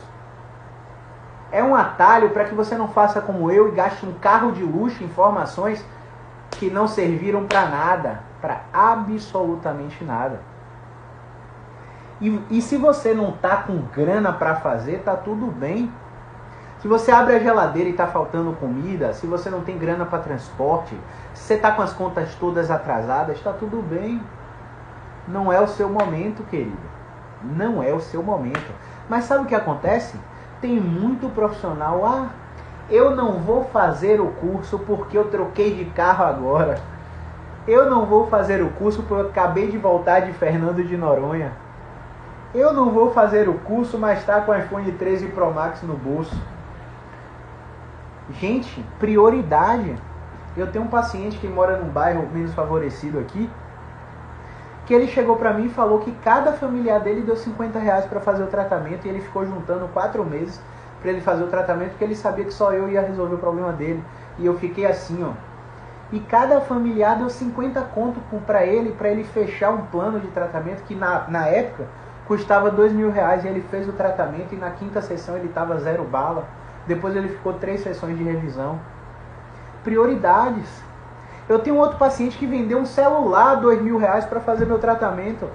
É 1.52 1.62
um 1.62 1.74
atalho 1.74 2.30
para 2.30 2.44
que 2.44 2.54
você 2.54 2.76
não 2.76 2.88
faça 2.88 3.20
como 3.20 3.50
eu 3.50 3.68
e 3.68 3.72
gaste 3.72 4.04
um 4.04 4.12
carro 4.14 4.52
de 4.52 4.62
luxo 4.62 5.02
em 5.02 5.08
formações 5.08 5.84
que 6.50 6.68
não 6.68 6.86
serviram 6.86 7.46
para 7.46 7.66
nada, 7.66 8.20
para 8.40 8.62
absolutamente 8.72 10.04
nada. 10.04 10.40
E, 12.20 12.40
e 12.50 12.62
se 12.62 12.76
você 12.76 13.14
não 13.14 13.32
tá 13.32 13.58
com 13.58 13.82
grana 13.94 14.32
para 14.32 14.56
fazer, 14.56 15.02
tá 15.04 15.16
tudo 15.16 15.46
bem. 15.46 15.90
Se 16.80 16.86
você 16.86 17.10
abre 17.10 17.34
a 17.34 17.38
geladeira 17.40 17.88
e 17.88 17.92
está 17.92 18.06
faltando 18.06 18.52
comida, 18.52 19.12
se 19.12 19.26
você 19.26 19.50
não 19.50 19.62
tem 19.62 19.76
grana 19.76 20.04
para 20.04 20.20
transporte, 20.20 20.96
se 21.34 21.42
você 21.42 21.54
está 21.54 21.72
com 21.72 21.82
as 21.82 21.92
contas 21.92 22.34
todas 22.36 22.70
atrasadas, 22.70 23.36
está 23.36 23.52
tudo 23.52 23.82
bem. 23.82 24.22
Não 25.26 25.52
é 25.52 25.60
o 25.60 25.66
seu 25.66 25.88
momento, 25.88 26.42
querido. 26.44 26.76
Não 27.42 27.82
é 27.82 27.92
o 27.92 28.00
seu 28.00 28.22
momento. 28.22 28.72
Mas 29.08 29.24
sabe 29.24 29.44
o 29.44 29.46
que 29.46 29.54
acontece? 29.54 30.18
Tem 30.60 30.78
muito 30.78 31.28
profissional. 31.30 32.04
Ah, 32.04 32.28
eu 32.90 33.14
não 33.14 33.34
vou 33.40 33.64
fazer 33.64 34.20
o 34.20 34.28
curso 34.28 34.78
porque 34.78 35.18
eu 35.18 35.28
troquei 35.30 35.74
de 35.74 35.84
carro 35.86 36.24
agora. 36.24 36.80
Eu 37.66 37.90
não 37.90 38.06
vou 38.06 38.28
fazer 38.28 38.62
o 38.62 38.70
curso 38.70 39.02
porque 39.02 39.22
eu 39.22 39.28
acabei 39.28 39.70
de 39.70 39.76
voltar 39.76 40.20
de 40.20 40.32
Fernando 40.32 40.82
de 40.82 40.96
Noronha. 40.96 41.52
Eu 42.54 42.72
não 42.72 42.90
vou 42.90 43.12
fazer 43.12 43.48
o 43.48 43.54
curso, 43.54 43.98
mas 43.98 44.20
está 44.20 44.40
com 44.40 44.52
o 44.52 44.56
iPhone 44.56 44.90
13 44.92 45.28
Pro 45.28 45.52
Max 45.52 45.82
no 45.82 45.94
bolso. 45.94 46.34
Gente, 48.40 48.84
prioridade. 48.98 49.94
Eu 50.56 50.70
tenho 50.70 50.84
um 50.84 50.88
paciente 50.88 51.38
que 51.38 51.46
mora 51.46 51.76
num 51.76 51.90
bairro 51.90 52.28
menos 52.32 52.52
favorecido 52.54 53.18
aqui 53.18 53.48
que 54.88 54.94
ele 54.94 55.06
chegou 55.06 55.36
para 55.36 55.52
mim 55.52 55.66
e 55.66 55.68
falou 55.68 55.98
que 55.98 56.10
cada 56.24 56.50
familiar 56.54 56.98
dele 57.00 57.20
deu 57.20 57.36
50 57.36 57.78
reais 57.78 58.06
para 58.06 58.20
fazer 58.20 58.42
o 58.42 58.46
tratamento 58.46 59.04
e 59.04 59.10
ele 59.10 59.20
ficou 59.20 59.44
juntando 59.44 59.86
quatro 59.88 60.24
meses 60.24 60.58
para 61.02 61.10
ele 61.10 61.20
fazer 61.20 61.44
o 61.44 61.48
tratamento 61.48 61.90
porque 61.90 62.04
ele 62.04 62.16
sabia 62.16 62.46
que 62.46 62.54
só 62.54 62.72
eu 62.72 62.88
ia 62.88 63.02
resolver 63.02 63.34
o 63.34 63.38
problema 63.38 63.70
dele. 63.70 64.02
E 64.38 64.46
eu 64.46 64.58
fiquei 64.58 64.86
assim, 64.86 65.22
ó. 65.22 65.32
E 66.10 66.18
cada 66.20 66.62
familiar 66.62 67.18
deu 67.18 67.28
50 67.28 67.82
conto 67.94 68.18
para 68.46 68.64
ele, 68.64 68.92
para 68.92 69.10
ele 69.10 69.24
fechar 69.24 69.68
um 69.68 69.84
plano 69.88 70.20
de 70.20 70.28
tratamento 70.28 70.82
que 70.84 70.94
na, 70.94 71.28
na 71.28 71.46
época 71.46 71.84
custava 72.28 72.70
dois 72.70 72.92
mil 72.92 73.10
reais 73.10 73.42
e 73.42 73.48
ele 73.48 73.62
fez 73.62 73.88
o 73.88 73.92
tratamento 73.92 74.54
e 74.54 74.56
na 74.56 74.70
quinta 74.70 75.00
sessão 75.00 75.34
ele 75.36 75.48
estava 75.48 75.80
zero 75.80 76.04
bala. 76.04 76.44
Depois 76.86 77.16
ele 77.16 77.28
ficou 77.28 77.54
três 77.54 77.80
sessões 77.80 78.16
de 78.16 78.22
revisão. 78.22 78.78
Prioridades. 79.82 80.68
Eu 81.48 81.58
tenho 81.58 81.76
outro 81.76 81.96
paciente 81.96 82.36
que 82.36 82.46
vendeu 82.46 82.78
um 82.78 82.84
celular 82.84 83.54
dois 83.54 83.80
mil 83.80 83.96
reais 83.96 84.26
para 84.26 84.40
fazer 84.40 84.66
meu 84.66 84.78
tratamento. 84.78 85.48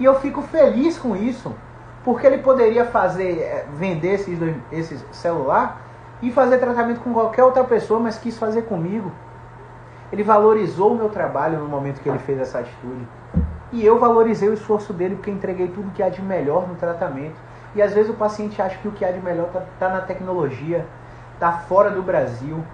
E 0.00 0.04
eu 0.04 0.16
fico 0.16 0.42
feliz 0.42 0.98
com 0.98 1.16
isso, 1.16 1.54
porque 2.04 2.26
ele 2.26 2.38
poderia 2.38 2.84
fazer, 2.84 3.40
eh, 3.40 3.66
vender 3.74 4.14
esses, 4.14 4.38
dois, 4.38 4.56
esses 4.72 5.04
celular 5.12 5.80
e 6.20 6.32
fazer 6.32 6.58
tratamento 6.58 7.00
com 7.00 7.12
qualquer 7.12 7.44
outra 7.44 7.62
pessoa, 7.62 8.00
mas 8.00 8.18
quis 8.18 8.36
fazer 8.36 8.62
comigo. 8.62 9.12
Ele 10.12 10.24
valorizou 10.24 10.92
o 10.92 10.96
meu 10.96 11.08
trabalho 11.08 11.58
no 11.58 11.68
momento 11.68 12.00
que 12.00 12.08
ele 12.08 12.18
fez 12.18 12.40
essa 12.40 12.60
atitude. 12.60 13.06
E 13.70 13.84
eu 13.84 13.98
valorizei 13.98 14.48
o 14.48 14.54
esforço 14.54 14.92
dele 14.92 15.16
porque 15.16 15.30
entreguei 15.30 15.68
tudo 15.68 15.90
que 15.92 16.02
há 16.02 16.08
de 16.08 16.22
melhor 16.22 16.66
no 16.66 16.74
tratamento. 16.74 17.36
E 17.74 17.82
às 17.82 17.92
vezes 17.92 18.10
o 18.10 18.14
paciente 18.14 18.60
acha 18.62 18.78
que 18.78 18.88
o 18.88 18.92
que 18.92 19.04
há 19.04 19.12
de 19.12 19.20
melhor 19.20 19.48
está 19.48 19.62
tá 19.78 19.88
na 19.90 20.00
tecnologia, 20.00 20.86
está 21.34 21.52
fora 21.52 21.90
do 21.90 22.02
Brasil, 22.02 22.64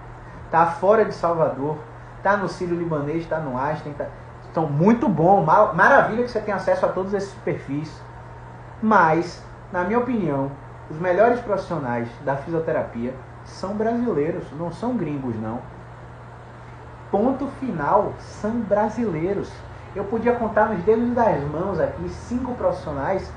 tá 0.49 0.65
fora 0.65 1.03
de 1.03 1.13
Salvador, 1.13 1.77
tá 2.23 2.37
no 2.37 2.47
Sírio 2.47 2.77
Libanês, 2.77 3.25
tá 3.27 3.39
no 3.39 3.57
Einstein, 3.57 3.93
tá... 3.93 4.05
Então, 4.49 4.67
muito 4.67 5.09
bom, 5.09 5.43
maravilha 5.43 6.23
que 6.23 6.31
você 6.31 6.39
tem 6.39 6.53
acesso 6.53 6.85
a 6.85 6.89
todos 6.89 7.13
esses 7.13 7.33
perfis. 7.43 8.01
Mas, 8.81 9.43
na 9.71 9.83
minha 9.83 9.99
opinião, 9.99 10.49
os 10.89 10.97
melhores 10.97 11.41
profissionais 11.41 12.07
da 12.23 12.37
fisioterapia 12.37 13.13
são 13.43 13.73
brasileiros, 13.73 14.45
não 14.57 14.71
são 14.71 14.95
gringos 14.95 15.35
não. 15.41 15.59
Ponto 17.11 17.47
final, 17.59 18.13
são 18.19 18.51
brasileiros. 18.61 19.51
Eu 19.95 20.03
podia 20.03 20.33
contar 20.33 20.65
nos 20.65 20.83
dedos 20.83 21.09
das 21.11 21.41
mãos 21.43 21.79
aqui 21.79 22.09
cinco 22.09 22.53
profissionais 22.55 23.31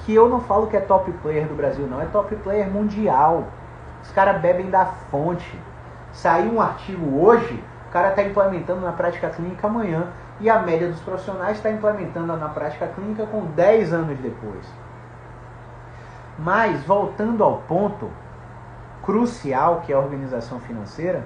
que 0.00 0.12
eu 0.12 0.28
não 0.28 0.40
falo 0.40 0.66
que 0.66 0.76
é 0.76 0.80
top 0.80 1.12
player 1.22 1.46
do 1.46 1.54
Brasil, 1.54 1.86
não, 1.86 2.02
é 2.02 2.06
top 2.06 2.34
player 2.36 2.68
mundial. 2.68 3.44
Os 4.02 4.10
caras 4.10 4.40
bebem 4.40 4.68
da 4.68 4.84
fonte. 4.84 5.58
Saiu 6.12 6.54
um 6.54 6.60
artigo 6.60 7.24
hoje, 7.24 7.62
o 7.88 7.92
cara 7.92 8.08
está 8.08 8.22
implementando 8.22 8.80
na 8.80 8.92
prática 8.92 9.30
clínica 9.30 9.68
amanhã. 9.68 10.08
E 10.40 10.50
a 10.50 10.58
média 10.58 10.88
dos 10.88 11.00
profissionais 11.00 11.58
está 11.58 11.70
implementando 11.70 12.36
na 12.36 12.48
prática 12.48 12.88
clínica 12.88 13.24
com 13.26 13.44
10 13.54 13.92
anos 13.92 14.18
depois. 14.18 14.66
Mas, 16.36 16.82
voltando 16.82 17.44
ao 17.44 17.58
ponto 17.68 18.10
crucial 19.04 19.82
que 19.84 19.92
é 19.92 19.96
a 19.96 20.00
organização 20.00 20.58
financeira, 20.60 21.22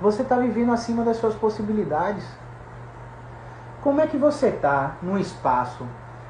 você 0.00 0.22
está 0.22 0.36
vivendo 0.36 0.72
acima 0.72 1.02
das 1.02 1.16
suas 1.16 1.34
possibilidades. 1.34 2.24
Como 3.82 4.00
é 4.00 4.06
que 4.06 4.16
você 4.16 4.48
está 4.48 4.96
num 5.00 5.16
espaço 5.16 5.86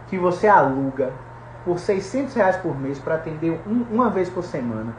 que 0.08 0.18
você 0.18 0.46
aluga 0.46 1.12
por 1.64 1.78
600 1.78 2.34
reais 2.34 2.56
por 2.56 2.78
mês 2.78 2.98
para 2.98 3.14
atender 3.14 3.60
um, 3.66 3.86
uma 3.90 4.10
vez 4.10 4.28
por 4.28 4.44
semana? 4.44 4.94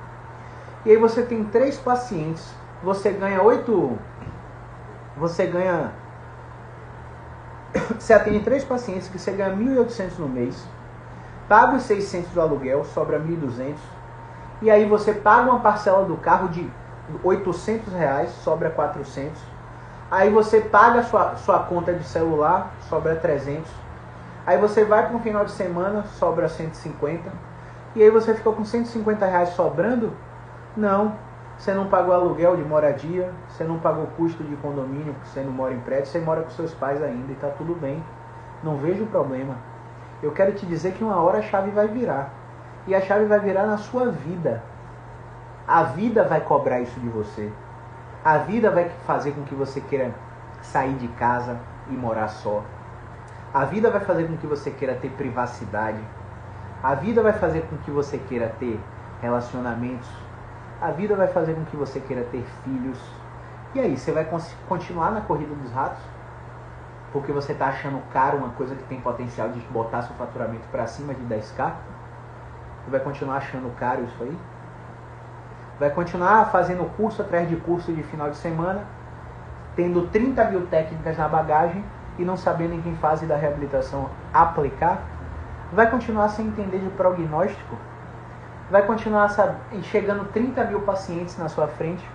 E 0.83 0.91
aí 0.91 0.97
você 0.97 1.21
tem 1.21 1.43
três 1.43 1.77
pacientes, 1.77 2.51
você 2.81 3.11
ganha 3.11 3.41
oito, 3.43 3.97
você 5.15 5.45
ganha, 5.45 5.91
você 7.99 8.13
atende 8.13 8.39
três 8.39 8.63
pacientes 8.63 9.07
que 9.07 9.19
você 9.19 9.31
ganha 9.31 9.55
1.800 9.55 10.17
no 10.17 10.27
mês, 10.27 10.67
paga 11.47 11.75
os 11.75 11.83
600 11.83 12.31
do 12.31 12.41
aluguel, 12.41 12.83
sobra 12.83 13.19
1.200, 13.19 13.75
e 14.61 14.71
aí 14.71 14.85
você 14.85 15.13
paga 15.13 15.51
uma 15.51 15.59
parcela 15.59 16.03
do 16.03 16.17
carro 16.17 16.47
de 16.47 16.67
800 17.23 17.93
reais, 17.93 18.29
sobra 18.43 18.71
400. 18.71 19.58
Aí 20.11 20.29
você 20.29 20.59
paga 20.59 21.03
sua, 21.03 21.35
sua 21.35 21.59
conta 21.59 21.93
de 21.93 22.03
celular, 22.03 22.71
sobra 22.89 23.15
300. 23.15 23.69
Aí 24.45 24.57
você 24.57 24.83
vai 24.83 25.05
para 25.05 25.15
um 25.15 25.19
final 25.19 25.45
de 25.45 25.51
semana, 25.51 26.03
sobra 26.03 26.49
150. 26.49 27.31
E 27.95 28.01
aí 28.01 28.09
você 28.09 28.33
ficou 28.33 28.53
com 28.53 28.65
150 28.65 29.25
reais 29.25 29.49
sobrando? 29.49 30.11
Não. 30.75 31.13
Você 31.57 31.73
não 31.73 31.87
pagou 31.87 32.13
aluguel 32.13 32.55
de 32.55 32.63
moradia, 32.63 33.31
você 33.49 33.63
não 33.63 33.79
pagou 33.79 34.07
custo 34.15 34.43
de 34.43 34.55
condomínio, 34.55 35.13
porque 35.13 35.27
você 35.27 35.41
não 35.41 35.51
mora 35.51 35.73
em 35.73 35.79
prédio, 35.81 36.07
você 36.07 36.19
mora 36.19 36.41
com 36.41 36.49
seus 36.51 36.73
pais 36.73 37.03
ainda 37.03 37.31
e 37.31 37.35
está 37.35 37.49
tudo 37.49 37.75
bem. 37.75 38.01
Não 38.63 38.77
vejo 38.77 39.05
problema. 39.07 39.55
Eu 40.23 40.31
quero 40.31 40.53
te 40.53 40.65
dizer 40.65 40.93
que 40.93 41.03
uma 41.03 41.21
hora 41.21 41.39
a 41.39 41.41
chave 41.41 41.69
vai 41.71 41.87
virar. 41.87 42.31
E 42.87 42.95
a 42.95 43.01
chave 43.01 43.25
vai 43.25 43.39
virar 43.39 43.67
na 43.67 43.77
sua 43.77 44.09
vida. 44.09 44.63
A 45.67 45.83
vida 45.83 46.23
vai 46.23 46.41
cobrar 46.41 46.79
isso 46.79 46.99
de 46.99 47.09
você. 47.09 47.51
A 48.29 48.37
vida 48.37 48.69
vai 48.69 48.87
fazer 49.07 49.31
com 49.31 49.43
que 49.43 49.55
você 49.55 49.81
queira 49.81 50.13
sair 50.61 50.93
de 50.97 51.07
casa 51.07 51.59
e 51.89 51.93
morar 51.93 52.27
só. 52.27 52.63
A 53.51 53.65
vida 53.65 53.89
vai 53.89 54.01
fazer 54.01 54.27
com 54.27 54.37
que 54.37 54.45
você 54.45 54.69
queira 54.69 54.93
ter 54.93 55.09
privacidade. 55.09 55.97
A 56.83 56.93
vida 56.93 57.23
vai 57.23 57.33
fazer 57.33 57.61
com 57.61 57.77
que 57.77 57.89
você 57.89 58.19
queira 58.19 58.53
ter 58.59 58.79
relacionamentos. 59.19 60.07
A 60.79 60.91
vida 60.91 61.15
vai 61.15 61.27
fazer 61.27 61.55
com 61.55 61.65
que 61.65 61.75
você 61.75 61.99
queira 61.99 62.23
ter 62.25 62.45
filhos. 62.63 62.99
E 63.73 63.79
aí, 63.79 63.97
você 63.97 64.11
vai 64.11 64.29
continuar 64.67 65.09
na 65.09 65.21
corrida 65.21 65.55
dos 65.55 65.71
ratos? 65.71 66.03
Porque 67.11 67.31
você 67.31 67.53
está 67.53 67.69
achando 67.69 67.99
caro 68.13 68.37
uma 68.37 68.49
coisa 68.49 68.75
que 68.75 68.83
tem 68.83 69.01
potencial 69.01 69.49
de 69.49 69.59
botar 69.71 70.03
seu 70.03 70.15
faturamento 70.17 70.67
para 70.71 70.85
cima 70.85 71.15
de 71.15 71.23
10k? 71.23 71.73
Você 72.83 72.91
vai 72.91 72.99
continuar 72.99 73.37
achando 73.37 73.75
caro 73.75 74.03
isso 74.03 74.21
aí? 74.21 74.37
Vai 75.79 75.89
continuar 75.89 76.45
fazendo 76.51 76.83
curso 76.97 77.21
atrás 77.21 77.47
de 77.47 77.55
curso 77.55 77.93
de 77.93 78.03
final 78.03 78.29
de 78.29 78.35
semana, 78.35 78.83
tendo 79.75 80.07
30 80.07 80.43
mil 80.45 80.67
técnicas 80.67 81.17
na 81.17 81.27
bagagem 81.27 81.83
e 82.17 82.25
não 82.25 82.35
sabendo 82.35 82.73
em 82.73 82.81
que 82.81 82.93
fase 82.95 83.25
da 83.25 83.37
reabilitação 83.37 84.09
aplicar, 84.33 84.99
vai 85.71 85.89
continuar 85.89 86.27
sem 86.29 86.47
entender 86.47 86.79
de 86.79 86.89
prognóstico, 86.89 87.77
vai 88.69 88.85
continuar 88.85 89.29
chegando 89.83 90.25
30 90.33 90.65
mil 90.65 90.81
pacientes 90.81 91.37
na 91.37 91.47
sua 91.47 91.67
frente, 91.67 92.05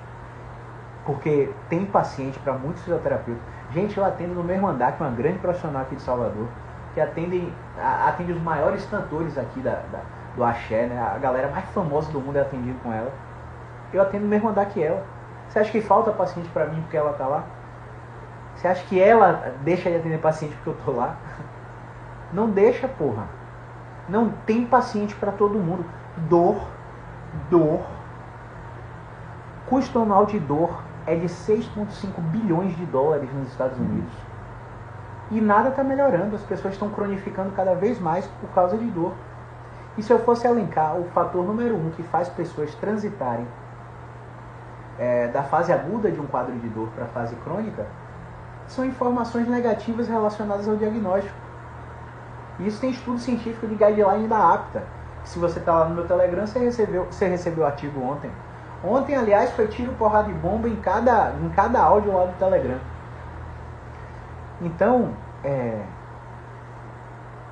porque 1.06 1.50
tem 1.70 1.86
paciente 1.86 2.38
para 2.40 2.52
muitos 2.52 2.82
fisioterapeutas. 2.82 3.42
Gente, 3.72 3.96
eu 3.96 4.04
atendo 4.04 4.34
no 4.34 4.44
mesmo 4.44 4.66
andar 4.66 4.92
que 4.92 5.02
uma 5.02 5.10
grande 5.10 5.38
profissional 5.38 5.82
aqui 5.82 5.96
de 5.96 6.02
Salvador, 6.02 6.48
que 6.92 7.00
atende, 7.00 7.50
atende 8.06 8.32
os 8.32 8.42
maiores 8.42 8.84
cantores 8.86 9.38
aqui 9.38 9.60
da, 9.60 9.82
da 9.90 10.00
do 10.36 10.42
axé, 10.42 10.86
né? 10.86 11.00
a 11.00 11.16
galera 11.18 11.48
mais 11.48 11.64
famosa 11.70 12.10
do 12.10 12.20
mundo 12.20 12.36
é 12.36 12.40
atendido 12.40 12.76
com 12.82 12.92
ela 12.92 13.12
eu 13.96 14.02
atendo 14.02 14.24
no 14.24 14.30
mesmo 14.30 14.48
andar 14.48 14.66
que 14.66 14.82
ela. 14.82 15.04
Você 15.48 15.58
acha 15.58 15.70
que 15.70 15.80
falta 15.80 16.10
paciente 16.10 16.48
para 16.50 16.66
mim 16.66 16.80
porque 16.82 16.96
ela 16.96 17.12
tá 17.12 17.26
lá? 17.26 17.44
Você 18.56 18.68
acha 18.68 18.84
que 18.86 19.00
ela 19.00 19.54
deixa 19.62 19.90
de 19.90 19.96
atender 19.96 20.18
paciente 20.18 20.54
porque 20.56 20.70
eu 20.70 20.84
tô 20.84 20.92
lá? 20.92 21.16
Não 22.32 22.50
deixa, 22.50 22.88
porra. 22.88 23.24
Não 24.08 24.30
tem 24.46 24.66
paciente 24.66 25.14
para 25.14 25.32
todo 25.32 25.58
mundo. 25.58 25.84
Dor, 26.28 26.66
dor. 27.48 27.80
Custo 29.66 30.00
anual 30.00 30.26
de 30.26 30.38
dor 30.38 30.82
é 31.06 31.14
de 31.14 31.26
6,5 31.26 32.20
bilhões 32.30 32.76
de 32.76 32.84
dólares 32.86 33.32
nos 33.32 33.48
Estados 33.48 33.78
Unidos. 33.78 34.12
E 35.30 35.40
nada 35.40 35.70
está 35.70 35.82
melhorando. 35.82 36.36
As 36.36 36.42
pessoas 36.42 36.74
estão 36.74 36.90
cronificando 36.90 37.52
cada 37.52 37.74
vez 37.74 37.98
mais 38.00 38.26
por 38.26 38.50
causa 38.50 38.76
de 38.76 38.86
dor. 38.86 39.12
E 39.96 40.02
se 40.02 40.12
eu 40.12 40.18
fosse 40.18 40.46
elencar 40.46 40.96
o 40.96 41.04
fator 41.10 41.44
número 41.44 41.76
um 41.76 41.90
que 41.90 42.02
faz 42.02 42.28
pessoas 42.28 42.74
transitarem 42.74 43.46
é, 44.98 45.28
da 45.28 45.42
fase 45.42 45.72
aguda 45.72 46.10
de 46.10 46.20
um 46.20 46.26
quadro 46.26 46.54
de 46.58 46.68
dor 46.68 46.88
para 46.94 47.04
a 47.04 47.08
fase 47.08 47.34
crônica 47.36 47.86
são 48.66 48.84
informações 48.84 49.46
negativas 49.48 50.08
relacionadas 50.08 50.68
ao 50.68 50.76
diagnóstico. 50.76 51.34
E 52.58 52.66
isso 52.66 52.80
tem 52.80 52.90
estudo 52.90 53.18
científico 53.18 53.66
de 53.66 53.74
guideline 53.74 54.28
da 54.28 54.54
APTA. 54.54 54.82
Se 55.24 55.38
você 55.38 55.58
está 55.58 55.72
lá 55.72 55.84
no 55.86 55.94
meu 55.94 56.06
Telegram, 56.06 56.46
você 56.46 56.58
recebeu, 56.58 57.06
você 57.10 57.26
recebeu 57.26 57.64
o 57.64 57.66
artigo 57.66 58.00
ontem. 58.00 58.30
Ontem, 58.82 59.16
aliás, 59.16 59.50
foi 59.52 59.66
tiro, 59.66 59.92
porrada 59.94 60.30
e 60.30 60.34
bomba 60.34 60.68
em 60.68 60.76
cada, 60.76 61.32
em 61.42 61.48
cada 61.50 61.80
áudio 61.80 62.12
lá 62.12 62.26
do 62.26 62.38
Telegram. 62.38 62.78
Então, 64.60 65.10
é, 65.42 65.82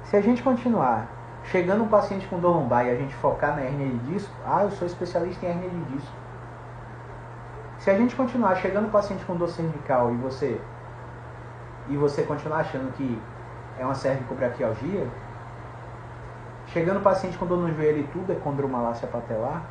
se 0.04 0.16
a 0.16 0.20
gente 0.20 0.42
continuar 0.42 1.06
chegando 1.44 1.82
um 1.84 1.88
paciente 1.88 2.26
com 2.28 2.38
dor 2.38 2.56
lombar 2.56 2.86
e 2.86 2.90
a 2.90 2.94
gente 2.94 3.14
focar 3.14 3.56
na 3.56 3.62
hernia 3.62 3.88
de 3.88 4.12
disco, 4.12 4.32
ah, 4.46 4.62
eu 4.64 4.70
sou 4.72 4.86
especialista 4.86 5.44
em 5.44 5.48
hernia 5.48 5.70
de 5.70 5.84
disco. 5.96 6.21
Se 7.82 7.90
a 7.90 7.96
gente 7.96 8.14
continuar 8.14 8.54
chegando 8.54 8.86
o 8.86 8.90
paciente 8.92 9.24
com 9.24 9.34
dor 9.34 9.48
cervical 9.48 10.14
e 10.14 10.16
você 10.18 10.60
e 11.88 11.96
você 11.96 12.22
continuar 12.22 12.58
achando 12.58 12.92
que 12.92 13.20
é 13.76 13.84
uma 13.84 13.96
cervicobraquialgia, 13.96 15.04
chegando 16.68 16.98
o 16.98 17.02
paciente 17.02 17.36
com 17.36 17.44
dor 17.44 17.58
no 17.58 17.74
joelho 17.74 18.02
e 18.02 18.04
tudo 18.04 18.30
é 18.30 18.36
condromalácia 18.36 19.08
patelar, 19.08 19.64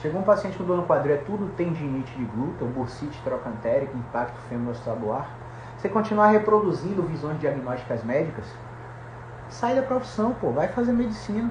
chegou 0.00 0.20
um 0.20 0.22
paciente 0.22 0.56
com 0.56 0.62
dor 0.62 0.76
no 0.76 0.84
quadril 0.84 1.16
é 1.16 1.18
tudo 1.18 1.52
tendinite 1.56 2.16
de 2.16 2.24
glúteo, 2.24 2.68
bursite 2.68 3.20
trocantérica, 3.24 3.96
impacto 3.96 4.38
femorostabular, 4.48 5.28
você 5.76 5.88
continuar 5.88 6.28
reproduzindo 6.28 7.02
visões 7.02 7.40
diagnósticas 7.40 8.04
médicas, 8.04 8.46
sai 9.48 9.74
da 9.74 9.82
profissão, 9.82 10.36
pô, 10.40 10.52
vai 10.52 10.68
fazer 10.68 10.92
medicina. 10.92 11.50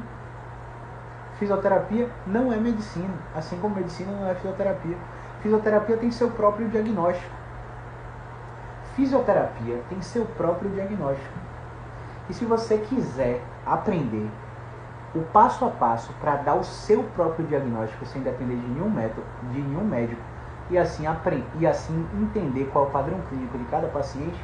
Fisioterapia 1.38 2.10
não 2.26 2.54
é 2.54 2.56
medicina, 2.56 3.14
assim 3.36 3.60
como 3.60 3.76
medicina 3.76 4.14
não 4.14 4.30
é 4.30 4.34
fisioterapia. 4.34 4.96
Fisioterapia 5.42 5.98
tem 5.98 6.12
seu 6.12 6.30
próprio 6.32 6.68
diagnóstico. 6.70 7.36
Fisioterapia 8.96 9.82
tem 9.90 10.02
seu 10.02 10.26
próprio 10.26 10.70
diagnóstico. 10.72 11.38
E 12.30 12.34
se 12.34 12.44
você 12.46 12.78
quiser 12.80 13.42
aprender 13.66 14.28
o 15.16 15.22
passo 15.22 15.66
a 15.66 15.70
passo 15.70 16.12
para 16.20 16.36
dar 16.38 16.56
o 16.56 16.64
seu 16.64 17.04
próprio 17.16 17.46
diagnóstico 17.46 18.06
sem 18.06 18.22
depender 18.22 18.56
de 18.56 18.68
nenhum 18.68 18.90
método, 18.90 19.24
de 19.52 19.62
nenhum 19.62 19.84
médico, 19.84 20.22
e 20.70 20.78
assim, 20.78 21.08
aprender, 21.08 21.46
e 21.60 21.66
assim 21.66 22.06
entender 22.14 22.66
qual 22.74 22.86
é 22.86 22.88
o 22.88 22.92
padrão 22.92 23.20
clínico 23.30 23.58
de 23.58 23.64
cada 23.66 23.88
paciente, 23.88 24.40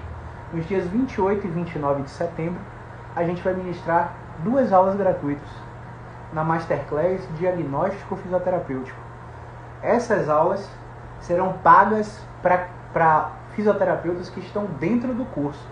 nos 0.53 0.65
dias 0.67 0.87
28 0.87 1.45
e 1.45 1.49
29 1.49 2.03
de 2.03 2.11
setembro, 2.11 2.61
a 3.15 3.23
gente 3.23 3.41
vai 3.41 3.53
ministrar 3.53 4.13
duas 4.39 4.71
aulas 4.71 4.95
gratuitas 4.95 5.49
na 6.31 6.43
Masterclass 6.43 7.27
Diagnóstico 7.37 8.15
Fisioterapêutico. 8.15 8.97
Essas 9.81 10.29
aulas 10.29 10.67
serão 11.23 11.53
pagas 11.63 12.21
para 12.41 13.31
fisioterapeutas 13.55 14.29
que 14.29 14.39
estão 14.39 14.65
dentro 14.79 15.13
do 15.13 15.25
curso. 15.25 15.65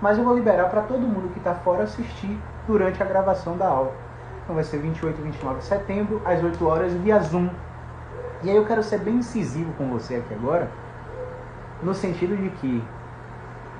Mas 0.00 0.18
eu 0.18 0.24
vou 0.24 0.34
liberar 0.34 0.68
para 0.68 0.82
todo 0.82 1.00
mundo 1.00 1.32
que 1.32 1.38
está 1.38 1.54
fora 1.54 1.84
assistir 1.84 2.38
durante 2.66 3.02
a 3.02 3.06
gravação 3.06 3.56
da 3.56 3.66
aula. 3.66 3.92
Então 4.42 4.54
vai 4.54 4.64
ser 4.64 4.78
28 4.78 5.18
e 5.18 5.22
29 5.22 5.58
de 5.58 5.64
setembro, 5.64 6.22
às 6.24 6.42
8 6.42 6.66
horas, 6.66 6.92
via 6.92 7.18
Zoom. 7.20 7.48
E 8.42 8.50
aí 8.50 8.56
eu 8.56 8.66
quero 8.66 8.82
ser 8.82 8.98
bem 8.98 9.16
incisivo 9.16 9.72
com 9.78 9.88
você 9.88 10.16
aqui 10.16 10.34
agora, 10.34 10.68
no 11.82 11.94
sentido 11.94 12.36
de 12.36 12.50
que 12.50 12.84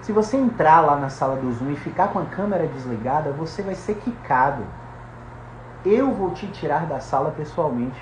se 0.01 0.13
você 0.13 0.37
entrar 0.37 0.81
lá 0.81 0.97
na 0.97 1.09
sala 1.09 1.37
do 1.37 1.53
Zoom 1.53 1.73
e 1.73 1.77
ficar 1.77 2.09
com 2.09 2.21
a 2.21 2.25
câmera 2.25 2.67
desligada, 2.67 3.33
você 3.33 3.63
vai 3.63 3.75
ser 3.75 3.97
quicado. 3.97 4.63
Eu 5.85 6.13
vou 6.13 6.31
te 6.31 6.47
tirar 6.49 6.87
da 6.87 7.01
sala 7.01 7.33
pessoalmente. 7.37 8.01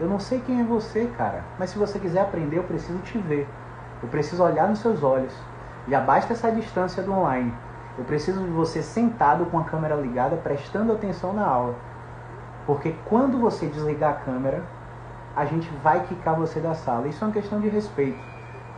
Eu 0.00 0.08
não 0.08 0.18
sei 0.18 0.40
quem 0.40 0.60
é 0.60 0.64
você, 0.64 1.12
cara, 1.18 1.44
mas 1.58 1.68
se 1.68 1.78
você 1.78 1.98
quiser 1.98 2.22
aprender, 2.22 2.56
eu 2.56 2.64
preciso 2.64 2.98
te 3.00 3.18
ver. 3.18 3.46
Eu 4.02 4.08
preciso 4.08 4.42
olhar 4.42 4.66
nos 4.66 4.78
seus 4.78 5.02
olhos, 5.02 5.34
Já 5.86 6.00
basta 6.00 6.32
essa 6.32 6.50
distância 6.50 7.02
do 7.02 7.12
online. 7.12 7.52
Eu 7.98 8.04
preciso 8.04 8.42
de 8.42 8.50
você 8.50 8.82
sentado 8.82 9.44
com 9.46 9.58
a 9.58 9.64
câmera 9.64 9.94
ligada, 9.94 10.36
prestando 10.36 10.92
atenção 10.92 11.34
na 11.34 11.46
aula. 11.46 11.74
Porque 12.64 12.94
quando 13.06 13.38
você 13.38 13.66
desligar 13.66 14.12
a 14.12 14.24
câmera, 14.24 14.62
a 15.36 15.44
gente 15.44 15.68
vai 15.82 16.04
quicar 16.04 16.34
você 16.34 16.60
da 16.60 16.74
sala. 16.74 17.08
Isso 17.08 17.22
é 17.22 17.26
uma 17.26 17.32
questão 17.32 17.60
de 17.60 17.68
respeito. 17.68 18.18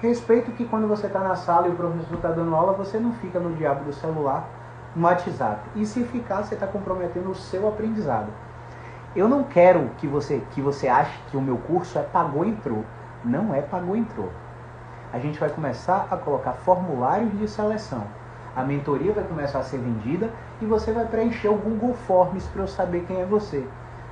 Respeito 0.00 0.50
que 0.52 0.64
quando 0.64 0.88
você 0.88 1.06
está 1.06 1.20
na 1.20 1.36
sala 1.36 1.68
e 1.68 1.70
o 1.70 1.76
professor 1.76 2.14
está 2.16 2.30
dando 2.30 2.54
aula, 2.56 2.72
você 2.72 2.98
não 2.98 3.12
fica 3.12 3.38
no 3.38 3.54
diabo 3.54 3.84
do 3.84 3.92
celular, 3.92 4.48
no 4.96 5.06
WhatsApp. 5.06 5.60
E 5.76 5.86
se 5.86 6.02
ficar, 6.02 6.42
você 6.42 6.54
está 6.54 6.66
comprometendo 6.66 7.30
o 7.30 7.34
seu 7.34 7.68
aprendizado. 7.68 8.28
Eu 9.14 9.28
não 9.28 9.44
quero 9.44 9.90
que 9.98 10.06
você, 10.06 10.42
que 10.52 10.60
você 10.60 10.88
ache 10.88 11.18
que 11.30 11.36
o 11.36 11.40
meu 11.40 11.58
curso 11.58 11.98
é 11.98 12.02
pagou 12.02 12.44
entrou. 12.44 12.84
Não 13.24 13.54
é 13.54 13.60
pagou 13.60 13.96
entrou. 13.96 14.30
A 15.12 15.18
gente 15.18 15.38
vai 15.38 15.50
começar 15.50 16.08
a 16.10 16.16
colocar 16.16 16.52
formulários 16.52 17.38
de 17.38 17.46
seleção. 17.46 18.04
A 18.56 18.62
mentoria 18.62 19.12
vai 19.12 19.24
começar 19.24 19.60
a 19.60 19.62
ser 19.62 19.78
vendida 19.78 20.30
e 20.60 20.66
você 20.66 20.92
vai 20.92 21.06
preencher 21.06 21.48
o 21.48 21.56
Google 21.56 21.94
Forms 21.94 22.46
para 22.48 22.62
eu 22.62 22.68
saber 22.68 23.04
quem 23.06 23.20
é 23.20 23.24
você. 23.24 23.66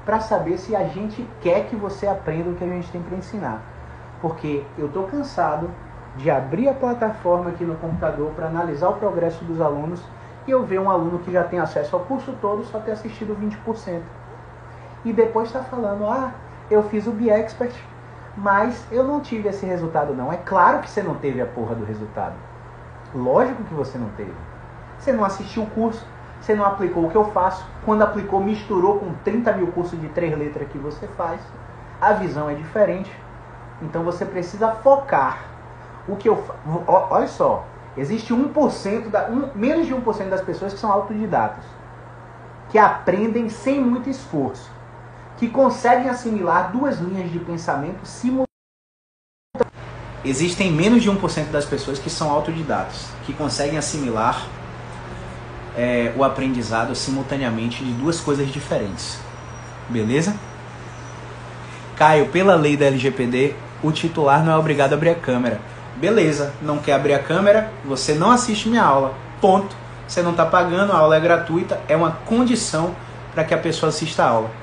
Para 0.05 0.21
saber 0.21 0.59
se 0.59 0.75
a 0.77 0.85
gente 0.85 1.27
quer 1.41 1.67
que 1.67 1.77
você 1.77 2.07
aprenda 2.07 2.51
o 2.51 2.55
que 2.55 2.65
a 2.65 2.69
gente 2.69 2.91
tem 2.91 3.03
para 3.03 3.17
ensinar 3.17 3.63
porque 4.21 4.63
eu 4.79 4.87
estou 4.87 5.05
cansado 5.05 5.71
de 6.17 6.31
abrir 6.31 6.69
a 6.69 6.75
plataforma 6.75 7.51
aqui 7.51 7.65
no 7.65 7.77
computador 7.77 8.31
para 8.33 8.47
analisar 8.47 8.89
o 8.89 8.95
progresso 8.95 9.45
dos 9.45 9.61
alunos 9.61 10.03
e 10.47 10.51
eu 10.51 10.65
ver 10.65 10.81
um 10.81 10.91
aluno 10.91 11.21
que 11.21 11.33
já 11.33 11.45
tem 11.45 11.59
acesso 11.59 11.95
ao 11.97 12.03
curso 12.03 12.35
todo 12.41 12.65
só 12.65 12.79
ter 12.81 12.93
assistido 12.93 13.37
20%. 13.37 14.01
E 15.05 15.13
depois 15.13 15.49
está 15.49 15.61
falando, 15.61 16.07
ah, 16.07 16.33
eu 16.71 16.83
fiz 16.85 17.07
o 17.07 17.13
BeExpert, 17.13 17.75
mas 18.37 18.87
eu 18.93 19.03
não 19.03 19.21
tive 19.21 19.49
esse 19.49 19.67
resultado 19.67 20.15
não. 20.15 20.33
É 20.33 20.37
claro 20.37 20.81
que 20.81 20.91
você 20.91 21.03
não 21.03 21.15
teve 21.15 21.41
a 21.41 21.47
porra 21.47 21.75
do 21.75 21.85
resultado. 21.85 22.35
Lógico 23.15 23.65
que 23.65 23.75
você 23.75 23.99
não 23.99 24.09
teve. 24.11 24.35
Você 24.99 25.13
não 25.13 25.25
assistiu 25.25 25.63
o 25.63 25.71
curso, 25.71 26.07
você 26.41 26.55
não 26.55 26.65
aplicou 26.65 27.07
o 27.07 27.11
que 27.11 27.17
eu 27.17 27.25
faço. 27.33 27.67
Quando 27.85 28.03
aplicou, 28.03 28.41
misturou 28.41 28.99
com 28.99 29.13
30 29.25 29.53
mil 29.55 29.67
cursos 29.69 30.01
de 30.01 30.09
três 30.09 30.37
letras 30.39 30.69
que 30.69 30.79
você 30.79 31.07
faz. 31.09 31.41
A 32.01 32.13
visão 32.13 32.49
é 32.49 32.55
diferente. 32.55 33.11
Então 33.83 34.03
você 34.03 34.25
precisa 34.25 34.71
focar. 34.73 35.39
O 36.09 36.17
que 36.17 36.29
eu 36.29 36.43
olha 36.87 37.29
só, 37.29 37.65
existe 37.97 38.35
1% 38.35 39.11
da 39.11 39.29
um, 39.29 39.51
menos 39.55 39.87
de 39.87 39.95
1% 39.95 40.29
das 40.29 40.41
pessoas 40.41 40.73
que 40.73 40.79
são 40.79 40.91
autodidatas, 40.91 41.65
que 42.71 42.79
aprendem 42.79 43.49
sem 43.49 43.81
muito 43.81 44.09
esforço, 44.09 44.71
que 45.41 45.49
conseguem 45.49 46.11
assimilar 46.11 46.71
duas 46.71 46.99
linhas 47.01 47.33
de 47.33 47.39
pensamento 47.39 48.05
simultaneamente. 48.05 48.51
Existem 50.23 50.71
menos 50.71 51.03
de 51.03 51.11
1% 51.11 51.47
das 51.47 51.65
pessoas 51.65 51.99
que 51.99 52.11
são 52.11 52.31
autodidatas, 52.31 53.07
que 53.25 53.33
conseguem 53.33 53.79
assimilar 53.79 54.47
é, 55.75 56.13
o 56.15 56.23
aprendizado 56.23 56.95
simultaneamente 56.95 57.83
de 57.83 57.91
duas 57.93 58.21
coisas 58.21 58.53
diferentes. 58.53 59.19
Beleza? 59.89 60.37
Caio, 61.97 62.29
pela 62.29 62.55
lei 62.55 62.77
da 62.77 62.85
LGPD, 62.85 63.55
o 63.83 63.91
titular 63.91 64.45
não 64.45 64.53
é 64.53 64.57
obrigado 64.59 64.93
a 64.93 64.97
abrir 64.97 65.09
a 65.09 65.15
câmera. 65.15 65.59
Beleza, 65.97 66.53
não 66.61 66.77
quer 66.77 66.93
abrir 66.93 67.15
a 67.15 67.19
câmera, 67.19 67.73
você 67.83 68.13
não 68.13 68.31
assiste 68.31 68.69
minha 68.69 68.85
aula. 68.85 69.15
Ponto. 69.41 69.75
Você 70.07 70.21
não 70.21 70.33
está 70.33 70.45
pagando, 70.45 70.93
a 70.93 70.97
aula 70.97 71.17
é 71.17 71.21
gratuita, 71.21 71.81
é 71.89 71.97
uma 71.97 72.11
condição 72.27 72.95
para 73.33 73.45
que 73.45 73.55
a 73.55 73.59
pessoa 73.59 73.89
assista 73.89 74.25
a 74.25 74.29
aula. 74.29 74.60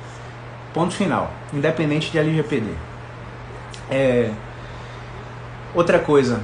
Ponto 0.77 0.93
final. 0.93 1.31
Independente 1.51 2.11
de 2.11 2.19
LGPD. 2.19 2.67
É... 3.89 4.29
Outra 5.73 5.97
coisa. 5.97 6.39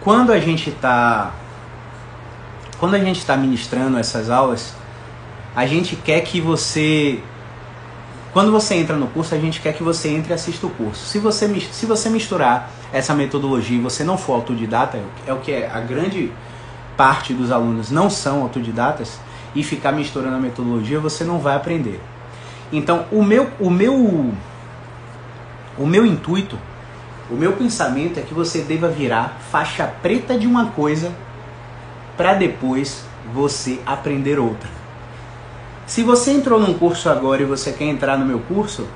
Quando 0.00 0.32
a 0.32 0.38
gente 0.38 0.70
está 0.70 1.32
quando 2.78 2.94
a 2.94 2.98
gente 3.00 3.18
está 3.18 3.36
ministrando 3.36 3.98
essas 3.98 4.30
aulas, 4.30 4.72
a 5.54 5.66
gente 5.66 5.96
quer 5.96 6.20
que 6.20 6.40
você 6.40 7.20
quando 8.32 8.52
você 8.52 8.76
entra 8.76 8.94
no 8.94 9.08
curso, 9.08 9.34
a 9.34 9.38
gente 9.38 9.60
quer 9.60 9.72
que 9.72 9.82
você 9.82 10.10
entre 10.10 10.32
e 10.32 10.34
assista 10.34 10.68
o 10.68 10.70
curso. 10.70 11.04
Se 11.04 11.18
você, 11.18 11.48
se 11.72 11.86
você 11.86 12.08
misturar 12.08 12.70
essa 12.92 13.14
metodologia 13.14 13.76
e 13.76 13.80
você 13.80 14.04
não 14.04 14.16
for 14.16 14.34
autodidata, 14.34 15.00
é 15.26 15.32
o 15.32 15.38
que 15.38 15.50
é 15.50 15.68
a 15.68 15.80
grande 15.80 16.32
parte 16.96 17.34
dos 17.34 17.50
alunos 17.50 17.90
não 17.90 18.08
são 18.08 18.42
autodidatas, 18.42 19.18
e 19.54 19.62
ficar 19.62 19.92
misturando 19.92 20.36
a 20.36 20.40
metodologia, 20.40 21.00
você 21.00 21.24
não 21.24 21.38
vai 21.38 21.56
aprender. 21.56 22.00
Então, 22.72 23.06
o 23.10 23.22
meu, 23.22 23.50
o 23.58 23.68
meu, 23.68 24.32
o 25.76 25.86
meu 25.86 26.06
intuito, 26.06 26.58
o 27.30 27.34
meu 27.34 27.52
pensamento 27.52 28.18
é 28.18 28.22
que 28.22 28.34
você 28.34 28.62
deva 28.62 28.88
virar 28.88 29.38
faixa 29.50 29.86
preta 30.02 30.38
de 30.38 30.46
uma 30.46 30.66
coisa 30.66 31.12
para 32.16 32.34
depois 32.34 33.04
você 33.32 33.80
aprender 33.86 34.38
outra. 34.38 34.68
Se 35.86 36.02
você 36.02 36.32
entrou 36.32 36.60
num 36.60 36.74
curso 36.74 37.08
agora 37.08 37.42
e 37.42 37.44
você 37.44 37.72
quer 37.72 37.86
entrar 37.86 38.16
no 38.16 38.24
meu 38.24 38.38
curso, 38.40 38.86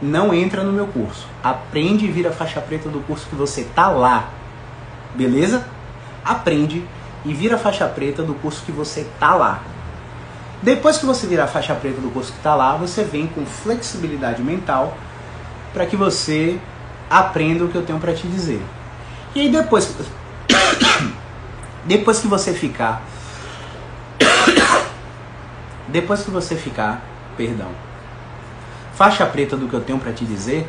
não 0.00 0.32
entra 0.32 0.62
no 0.62 0.72
meu 0.72 0.86
curso. 0.86 1.26
Aprende 1.42 2.06
e 2.06 2.10
vira 2.10 2.32
faixa 2.32 2.60
preta 2.60 2.88
do 2.88 3.00
curso 3.00 3.26
que 3.28 3.34
você 3.34 3.64
tá 3.74 3.88
lá. 3.88 4.30
Beleza? 5.14 5.66
Aprende 6.24 6.82
e 7.24 7.34
vira 7.34 7.58
faixa 7.58 7.86
preta 7.86 8.22
do 8.22 8.34
curso 8.34 8.62
que 8.64 8.72
você 8.72 9.06
tá 9.18 9.34
lá. 9.34 9.62
Depois 10.62 10.98
que 10.98 11.06
você 11.06 11.26
virar 11.26 11.46
faixa 11.46 11.74
preta 11.74 12.00
do 12.00 12.10
curso 12.10 12.32
que 12.32 12.38
está 12.38 12.54
lá, 12.54 12.76
você 12.76 13.02
vem 13.02 13.26
com 13.26 13.46
flexibilidade 13.46 14.42
mental 14.42 14.96
para 15.72 15.86
que 15.86 15.96
você 15.96 16.58
aprenda 17.08 17.64
o 17.64 17.68
que 17.68 17.76
eu 17.76 17.82
tenho 17.82 17.98
para 17.98 18.12
te 18.12 18.26
dizer. 18.26 18.62
E 19.34 19.40
aí 19.40 19.48
depois 19.48 19.94
depois 21.84 22.18
que 22.18 22.28
você 22.28 22.52
ficar 22.52 23.02
depois 25.88 26.22
que 26.22 26.30
você 26.30 26.54
ficar, 26.56 27.02
perdão, 27.36 27.70
faixa 28.94 29.24
preta 29.24 29.56
do 29.56 29.66
que 29.66 29.74
eu 29.74 29.80
tenho 29.80 29.98
para 29.98 30.12
te 30.12 30.26
dizer, 30.26 30.68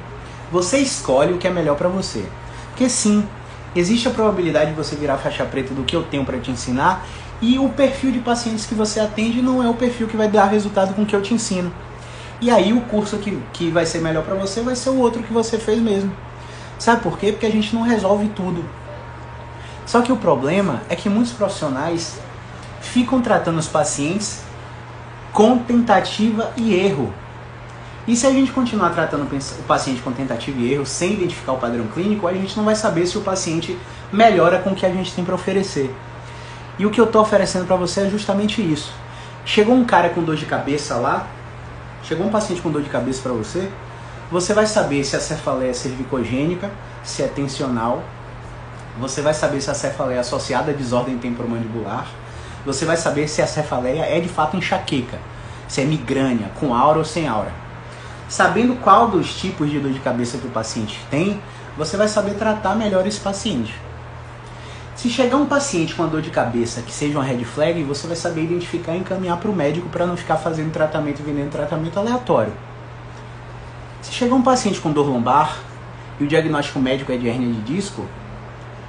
você 0.49 0.77
escolhe 0.77 1.33
o 1.33 1.37
que 1.37 1.47
é 1.47 1.51
melhor 1.51 1.75
para 1.75 1.89
você. 1.89 2.25
Porque 2.69 2.89
sim, 2.89 3.27
existe 3.75 4.07
a 4.07 4.11
probabilidade 4.11 4.71
de 4.71 4.77
você 4.77 4.95
virar 4.95 5.17
faixa 5.17 5.43
preta 5.43 5.73
do 5.73 5.83
que 5.83 5.95
eu 5.95 6.03
tenho 6.03 6.23
para 6.23 6.39
te 6.39 6.49
ensinar 6.49 7.05
e 7.41 7.57
o 7.57 7.69
perfil 7.69 8.11
de 8.11 8.19
pacientes 8.19 8.65
que 8.65 8.75
você 8.75 8.99
atende 8.99 9.41
não 9.41 9.63
é 9.63 9.69
o 9.69 9.73
perfil 9.73 10.07
que 10.07 10.15
vai 10.15 10.27
dar 10.27 10.45
resultado 10.45 10.93
com 10.93 11.01
o 11.01 11.05
que 11.05 11.15
eu 11.15 11.21
te 11.21 11.33
ensino. 11.33 11.73
E 12.39 12.49
aí 12.51 12.71
o 12.71 12.81
curso 12.81 13.17
que, 13.17 13.41
que 13.51 13.69
vai 13.69 13.85
ser 13.85 13.99
melhor 13.99 14.23
para 14.23 14.35
você 14.35 14.61
vai 14.61 14.75
ser 14.75 14.89
o 14.89 14.99
outro 14.99 15.23
que 15.23 15.33
você 15.33 15.57
fez 15.57 15.79
mesmo. 15.79 16.11
Sabe 16.77 17.01
por 17.01 17.17
quê? 17.17 17.31
Porque 17.31 17.45
a 17.45 17.51
gente 17.51 17.73
não 17.75 17.81
resolve 17.81 18.27
tudo. 18.29 18.63
Só 19.85 20.01
que 20.01 20.11
o 20.11 20.17
problema 20.17 20.81
é 20.89 20.95
que 20.95 21.09
muitos 21.09 21.33
profissionais 21.33 22.19
ficam 22.79 23.21
tratando 23.21 23.59
os 23.59 23.67
pacientes 23.67 24.41
com 25.33 25.57
tentativa 25.57 26.51
e 26.57 26.73
erro. 26.73 27.13
E 28.07 28.15
se 28.15 28.25
a 28.25 28.31
gente 28.31 28.51
continuar 28.51 28.89
tratando 28.91 29.23
o 29.23 29.63
paciente 29.63 30.01
com 30.01 30.11
tentativa 30.11 30.59
e 30.59 30.73
erro 30.73 30.85
sem 30.85 31.13
identificar 31.13 31.53
o 31.53 31.57
padrão 31.57 31.87
clínico, 31.87 32.27
a 32.27 32.33
gente 32.33 32.57
não 32.57 32.65
vai 32.65 32.75
saber 32.75 33.05
se 33.05 33.17
o 33.17 33.21
paciente 33.21 33.77
melhora 34.11 34.59
com 34.59 34.71
o 34.71 34.75
que 34.75 34.85
a 34.85 34.89
gente 34.89 35.13
tem 35.13 35.23
para 35.23 35.35
oferecer. 35.35 35.93
E 36.79 36.85
o 36.85 36.89
que 36.89 36.99
eu 36.99 37.05
estou 37.05 37.21
oferecendo 37.21 37.65
para 37.65 37.75
você 37.75 38.01
é 38.01 38.09
justamente 38.09 38.61
isso. 38.61 38.91
Chegou 39.45 39.75
um 39.75 39.85
cara 39.85 40.09
com 40.09 40.21
dor 40.23 40.35
de 40.35 40.45
cabeça 40.45 40.95
lá, 40.95 41.27
chegou 42.03 42.25
um 42.25 42.29
paciente 42.29 42.61
com 42.61 42.69
dor 42.69 42.81
de 42.81 42.89
cabeça 42.89 43.21
para 43.21 43.31
você, 43.31 43.69
você 44.31 44.53
vai 44.53 44.65
saber 44.65 45.03
se 45.03 45.15
a 45.15 45.19
cefaleia 45.19 45.71
é 45.71 45.73
cervicogênica, 45.73 46.71
se 47.03 47.21
é 47.21 47.27
tensional, 47.27 48.03
você 48.99 49.21
vai 49.21 49.33
saber 49.33 49.61
se 49.61 49.69
a 49.69 49.73
cefaleia 49.73 50.17
é 50.17 50.19
associada 50.19 50.71
à 50.71 50.73
desordem 50.73 51.17
temporomandibular, 51.17 52.07
você 52.65 52.85
vai 52.85 52.97
saber 52.97 53.27
se 53.27 53.41
a 53.41 53.47
cefaleia 53.47 54.03
é 54.03 54.19
de 54.19 54.29
fato 54.29 54.55
enxaqueca, 54.55 55.17
se 55.67 55.81
é 55.81 55.85
migrânia, 55.85 56.51
com 56.59 56.73
aura 56.73 56.99
ou 56.99 57.05
sem 57.05 57.27
aura. 57.27 57.51
Sabendo 58.29 58.75
qual 58.75 59.07
dos 59.07 59.33
tipos 59.33 59.69
de 59.69 59.79
dor 59.79 59.91
de 59.91 59.99
cabeça 59.99 60.37
que 60.37 60.47
o 60.47 60.51
paciente 60.51 60.99
tem, 61.09 61.41
você 61.77 61.97
vai 61.97 62.07
saber 62.07 62.35
tratar 62.35 62.75
melhor 62.75 63.05
esse 63.05 63.19
paciente. 63.19 63.73
Se 65.01 65.09
chegar 65.09 65.37
um 65.37 65.47
paciente 65.47 65.95
com 65.95 66.03
uma 66.03 66.07
dor 66.07 66.21
de 66.21 66.29
cabeça 66.29 66.83
que 66.83 66.93
seja 66.93 67.17
uma 67.17 67.23
red 67.23 67.43
flag, 67.43 67.81
você 67.81 68.05
vai 68.05 68.15
saber 68.15 68.43
identificar 68.43 68.93
e 68.93 68.99
encaminhar 68.99 69.35
para 69.39 69.49
o 69.49 69.55
médico 69.55 69.89
para 69.89 70.05
não 70.05 70.15
ficar 70.15 70.37
fazendo 70.37 70.71
tratamento 70.71 71.21
e 71.21 71.23
vendendo 71.23 71.49
tratamento 71.49 71.97
aleatório. 71.97 72.53
Se 74.03 74.11
chegar 74.13 74.35
um 74.35 74.43
paciente 74.43 74.79
com 74.79 74.91
dor 74.91 75.07
lombar 75.07 75.57
e 76.19 76.23
o 76.23 76.27
diagnóstico 76.27 76.77
médico 76.77 77.11
é 77.11 77.17
de 77.17 77.27
hernia 77.27 77.51
de 77.51 77.61
disco, 77.61 78.05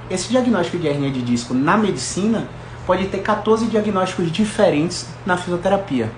esse 0.07 0.29
diagnóstico 0.29 0.77
de 0.77 0.85
hernia 0.85 1.09
de 1.09 1.19
disco 1.23 1.55
na 1.55 1.75
medicina 1.77 2.47
pode 2.85 3.07
ter 3.07 3.17
14 3.17 3.65
diagnósticos 3.65 4.31
diferentes 4.31 5.07
na 5.25 5.35
fisioterapia. 5.35 6.11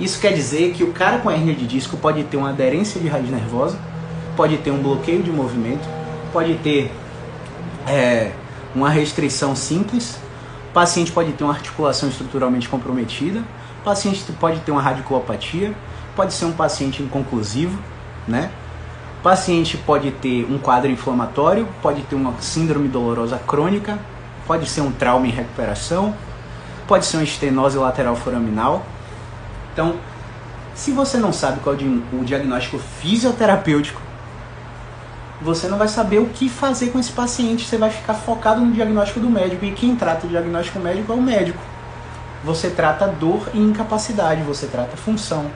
Isso 0.00 0.18
quer 0.18 0.32
dizer 0.32 0.72
que 0.72 0.82
o 0.82 0.94
cara 0.94 1.18
com 1.18 1.30
hernia 1.30 1.54
de 1.54 1.66
disco 1.66 1.98
pode 1.98 2.24
ter 2.24 2.38
uma 2.38 2.48
aderência 2.48 2.98
de 2.98 3.06
raiz 3.06 3.28
nervosa, 3.28 3.78
pode 4.34 4.56
ter 4.56 4.70
um 4.70 4.82
bloqueio 4.82 5.22
de 5.22 5.30
movimento, 5.30 5.86
pode 6.32 6.54
ter 6.54 6.90
é, 7.86 8.32
uma 8.76 8.90
restrição 8.90 9.56
simples, 9.56 10.18
o 10.70 10.72
paciente 10.74 11.10
pode 11.10 11.32
ter 11.32 11.44
uma 11.44 11.54
articulação 11.54 12.08
estruturalmente 12.08 12.68
comprometida, 12.68 13.40
o 13.80 13.84
paciente 13.84 14.22
pode 14.38 14.60
ter 14.60 14.70
uma 14.70 14.82
radiculopatia, 14.82 15.74
pode 16.14 16.34
ser 16.34 16.44
um 16.44 16.52
paciente 16.52 17.02
inconclusivo, 17.02 17.78
né? 18.28 18.50
O 19.20 19.22
paciente 19.22 19.78
pode 19.78 20.10
ter 20.10 20.46
um 20.50 20.58
quadro 20.58 20.90
inflamatório, 20.90 21.66
pode 21.80 22.02
ter 22.02 22.14
uma 22.14 22.34
síndrome 22.40 22.86
dolorosa 22.86 23.38
crônica, 23.38 23.98
pode 24.46 24.68
ser 24.68 24.82
um 24.82 24.92
trauma 24.92 25.26
em 25.26 25.30
recuperação, 25.30 26.14
pode 26.86 27.06
ser 27.06 27.16
uma 27.16 27.24
estenose 27.24 27.78
lateral 27.78 28.14
foraminal. 28.14 28.84
Então, 29.72 29.96
se 30.74 30.92
você 30.92 31.16
não 31.16 31.32
sabe 31.32 31.60
qual 31.60 31.74
é 31.74 31.78
o 32.12 32.24
diagnóstico 32.24 32.78
fisioterapêutico, 32.78 34.00
você 35.40 35.68
não 35.68 35.76
vai 35.76 35.88
saber 35.88 36.18
o 36.18 36.26
que 36.26 36.48
fazer 36.48 36.90
com 36.90 36.98
esse 36.98 37.12
paciente. 37.12 37.64
Você 37.64 37.76
vai 37.76 37.90
ficar 37.90 38.14
focado 38.14 38.60
no 38.60 38.72
diagnóstico 38.72 39.20
do 39.20 39.28
médico. 39.28 39.64
E 39.64 39.72
quem 39.72 39.94
trata 39.94 40.26
o 40.26 40.30
diagnóstico 40.30 40.78
médico 40.78 41.12
é 41.12 41.14
o 41.14 41.22
médico. 41.22 41.60
Você 42.42 42.70
trata 42.70 43.06
dor 43.06 43.48
e 43.52 43.58
incapacidade, 43.58 44.42
você 44.42 44.66
trata 44.66 44.96
função. 44.96 45.50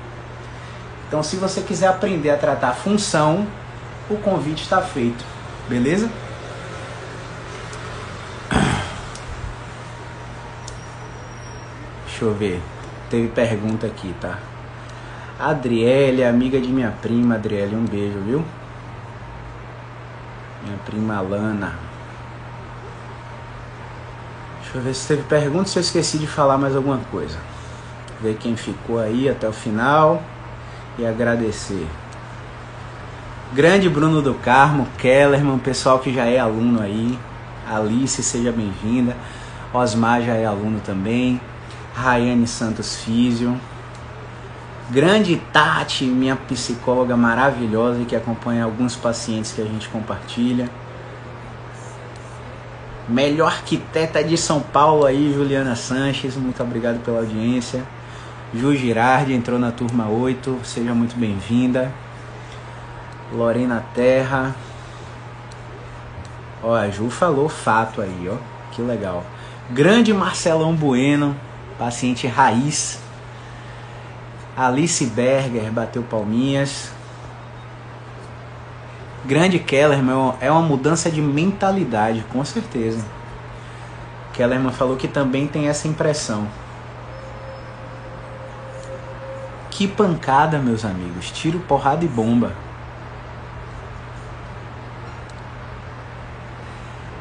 Então, 1.09 1.23
se 1.23 1.37
você 1.37 1.61
quiser 1.61 1.89
aprender 1.89 2.31
a 2.31 2.37
tratar 2.37 2.73
função, 2.73 3.47
o 4.09 4.17
convite 4.17 4.63
está 4.63 4.81
feito. 4.81 5.25
Beleza? 5.69 6.11
Deixa 12.07 12.25
eu 12.25 12.35
ver. 12.35 12.61
Teve 13.09 13.29
pergunta 13.29 13.87
aqui, 13.87 14.15
tá? 14.21 14.39
Adriele, 15.39 16.23
amiga 16.23 16.61
de 16.61 16.69
minha 16.69 16.91
prima, 16.91 17.37
Adriele, 17.37 17.75
um 17.75 17.85
beijo, 17.85 18.19
viu? 18.21 18.45
Minha 20.63 20.79
prima 20.85 21.21
Lana. 21.21 21.75
Deixa 24.61 24.79
eu 24.79 24.83
ver 24.83 24.95
se 24.95 25.09
teve 25.09 25.23
pergunta, 25.23 25.69
se 25.69 25.79
eu 25.79 25.81
esqueci 25.81 26.19
de 26.19 26.27
falar 26.27 26.57
mais 26.57 26.77
alguma 26.77 26.99
coisa. 27.11 27.39
Ver 28.21 28.37
quem 28.37 28.57
ficou 28.57 28.99
aí 28.99 29.29
até 29.29 29.49
o 29.49 29.53
final 29.53 30.23
e 30.99 31.07
agradecer. 31.07 31.87
Grande 33.53 33.89
Bruno 33.89 34.23
do 34.23 34.35
Carmo, 34.35 34.87
Kellerman, 34.97 35.59
pessoal 35.59 35.99
que 35.99 36.15
já 36.15 36.27
é 36.27 36.39
aluno 36.39 36.81
aí. 36.81 37.19
Alice, 37.69 38.23
seja 38.23 38.53
bem-vinda. 38.53 39.17
Osmar 39.73 40.23
já 40.23 40.35
é 40.35 40.47
aluno 40.47 40.81
também. 40.81 41.41
Rayane 41.95 42.47
Santos 42.47 43.03
Físio. 43.03 43.59
Grande 44.91 45.37
Tati, 45.53 46.05
minha 46.05 46.35
psicóloga 46.35 47.17
maravilhosa 47.17 48.05
que 48.05 48.17
acompanha 48.17 48.65
alguns 48.65 48.97
pacientes 48.97 49.53
que 49.53 49.63
a 49.63 49.65
gente 49.65 49.89
compartilha. 49.89 50.69
Melhor 53.09 53.53
arquiteta 53.53 54.25
de 54.25 54.37
São 54.37 54.59
Paulo 54.59 55.07
aí, 55.07 55.33
Juliana 55.33 55.77
Sanches, 55.77 56.35
muito 56.35 56.61
obrigado 56.61 56.99
pela 57.05 57.21
audiência. 57.21 57.85
Ju 58.53 58.75
Girardi 58.75 59.33
entrou 59.33 59.61
na 59.61 59.71
turma 59.71 60.09
8, 60.09 60.59
seja 60.65 60.93
muito 60.93 61.17
bem-vinda. 61.17 61.93
Lorena 63.33 63.85
Terra. 63.95 64.57
Ó, 66.65 66.75
a 66.75 66.91
Ju 66.91 67.09
falou 67.11 67.49
fato 67.49 68.03
aí, 68.03 68.29
ó. 68.29 68.35
Que 68.73 68.83
legal. 68.83 69.25
Grande 69.71 70.13
Marcelão 70.13 70.75
Bueno, 70.75 71.37
paciente 71.79 72.27
raiz 72.27 72.99
Alice 74.57 75.05
Berger 75.07 75.71
bateu 75.71 76.03
palminhas. 76.03 76.91
Grande 79.25 79.59
Kellerman 79.59 80.35
é 80.41 80.51
uma 80.51 80.63
mudança 80.63 81.11
de 81.11 81.21
mentalidade, 81.21 82.25
com 82.33 82.45
certeza. 82.45 83.05
Kellerman 84.33 84.73
falou 84.73 84.97
que 84.97 85.07
também 85.07 85.47
tem 85.47 85.69
essa 85.69 85.87
impressão. 85.87 86.49
Que 89.71 89.87
pancada, 89.87 90.59
meus 90.59 90.85
amigos. 90.85 91.31
Tiro, 91.31 91.59
porrada 91.61 92.05
e 92.05 92.09
bomba. 92.09 92.53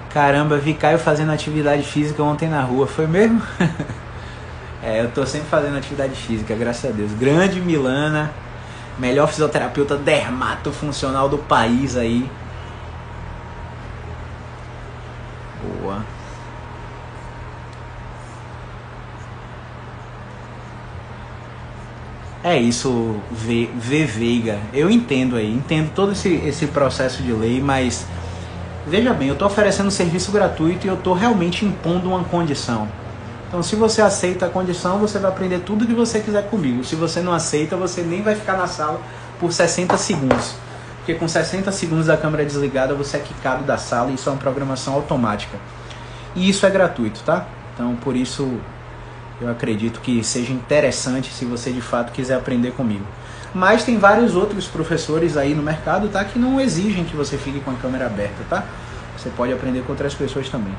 Caramba, 0.10 0.58
vi 0.58 0.74
Caio 0.74 0.98
fazendo 0.98 1.32
atividade 1.32 1.84
física 1.84 2.24
ontem 2.24 2.50
na 2.50 2.62
rua. 2.62 2.88
Foi 2.88 3.06
mesmo? 3.06 3.42
É, 4.90 5.02
eu 5.02 5.12
tô 5.12 5.24
sempre 5.24 5.48
fazendo 5.48 5.78
atividade 5.78 6.16
física, 6.16 6.56
graças 6.56 6.90
a 6.90 6.92
Deus. 6.92 7.12
Grande 7.14 7.62
Milana, 7.62 8.32
melhor 8.98 9.28
fisioterapeuta 9.28 9.96
dermatofuncional 9.96 11.30
do 11.30 11.38
país 11.38 11.96
aí. 11.96 12.28
Boa. 15.62 16.04
É 22.44 22.58
isso, 22.58 23.18
V, 23.30 23.70
v 23.76 24.06
Veiga. 24.06 24.58
Eu 24.74 24.90
entendo 24.90 25.36
aí, 25.36 25.54
entendo 25.54 25.92
todo 25.94 26.14
esse, 26.14 26.34
esse 26.34 26.66
processo 26.66 27.22
de 27.22 27.32
lei, 27.32 27.62
mas 27.62 28.08
veja 28.88 29.14
bem, 29.14 29.28
eu 29.28 29.34
estou 29.34 29.48
oferecendo 29.48 29.92
serviço 29.92 30.32
gratuito 30.32 30.88
e 30.88 30.90
eu 30.90 30.96
estou 30.96 31.14
realmente 31.14 31.64
impondo 31.64 32.10
uma 32.10 32.24
condição. 32.24 32.88
Então, 33.50 33.64
se 33.64 33.76
você 33.76 34.00
aceita 34.00 34.45
a 34.45 34.50
condição, 34.50 35.00
você 35.00 35.18
vai 35.18 35.32
aprender 35.32 35.62
tudo 35.62 35.88
que 35.88 35.93
você 35.93 36.20
quiser 36.20 36.47
comigo. 36.52 36.84
Se 36.84 36.95
você 36.95 37.20
não 37.20 37.34
aceita, 37.34 37.76
você 37.76 38.04
nem 38.04 38.22
vai 38.22 38.36
ficar 38.36 38.56
na 38.56 38.68
sala 38.68 39.02
por 39.39 39.52
60 39.52 39.97
segundos. 39.97 40.54
Porque 40.97 41.16
com 41.16 41.28
60 41.28 41.72
segundos 41.72 42.06
da 42.06 42.16
câmera 42.16 42.45
desligada, 42.45 42.93
você 42.93 43.18
é 43.18 43.20
quicado 43.20 43.64
da 43.64 43.76
sala 43.76 44.12
e 44.12 44.14
isso 44.14 44.30
é 44.30 44.34
uma 44.34 44.38
programação 44.38 44.93
automática. 44.93 45.58
E 46.36 46.47
isso 46.47 46.64
é 46.64 46.70
gratuito, 46.70 47.22
tá? 47.26 47.47
Então, 47.74 47.95
por 47.95 48.16
isso, 48.16 48.47
eu 49.41 49.50
acredito 49.50 50.00
que 50.00 50.24
seja 50.24 50.54
interessante 50.54 51.34
se 51.34 51.43
você 51.43 51.72
de 51.72 51.82
fato 51.82 52.12
quiser 52.12 52.36
aprender 52.36 52.74
comigo. 52.74 53.06
Mas 53.52 53.84
tem 53.84 53.97
vários 53.97 54.36
outros 54.36 54.68
professores 54.68 55.36
aí 55.36 55.56
no 55.56 55.64
mercado, 55.64 56.08
tá? 56.08 56.24
Que 56.24 56.38
não 56.38 56.62
exigem 56.62 57.04
que 57.04 57.16
você 57.16 57.36
fique 57.36 57.60
com 57.62 57.72
a 57.72 57.76
câmera 57.76 58.06
aberta, 58.06 58.43
tá? 58.47 58.64
Você 59.18 59.32
pode 59.32 59.52
aprender 59.52 59.82
com 59.82 59.91
outras 59.91 60.14
pessoas 60.14 60.47
também. 60.50 60.76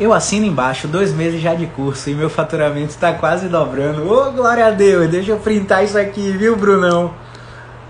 Eu 0.00 0.14
assino 0.14 0.46
embaixo, 0.46 0.88
dois 0.88 1.12
meses 1.12 1.42
já 1.42 1.54
de 1.54 1.66
curso 1.66 2.08
e 2.08 2.14
meu 2.14 2.30
faturamento 2.30 2.88
está 2.88 3.12
quase 3.12 3.48
dobrando. 3.48 4.10
Ô, 4.10 4.28
oh, 4.28 4.32
glória 4.32 4.66
a 4.66 4.70
Deus! 4.70 5.10
Deixa 5.10 5.32
eu 5.32 5.38
printar 5.38 5.84
isso 5.84 5.98
aqui, 5.98 6.32
viu, 6.32 6.56
Brunão? 6.56 7.14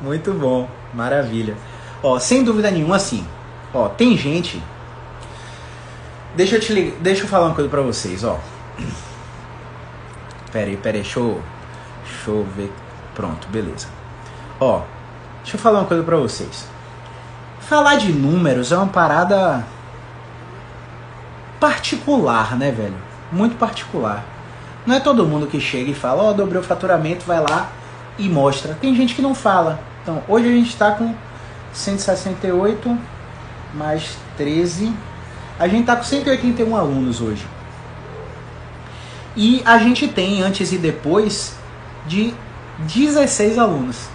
Muito 0.02 0.32
bom, 0.32 0.68
maravilha. 0.92 1.56
Ó, 2.02 2.18
sem 2.18 2.42
dúvida 2.42 2.68
nenhuma, 2.68 2.96
assim, 2.96 3.24
ó, 3.72 3.88
tem 3.88 4.16
gente... 4.16 4.61
Deixa 6.34 6.56
eu, 6.56 6.61
te 6.61 6.72
lig... 6.72 6.96
deixa 7.00 7.22
eu 7.22 7.28
falar 7.28 7.46
uma 7.46 7.54
coisa 7.54 7.70
pra 7.70 7.80
vocês, 7.80 8.24
ó. 8.24 8.40
Pera 10.50 10.66
aí, 10.66 10.76
pera 10.76 10.96
aí, 10.96 11.02
deixa 11.02 11.20
eu... 11.20 11.40
Deixa 12.04 12.30
eu 12.30 12.44
ver... 12.56 12.72
Pronto, 13.14 13.46
beleza. 13.50 13.86
Ó, 14.58 14.82
deixa 15.42 15.56
eu 15.56 15.61
falar 15.61 15.78
uma 15.78 15.86
coisa 15.86 16.02
pra 16.02 16.16
vocês. 16.16 16.66
Falar 17.61 17.96
de 17.96 18.12
números 18.12 18.72
é 18.72 18.76
uma 18.76 18.88
parada 18.88 19.64
particular, 21.61 22.56
né, 22.56 22.72
velho? 22.72 22.96
Muito 23.30 23.56
particular. 23.56 24.24
Não 24.86 24.96
é 24.96 25.00
todo 25.00 25.26
mundo 25.26 25.46
que 25.46 25.61
chega 25.61 25.90
e 25.90 25.94
fala, 25.94 26.22
ó, 26.22 26.30
oh, 26.30 26.32
dobrei 26.32 26.58
o 26.58 26.64
faturamento, 26.64 27.24
vai 27.26 27.38
lá 27.38 27.70
e 28.18 28.28
mostra. 28.28 28.74
Tem 28.80 28.94
gente 28.96 29.14
que 29.14 29.22
não 29.22 29.34
fala. 29.34 29.78
Então, 30.02 30.22
hoje 30.26 30.48
a 30.48 30.52
gente 30.52 30.70
está 30.70 30.92
com 30.92 31.14
168 31.72 32.98
mais 33.74 34.16
13. 34.36 34.92
A 35.58 35.68
gente 35.68 35.82
está 35.82 35.96
com 35.96 36.02
181 36.02 36.74
alunos 36.74 37.20
hoje. 37.20 37.46
E 39.36 39.62
a 39.64 39.78
gente 39.78 40.08
tem 40.08 40.42
antes 40.42 40.72
e 40.72 40.78
depois 40.78 41.54
de 42.06 42.34
16 42.78 43.58
alunos. 43.58 44.08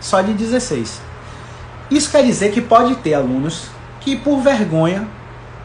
Só 0.00 0.20
de 0.20 0.34
16. 0.34 1.00
Isso 1.90 2.10
quer 2.10 2.24
dizer 2.24 2.52
que 2.52 2.60
pode 2.60 2.94
ter 2.96 3.14
alunos 3.14 3.68
que 4.00 4.16
por 4.16 4.40
vergonha 4.40 5.08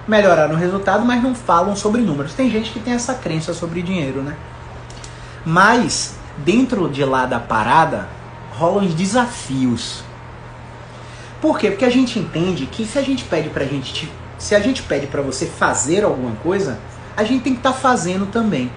melhoraram 0.10 0.56
o 0.56 0.58
resultado, 0.58 1.06
mas 1.06 1.22
não 1.22 1.36
falam 1.36 1.76
sobre 1.76 2.02
números. 2.02 2.34
Tem 2.34 2.50
gente 2.50 2.72
que 2.72 2.80
tem 2.80 2.94
essa 2.94 3.14
crença 3.14 3.54
sobre 3.54 3.82
dinheiro, 3.82 4.22
né? 4.22 4.36
Mas 5.46 6.16
dentro 6.38 6.90
de 6.90 7.06
lá 7.06 7.26
da 7.26 7.40
parada 7.40 8.10
rolam 8.52 8.86
os 8.86 8.94
desafios. 8.94 10.04
Por 11.40 11.58
quê? 11.58 11.70
Porque 11.70 11.86
a 11.86 11.90
gente 11.90 12.20
entende 12.20 12.66
que 12.66 12.86
se 12.86 12.98
a 12.98 13.02
gente 13.02 13.24
pede 13.24 13.50
pra 13.50 13.64
gente, 13.64 14.12
se 14.38 14.56
a 14.56 14.60
gente 14.60 14.82
pede 14.84 15.08
para 15.08 15.22
você 15.22 15.46
fazer 15.46 16.04
alguma 16.04 16.36
coisa, 16.38 16.80
a 17.16 17.24
gente 17.24 17.44
tem 17.44 17.54
que 17.54 17.60
estar 17.60 17.72
tá 17.72 17.78
fazendo 17.78 18.26
também. 18.26 18.70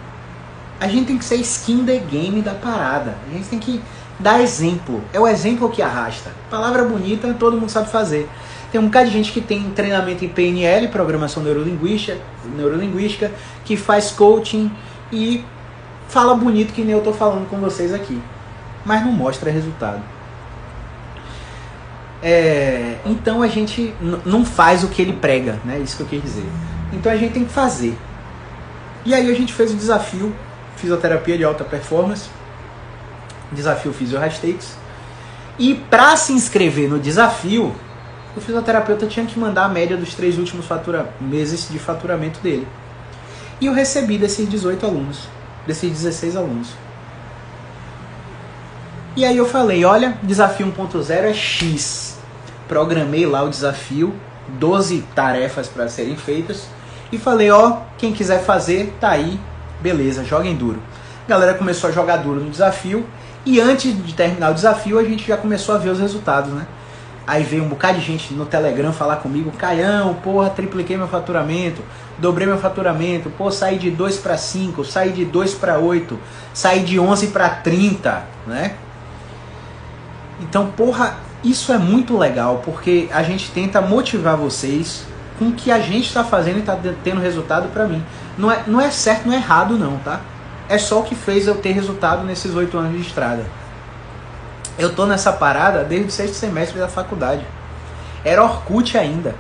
A 0.78 0.86
gente 0.86 1.06
tem 1.06 1.18
que 1.18 1.24
ser 1.24 1.36
skin 1.36 1.84
the 1.84 1.98
game 1.98 2.42
da 2.42 2.54
parada. 2.54 3.16
A 3.28 3.32
gente 3.32 3.48
tem 3.48 3.58
que 3.58 3.82
dar 4.18 4.40
exemplo. 4.40 5.02
É 5.12 5.18
o 5.18 5.26
exemplo 5.26 5.70
que 5.70 5.80
arrasta. 5.80 6.30
Palavra 6.50 6.84
bonita, 6.84 7.34
todo 7.34 7.56
mundo 7.56 7.70
sabe 7.70 7.90
fazer. 7.90 8.28
Tem 8.72 8.80
um 8.80 8.86
bocado 8.86 9.06
de 9.06 9.12
gente 9.12 9.30
que 9.30 9.40
tem 9.42 9.70
treinamento 9.70 10.24
em 10.24 10.28
PNL, 10.28 10.88
programação 10.88 11.42
neurolinguística, 11.42 12.18
neurolinguística 12.56 13.30
que 13.66 13.76
faz 13.76 14.10
coaching 14.10 14.72
e 15.12 15.44
fala 16.08 16.34
bonito 16.34 16.72
que 16.72 16.80
nem 16.80 16.92
eu 16.92 16.98
estou 16.98 17.12
falando 17.12 17.46
com 17.50 17.58
vocês 17.58 17.92
aqui, 17.92 18.18
mas 18.82 19.04
não 19.04 19.12
mostra 19.12 19.50
resultado. 19.50 20.02
É, 22.22 22.96
então 23.04 23.42
a 23.42 23.48
gente 23.48 23.94
não 24.24 24.42
faz 24.42 24.82
o 24.82 24.88
que 24.88 25.02
ele 25.02 25.12
prega, 25.12 25.58
né? 25.64 25.78
Isso 25.78 25.96
que 25.96 26.02
eu 26.02 26.06
quis 26.06 26.22
dizer. 26.22 26.46
Então 26.94 27.12
a 27.12 27.16
gente 27.16 27.34
tem 27.34 27.44
que 27.44 27.52
fazer. 27.52 27.94
E 29.04 29.12
aí 29.12 29.30
a 29.30 29.34
gente 29.34 29.52
fez 29.52 29.70
o 29.72 29.76
desafio 29.76 30.34
fisioterapia 30.76 31.36
de 31.36 31.44
alta 31.44 31.62
performance, 31.62 32.28
desafio 33.52 33.92
Physio 33.92 34.18
E 35.58 35.74
para 35.74 36.16
se 36.16 36.32
inscrever 36.32 36.88
no 36.88 36.98
desafio, 36.98 37.74
o 38.36 38.40
fisioterapeuta 38.40 39.06
tinha 39.06 39.26
que 39.26 39.38
mandar 39.38 39.64
a 39.64 39.68
média 39.68 39.96
dos 39.96 40.14
três 40.14 40.38
últimos 40.38 40.66
fatura 40.66 41.12
meses 41.20 41.68
de 41.68 41.78
faturamento 41.78 42.40
dele. 42.40 42.66
E 43.60 43.66
eu 43.66 43.72
recebi 43.72 44.18
desses 44.18 44.48
18 44.48 44.84
alunos, 44.86 45.28
desses 45.66 45.90
16 45.90 46.36
alunos. 46.36 46.68
E 49.14 49.24
aí 49.24 49.36
eu 49.36 49.46
falei, 49.46 49.84
olha, 49.84 50.16
desafio 50.22 50.66
1.0 50.66 51.10
é 51.10 51.34
X. 51.34 52.18
Programei 52.66 53.26
lá 53.26 53.42
o 53.42 53.50
desafio, 53.50 54.14
12 54.48 55.04
tarefas 55.14 55.68
para 55.68 55.88
serem 55.88 56.16
feitas 56.16 56.66
e 57.12 57.18
falei, 57.18 57.50
ó, 57.50 57.80
quem 57.98 58.12
quiser 58.12 58.42
fazer, 58.42 58.96
tá 58.98 59.10
aí, 59.10 59.38
beleza, 59.80 60.24
joguem 60.24 60.56
duro. 60.56 60.82
A 61.26 61.28
galera 61.28 61.54
começou 61.54 61.90
a 61.90 61.92
jogar 61.92 62.16
duro 62.16 62.40
no 62.40 62.50
desafio 62.50 63.06
e 63.44 63.60
antes 63.60 63.94
de 64.04 64.14
terminar 64.14 64.50
o 64.50 64.54
desafio 64.54 64.98
a 64.98 65.04
gente 65.04 65.26
já 65.28 65.36
começou 65.36 65.74
a 65.74 65.78
ver 65.78 65.90
os 65.90 66.00
resultados, 66.00 66.50
né? 66.50 66.66
Aí 67.26 67.44
veio 67.44 67.64
um 67.64 67.68
bocado 67.68 67.98
de 67.98 68.04
gente 68.04 68.34
no 68.34 68.44
Telegram 68.44 68.92
falar 68.92 69.16
comigo, 69.16 69.52
Caião, 69.52 70.14
porra, 70.14 70.50
tripliquei 70.50 70.96
meu 70.96 71.06
faturamento, 71.06 71.82
dobrei 72.18 72.46
meu 72.46 72.58
faturamento, 72.58 73.30
pô, 73.30 73.50
saí 73.50 73.78
de 73.78 73.90
2 73.90 74.18
para 74.18 74.36
5, 74.36 74.84
saí 74.84 75.12
de 75.12 75.24
2 75.24 75.54
para 75.54 75.78
8, 75.78 76.18
saí 76.52 76.80
de 76.80 76.98
11 76.98 77.28
para 77.28 77.48
30, 77.48 78.24
né? 78.46 78.74
Então, 80.40 80.66
porra, 80.72 81.16
isso 81.44 81.72
é 81.72 81.78
muito 81.78 82.18
legal, 82.18 82.60
porque 82.64 83.08
a 83.12 83.22
gente 83.22 83.50
tenta 83.52 83.80
motivar 83.80 84.36
vocês 84.36 85.04
com 85.38 85.46
o 85.46 85.52
que 85.52 85.70
a 85.70 85.78
gente 85.78 86.06
está 86.06 86.24
fazendo 86.24 86.56
e 86.56 86.60
está 86.60 86.76
tendo 87.04 87.20
resultado 87.20 87.68
para 87.68 87.86
mim. 87.86 88.04
Não 88.36 88.50
é, 88.50 88.62
não 88.66 88.80
é 88.80 88.90
certo, 88.90 89.26
não 89.26 89.32
é 89.32 89.36
errado 89.36 89.78
não, 89.78 89.98
tá? 89.98 90.20
É 90.68 90.78
só 90.78 91.00
o 91.00 91.02
que 91.04 91.14
fez 91.14 91.46
eu 91.46 91.54
ter 91.56 91.72
resultado 91.72 92.24
nesses 92.24 92.54
oito 92.54 92.76
anos 92.76 92.92
de 92.92 93.06
estrada. 93.06 93.44
Eu 94.78 94.94
tô 94.94 95.06
nessa 95.06 95.32
parada 95.32 95.84
desde 95.84 96.08
o 96.08 96.10
sexto 96.10 96.34
semestre 96.34 96.78
da 96.78 96.88
faculdade. 96.88 97.44
Era 98.24 98.42
Orkut 98.42 98.96
ainda. 98.96 99.34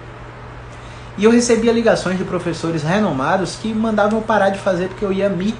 E 1.16 1.24
eu 1.24 1.30
recebia 1.30 1.72
ligações 1.72 2.18
de 2.18 2.24
professores 2.24 2.82
renomados 2.82 3.56
que 3.56 3.72
mandavam 3.72 4.18
eu 4.18 4.24
parar 4.24 4.50
de 4.50 4.58
fazer 4.58 4.88
porque 4.88 5.04
eu 5.04 5.12
ia 5.12 5.28
me, 5.28 5.54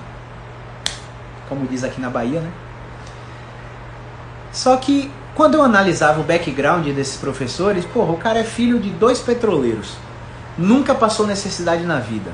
como 1.48 1.66
diz 1.66 1.84
aqui 1.84 2.00
na 2.00 2.08
Bahia, 2.08 2.40
né? 2.40 2.50
Só 4.50 4.76
que 4.76 5.10
quando 5.34 5.54
eu 5.54 5.62
analisava 5.62 6.20
o 6.20 6.24
background 6.24 6.86
desses 6.88 7.16
professores, 7.16 7.84
porra, 7.84 8.12
o 8.12 8.18
cara 8.18 8.40
é 8.40 8.44
filho 8.44 8.78
de 8.78 8.90
dois 8.90 9.18
petroleiros. 9.18 9.96
Nunca 10.58 10.94
passou 10.94 11.26
necessidade 11.26 11.84
na 11.84 11.98
vida. 11.98 12.30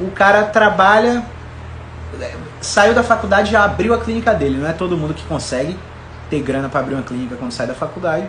O 0.00 0.10
cara 0.10 0.44
trabalha, 0.44 1.22
saiu 2.64 2.94
da 2.94 3.02
faculdade 3.02 3.50
já 3.50 3.64
abriu 3.64 3.94
a 3.94 3.98
clínica 3.98 4.34
dele. 4.34 4.58
Não 4.58 4.68
é 4.68 4.72
todo 4.72 4.96
mundo 4.96 5.14
que 5.14 5.24
consegue 5.24 5.76
ter 6.30 6.40
grana 6.40 6.68
para 6.68 6.80
abrir 6.80 6.94
uma 6.94 7.02
clínica 7.02 7.36
quando 7.36 7.52
sai 7.52 7.66
da 7.66 7.74
faculdade. 7.74 8.26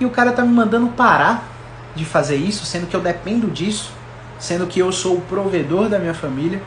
E 0.00 0.06
o 0.06 0.10
cara 0.10 0.32
tá 0.32 0.42
me 0.42 0.52
mandando 0.52 0.88
parar 0.88 1.44
de 1.94 2.04
fazer 2.04 2.36
isso, 2.36 2.64
sendo 2.64 2.86
que 2.86 2.94
eu 2.94 3.00
dependo 3.00 3.48
disso, 3.48 3.90
sendo 4.38 4.66
que 4.66 4.78
eu 4.78 4.92
sou 4.92 5.16
o 5.16 5.20
provedor 5.22 5.88
da 5.88 5.98
minha 5.98 6.14
família 6.14 6.62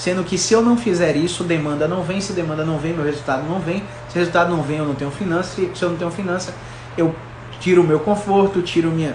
Sendo 0.00 0.24
que 0.24 0.38
se 0.38 0.54
eu 0.54 0.62
não 0.62 0.78
fizer 0.78 1.14
isso, 1.14 1.44
demanda 1.44 1.86
não 1.86 2.02
vem, 2.02 2.22
se 2.22 2.32
demanda 2.32 2.64
não 2.64 2.78
vem, 2.78 2.94
meu 2.94 3.04
resultado 3.04 3.42
não 3.46 3.60
vem. 3.60 3.82
Se 4.08 4.18
resultado 4.18 4.50
não 4.50 4.62
vem, 4.62 4.78
eu 4.78 4.86
não 4.86 4.94
tenho 4.94 5.10
finança. 5.10 5.60
Se 5.74 5.82
eu 5.82 5.90
não 5.90 5.96
tenho 5.98 6.10
finança, 6.10 6.54
eu 6.96 7.14
tiro 7.60 7.82
o 7.82 7.84
meu 7.84 8.00
conforto, 8.00 8.62
tiro 8.62 8.90
minha. 8.90 9.14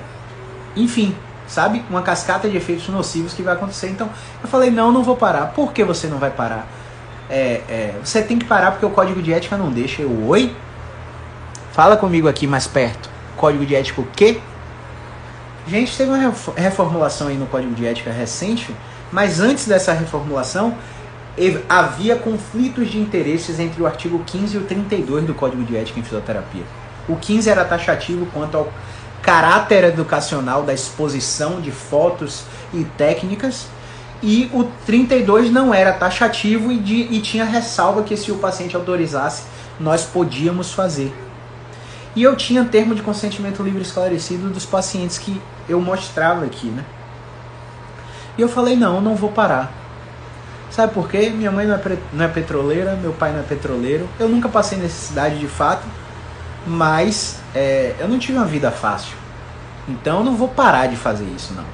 Enfim, 0.76 1.16
sabe? 1.48 1.84
Uma 1.90 2.04
cascata 2.04 2.48
de 2.48 2.56
efeitos 2.56 2.88
nocivos 2.90 3.34
que 3.34 3.42
vai 3.42 3.56
acontecer. 3.56 3.90
Então, 3.90 4.08
eu 4.44 4.48
falei, 4.48 4.70
não, 4.70 4.92
não 4.92 5.04
vou 5.04 5.16
parar. 5.16 5.48
Por 5.48 5.74
que 5.74 5.84
você 5.84 6.06
não 6.06 6.20
vai 6.20 6.30
parar? 6.30 6.68
É, 7.30 7.62
é, 7.68 7.96
você 8.04 8.22
tem 8.22 8.38
que 8.38 8.46
parar 8.46 8.72
porque 8.72 8.86
o 8.86 8.90
código 8.90 9.22
de 9.22 9.34
ética 9.34 9.58
não 9.58 9.72
deixa. 9.72 10.02
Eu, 10.02 10.28
oi? 10.28 10.56
Fala 11.72 11.98
comigo 11.98 12.28
aqui 12.28 12.48
mais 12.48 12.68
perto. 12.68 13.10
Código 13.36 13.66
de 13.66 13.76
ética 13.76 14.02
o 14.02 14.08
quê? 14.16 14.40
Gente, 15.68 15.98
teve 15.98 16.12
uma 16.12 16.34
reformulação 16.56 17.28
aí 17.28 17.38
no 17.38 17.48
código 17.48 17.74
de 17.74 17.86
ética 17.86 18.12
recente 18.12 18.74
mas 19.12 19.40
antes 19.40 19.66
dessa 19.66 19.94
reformulação, 19.94 20.76
havia 21.70 22.16
conflitos 22.18 22.90
de 22.90 22.98
interesses 23.00 23.60
entre 23.60 23.82
o 23.82 23.86
artigo 23.86 24.22
15 24.26 24.56
e 24.56 24.60
o 24.60 24.64
32 24.64 25.26
do 25.26 25.34
Código 25.34 25.64
de 25.64 25.78
Ética 25.78 26.00
em 26.00 26.04
Fisioterapia. 26.04 26.64
O 27.08 27.16
15 27.16 27.50
era 27.50 27.64
taxativo 27.64 28.26
quanto 28.34 28.58
ao 28.58 28.74
caráter 29.22 29.86
educacional 29.86 30.64
da 30.64 30.74
exposição 30.74 31.62
de 31.62 31.72
fotos 31.72 32.44
e 32.74 32.84
técnicas, 32.84 33.68
e 34.26 34.50
o 34.52 34.64
32 34.88 35.52
não 35.52 35.72
era 35.72 35.94
taxativo 35.94 36.72
e, 36.72 36.80
de, 36.80 36.96
e 36.96 37.22
tinha 37.22 37.46
ressalva 37.46 38.02
que 38.02 38.18
se 38.18 38.32
o 38.32 38.38
paciente 38.38 38.76
autorizasse, 38.76 39.44
nós 39.80 40.04
podíamos 40.04 40.74
fazer. 40.74 41.14
E 42.16 42.24
eu 42.24 42.36
tinha 42.36 42.66
termo 42.66 42.96
de 42.96 43.04
consentimento 43.04 43.62
livre 43.62 43.84
esclarecido 43.84 44.50
dos 44.50 44.66
pacientes 44.66 45.20
que 45.20 45.40
eu 45.70 45.80
mostrava 45.80 46.44
aqui, 46.44 46.66
né? 46.66 46.84
E 48.36 48.42
eu 48.42 48.50
falei, 48.50 48.76
não, 48.76 48.96
eu 48.96 49.02
não 49.02 49.16
vou 49.16 49.32
parar. 49.32 49.72
Sabe 50.72 50.92
por 50.92 51.08
quê? 51.08 51.30
Minha 51.30 51.52
mãe 51.52 51.68
não 51.68 51.76
é, 51.76 51.82
não 52.12 52.26
é 52.26 52.28
petroleira, 52.28 52.96
meu 52.96 53.14
pai 53.14 53.32
não 53.32 53.42
é 53.42 53.44
petroleiro. 53.44 54.10
Eu 54.20 54.28
nunca 54.28 54.50
passei 54.50 54.76
necessidade 54.80 55.38
de 55.38 55.48
fato, 55.48 55.86
mas 56.66 57.40
é, 57.54 57.94
eu 58.00 58.08
não 58.08 58.18
tive 58.18 58.40
uma 58.40 58.48
vida 58.48 58.72
fácil. 58.72 59.16
Então 59.88 60.18
eu 60.18 60.24
não 60.24 60.36
vou 60.36 60.48
parar 60.48 60.88
de 60.88 60.96
fazer 60.96 61.26
isso, 61.26 61.54
não. 61.54 61.66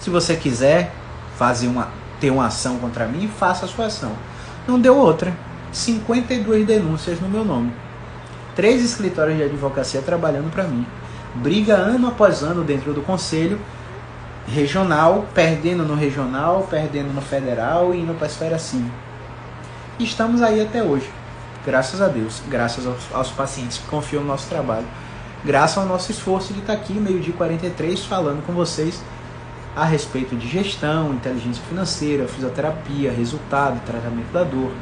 Se 0.00 0.10
você 0.10 0.34
quiser 0.34 0.90
fazer 1.36 1.68
uma, 1.68 1.88
ter 2.20 2.30
uma 2.30 2.46
ação 2.46 2.78
contra 2.78 3.06
mim, 3.06 3.28
faça 3.28 3.66
a 3.66 3.68
sua 3.68 3.86
ação. 3.86 4.12
Não 4.66 4.80
deu 4.80 4.96
outra. 4.96 5.32
52 5.72 6.66
denúncias 6.66 7.20
no 7.20 7.28
meu 7.28 7.44
nome. 7.44 7.72
Três 8.54 8.82
escritórios 8.82 9.36
de 9.36 9.44
advocacia 9.44 10.00
trabalhando 10.00 10.50
para 10.50 10.64
mim. 10.64 10.86
Briga 11.34 11.74
ano 11.74 12.08
após 12.08 12.42
ano 12.42 12.64
dentro 12.64 12.94
do 12.94 13.02
conselho 13.02 13.60
regional, 14.48 15.26
perdendo 15.34 15.84
no 15.84 15.94
regional, 15.94 16.66
perdendo 16.70 17.12
no 17.12 17.20
federal 17.20 17.92
e 17.92 18.00
indo 18.00 18.14
para 18.14 18.26
a 18.26 18.30
esfera. 18.30 18.56
E 19.98 20.04
estamos 20.04 20.40
aí 20.40 20.62
até 20.62 20.82
hoje, 20.82 21.10
graças 21.64 22.00
a 22.00 22.08
Deus, 22.08 22.42
graças 22.48 22.86
aos, 22.86 23.12
aos, 23.12 23.30
pacientes 23.30 23.78
que 23.78 23.86
confiam 23.88 24.22
no 24.22 24.28
nosso 24.28 24.48
trabalho, 24.48 24.86
graças 25.44 25.76
ao 25.78 25.86
nosso 25.86 26.10
esforço 26.10 26.52
de 26.52 26.60
estar 26.60 26.72
aqui, 26.72 26.92
meio-dia 26.94 27.34
43, 27.34 28.04
falando 28.04 28.44
com 28.46 28.52
vocês 28.52 29.02
a 29.76 29.84
respeito 29.84 30.34
de 30.34 30.48
gestão, 30.48 31.12
inteligência 31.12 31.62
financeira, 31.68 32.26
fisioterapia, 32.26 33.12
resultado, 33.12 33.78
tratamento 33.84 34.32
da 34.32 34.42
dor. 34.42 34.72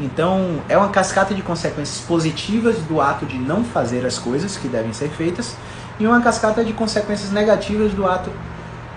Então, 0.00 0.60
é 0.68 0.76
uma 0.76 0.88
cascata 0.88 1.32
de 1.32 1.40
consequências 1.40 2.04
positivas 2.04 2.78
do 2.80 3.00
ato 3.00 3.24
de 3.24 3.38
não 3.38 3.64
fazer 3.64 4.04
as 4.04 4.18
coisas 4.18 4.56
que 4.56 4.66
devem 4.66 4.92
ser 4.92 5.08
feitas 5.10 5.56
e 6.00 6.06
uma 6.06 6.20
cascata 6.20 6.64
de 6.64 6.72
consequências 6.72 7.30
negativas 7.30 7.92
do 7.92 8.04
ato. 8.04 8.28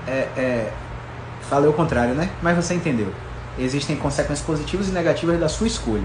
É, 0.08 0.28
é, 0.36 0.72
falei 1.50 1.70
o 1.70 1.74
contrário, 1.74 2.16
né? 2.16 2.30
Mas 2.42 2.56
você 2.56 2.74
entendeu. 2.74 3.14
Existem 3.58 3.96
consequências 3.96 4.46
positivas 4.46 4.90
e 4.90 4.92
negativas 4.92 5.40
da 5.40 5.48
sua 5.48 5.68
escolha. 5.68 6.04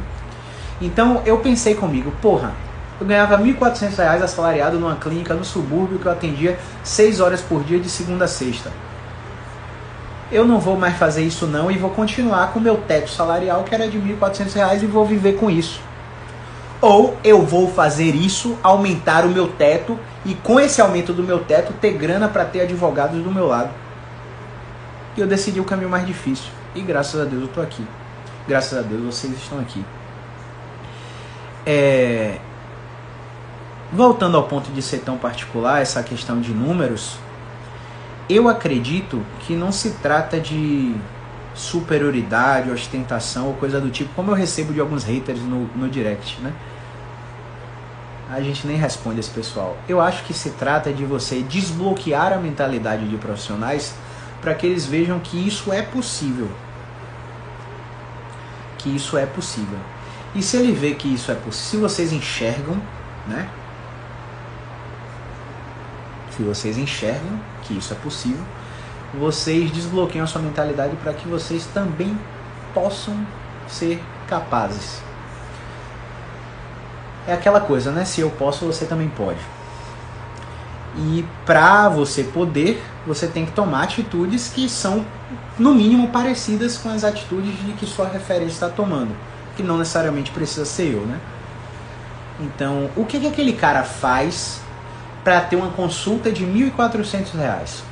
Então 0.80 1.22
eu 1.24 1.38
pensei 1.38 1.74
comigo, 1.74 2.12
porra, 2.20 2.52
eu 3.00 3.06
ganhava 3.06 3.36
R$ 3.36 3.52
1.400 3.52 4.22
assalariado 4.22 4.78
numa 4.78 4.96
clínica 4.96 5.34
no 5.34 5.44
subúrbio 5.44 5.98
que 5.98 6.06
eu 6.06 6.12
atendia 6.12 6.58
6 6.82 7.20
horas 7.20 7.40
por 7.40 7.64
dia 7.64 7.78
de 7.80 7.88
segunda 7.88 8.24
a 8.24 8.28
sexta. 8.28 8.70
Eu 10.30 10.46
não 10.46 10.58
vou 10.58 10.76
mais 10.76 10.96
fazer 10.96 11.22
isso 11.22 11.46
não 11.46 11.70
e 11.70 11.76
vou 11.76 11.90
continuar 11.90 12.52
com 12.52 12.58
o 12.58 12.62
meu 12.62 12.76
teto 12.76 13.10
salarial 13.10 13.64
que 13.64 13.74
era 13.74 13.88
de 13.88 13.98
R$ 13.98 14.16
1.400 14.20 14.82
e 14.82 14.86
vou 14.86 15.04
viver 15.04 15.34
com 15.34 15.50
isso. 15.50 15.80
Ou 16.80 17.16
eu 17.24 17.42
vou 17.42 17.70
fazer 17.70 18.14
isso, 18.14 18.58
aumentar 18.62 19.24
o 19.24 19.28
meu 19.28 19.48
teto 19.48 19.98
e 20.24 20.34
com 20.34 20.60
esse 20.60 20.80
aumento 20.80 21.12
do 21.12 21.22
meu 21.22 21.40
teto 21.40 21.72
ter 21.72 21.92
grana 21.92 22.28
para 22.28 22.44
ter 22.44 22.62
advogados 22.62 23.22
do 23.22 23.30
meu 23.30 23.46
lado. 23.46 23.70
E 25.16 25.20
eu 25.20 25.26
decidi 25.26 25.60
o 25.60 25.64
caminho 25.64 25.88
mais 25.88 26.06
difícil. 26.06 26.50
E 26.74 26.80
graças 26.80 27.20
a 27.20 27.24
Deus 27.24 27.42
eu 27.42 27.48
estou 27.48 27.62
aqui. 27.62 27.86
Graças 28.46 28.78
a 28.78 28.82
Deus 28.82 29.02
vocês 29.02 29.32
estão 29.32 29.58
aqui. 29.58 29.84
É... 31.64 32.38
Voltando 33.94 34.36
ao 34.36 34.42
ponto 34.42 34.72
de 34.72 34.82
ser 34.82 35.02
tão 35.02 35.16
particular, 35.16 35.80
essa 35.80 36.02
questão 36.02 36.40
de 36.40 36.50
números, 36.50 37.16
eu 38.28 38.48
acredito 38.48 39.24
que 39.46 39.54
não 39.54 39.70
se 39.70 39.90
trata 40.02 40.40
de 40.40 40.96
superioridade, 41.54 42.72
ostentação 42.72 43.46
ou 43.46 43.54
coisa 43.54 43.80
do 43.80 43.90
tipo, 43.90 44.12
como 44.12 44.32
eu 44.32 44.34
recebo 44.34 44.72
de 44.72 44.80
alguns 44.80 45.04
haters 45.04 45.38
no, 45.42 45.68
no 45.76 45.88
direct, 45.88 46.40
né? 46.40 46.52
A 48.28 48.40
gente 48.40 48.66
nem 48.66 48.76
responde 48.76 49.20
esse 49.20 49.30
pessoal. 49.30 49.76
Eu 49.88 50.00
acho 50.00 50.24
que 50.24 50.34
se 50.34 50.50
trata 50.50 50.92
de 50.92 51.04
você 51.04 51.40
desbloquear 51.42 52.32
a 52.32 52.38
mentalidade 52.38 53.08
de 53.08 53.16
profissionais 53.16 53.94
para 54.40 54.54
que 54.54 54.66
eles 54.66 54.84
vejam 54.84 55.20
que 55.20 55.36
isso 55.36 55.72
é 55.72 55.82
possível. 55.82 56.50
Que 58.76 58.88
isso 58.88 59.16
é 59.16 59.24
possível. 59.24 59.78
E 60.34 60.42
se 60.42 60.56
ele 60.56 60.72
vê 60.72 60.94
que 60.94 61.06
isso 61.14 61.30
é 61.30 61.36
possível, 61.36 61.88
se 61.88 61.94
vocês 61.94 62.12
enxergam, 62.12 62.76
né? 63.28 63.48
Se 66.36 66.42
vocês 66.42 66.76
enxergam 66.76 67.40
que 67.62 67.76
isso 67.76 67.92
é 67.92 67.96
possível, 67.96 68.44
vocês 69.18 69.70
desbloqueiam 69.70 70.24
a 70.24 70.26
sua 70.26 70.42
mentalidade 70.42 70.96
para 70.96 71.12
que 71.12 71.28
vocês 71.28 71.66
também 71.66 72.18
possam 72.72 73.14
ser 73.68 74.02
capazes. 74.28 75.02
é 77.26 77.32
aquela 77.32 77.60
coisa, 77.60 77.90
né? 77.90 78.04
Se 78.04 78.20
eu 78.20 78.30
posso, 78.30 78.66
você 78.66 78.84
também 78.84 79.08
pode. 79.08 79.38
E 80.96 81.24
para 81.46 81.88
você 81.88 82.22
poder, 82.24 82.82
você 83.06 83.26
tem 83.26 83.46
que 83.46 83.52
tomar 83.52 83.84
atitudes 83.84 84.48
que 84.48 84.68
são, 84.68 85.04
no 85.58 85.74
mínimo, 85.74 86.08
parecidas 86.08 86.76
com 86.76 86.88
as 86.88 87.02
atitudes 87.02 87.56
de 87.64 87.72
que 87.72 87.86
sua 87.86 88.08
referência 88.08 88.54
está 88.54 88.68
tomando. 88.68 89.14
Que 89.56 89.62
não 89.62 89.78
necessariamente 89.78 90.30
precisa 90.30 90.64
ser 90.64 90.94
eu, 90.94 91.00
né? 91.06 91.18
Então, 92.40 92.90
o 92.96 93.04
que, 93.04 93.20
que 93.20 93.26
aquele 93.26 93.52
cara 93.52 93.84
faz 93.84 94.60
para 95.24 95.40
ter 95.40 95.56
uma 95.56 95.70
consulta 95.70 96.30
de 96.30 96.44
R$ 96.44 96.70
1.400? 96.70 97.82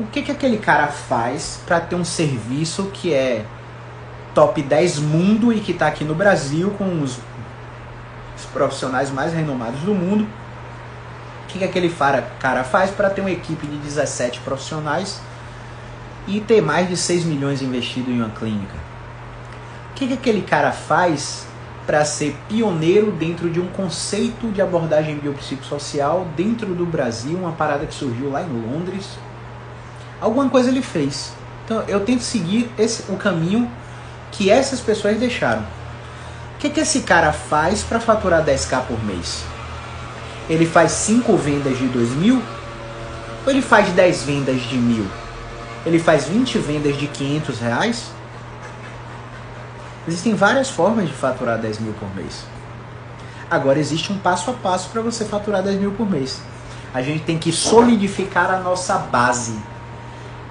O 0.00 0.06
que, 0.06 0.20
que 0.20 0.32
aquele 0.32 0.58
cara 0.58 0.88
faz 0.88 1.60
para 1.64 1.80
ter 1.80 1.94
um 1.94 2.04
serviço 2.04 2.90
que 2.92 3.14
é 3.14 3.44
top 4.34 4.60
10 4.60 4.98
mundo 4.98 5.52
e 5.52 5.60
que 5.60 5.70
está 5.70 5.86
aqui 5.86 6.04
no 6.04 6.14
Brasil 6.14 6.70
com 6.76 7.00
os, 7.02 7.18
os 8.36 8.44
profissionais 8.52 9.10
mais 9.10 9.32
renomados 9.32 9.80
do 9.82 9.94
mundo? 9.94 10.26
O 11.44 11.46
que, 11.46 11.58
que 11.58 11.64
aquele 11.64 11.94
cara 12.40 12.64
faz 12.64 12.90
para 12.90 13.10
ter 13.10 13.20
uma 13.20 13.30
equipe 13.30 13.64
de 13.66 13.76
17 13.76 14.40
profissionais 14.40 15.20
e 16.26 16.40
ter 16.40 16.60
mais 16.62 16.88
de 16.88 16.96
6 16.96 17.24
milhões 17.24 17.62
investido 17.62 18.10
em 18.10 18.20
uma 18.20 18.30
clínica? 18.30 18.74
O 19.90 19.94
que, 19.94 20.08
que 20.08 20.14
aquele 20.14 20.42
cara 20.42 20.72
faz 20.72 21.46
para 21.86 22.04
ser 22.04 22.36
pioneiro 22.48 23.10
dentro 23.12 23.50
de 23.50 23.60
um 23.60 23.66
conceito 23.68 24.48
de 24.52 24.62
abordagem 24.62 25.16
biopsicossocial 25.16 26.26
dentro 26.36 26.74
do 26.74 26.86
Brasil, 26.86 27.36
uma 27.36 27.52
parada 27.52 27.86
que 27.86 27.94
surgiu 27.94 28.30
lá 28.30 28.42
em 28.42 28.48
Londres. 28.48 29.18
Alguma 30.20 30.48
coisa 30.48 30.70
ele 30.70 30.82
fez. 30.82 31.32
Então 31.64 31.82
eu 31.88 32.00
tento 32.00 32.22
seguir 32.22 32.70
esse, 32.78 33.10
o 33.10 33.16
caminho 33.16 33.70
que 34.30 34.50
essas 34.50 34.80
pessoas 34.80 35.18
deixaram. 35.18 35.62
O 35.62 36.58
que, 36.58 36.70
que 36.70 36.80
esse 36.80 37.00
cara 37.00 37.32
faz 37.32 37.82
para 37.82 37.98
faturar 37.98 38.44
10k 38.44 38.82
por 38.82 39.02
mês? 39.04 39.44
Ele 40.48 40.66
faz 40.66 40.92
5 40.92 41.36
vendas 41.36 41.76
de 41.76 41.86
2 41.86 42.10
mil? 42.10 42.40
Ou 43.44 43.50
ele 43.50 43.62
faz 43.62 43.88
10 43.90 44.22
vendas 44.22 44.60
de 44.62 44.76
mil? 44.76 45.06
Ele 45.84 45.98
faz 45.98 46.28
20 46.28 46.58
vendas 46.58 46.96
de 46.96 47.08
500 47.08 47.58
reais? 47.58 48.12
Existem 50.06 50.34
várias 50.34 50.68
formas 50.68 51.08
de 51.08 51.14
faturar 51.14 51.58
10 51.58 51.78
mil 51.78 51.92
por 51.92 52.12
mês. 52.14 52.44
Agora 53.48 53.78
existe 53.78 54.12
um 54.12 54.18
passo 54.18 54.50
a 54.50 54.54
passo 54.54 54.88
para 54.90 55.00
você 55.00 55.24
faturar 55.24 55.62
10 55.62 55.78
mil 55.78 55.92
por 55.92 56.10
mês. 56.10 56.40
A 56.92 57.00
gente 57.02 57.24
tem 57.24 57.38
que 57.38 57.52
solidificar 57.52 58.50
a 58.50 58.58
nossa 58.58 58.98
base. 58.98 59.56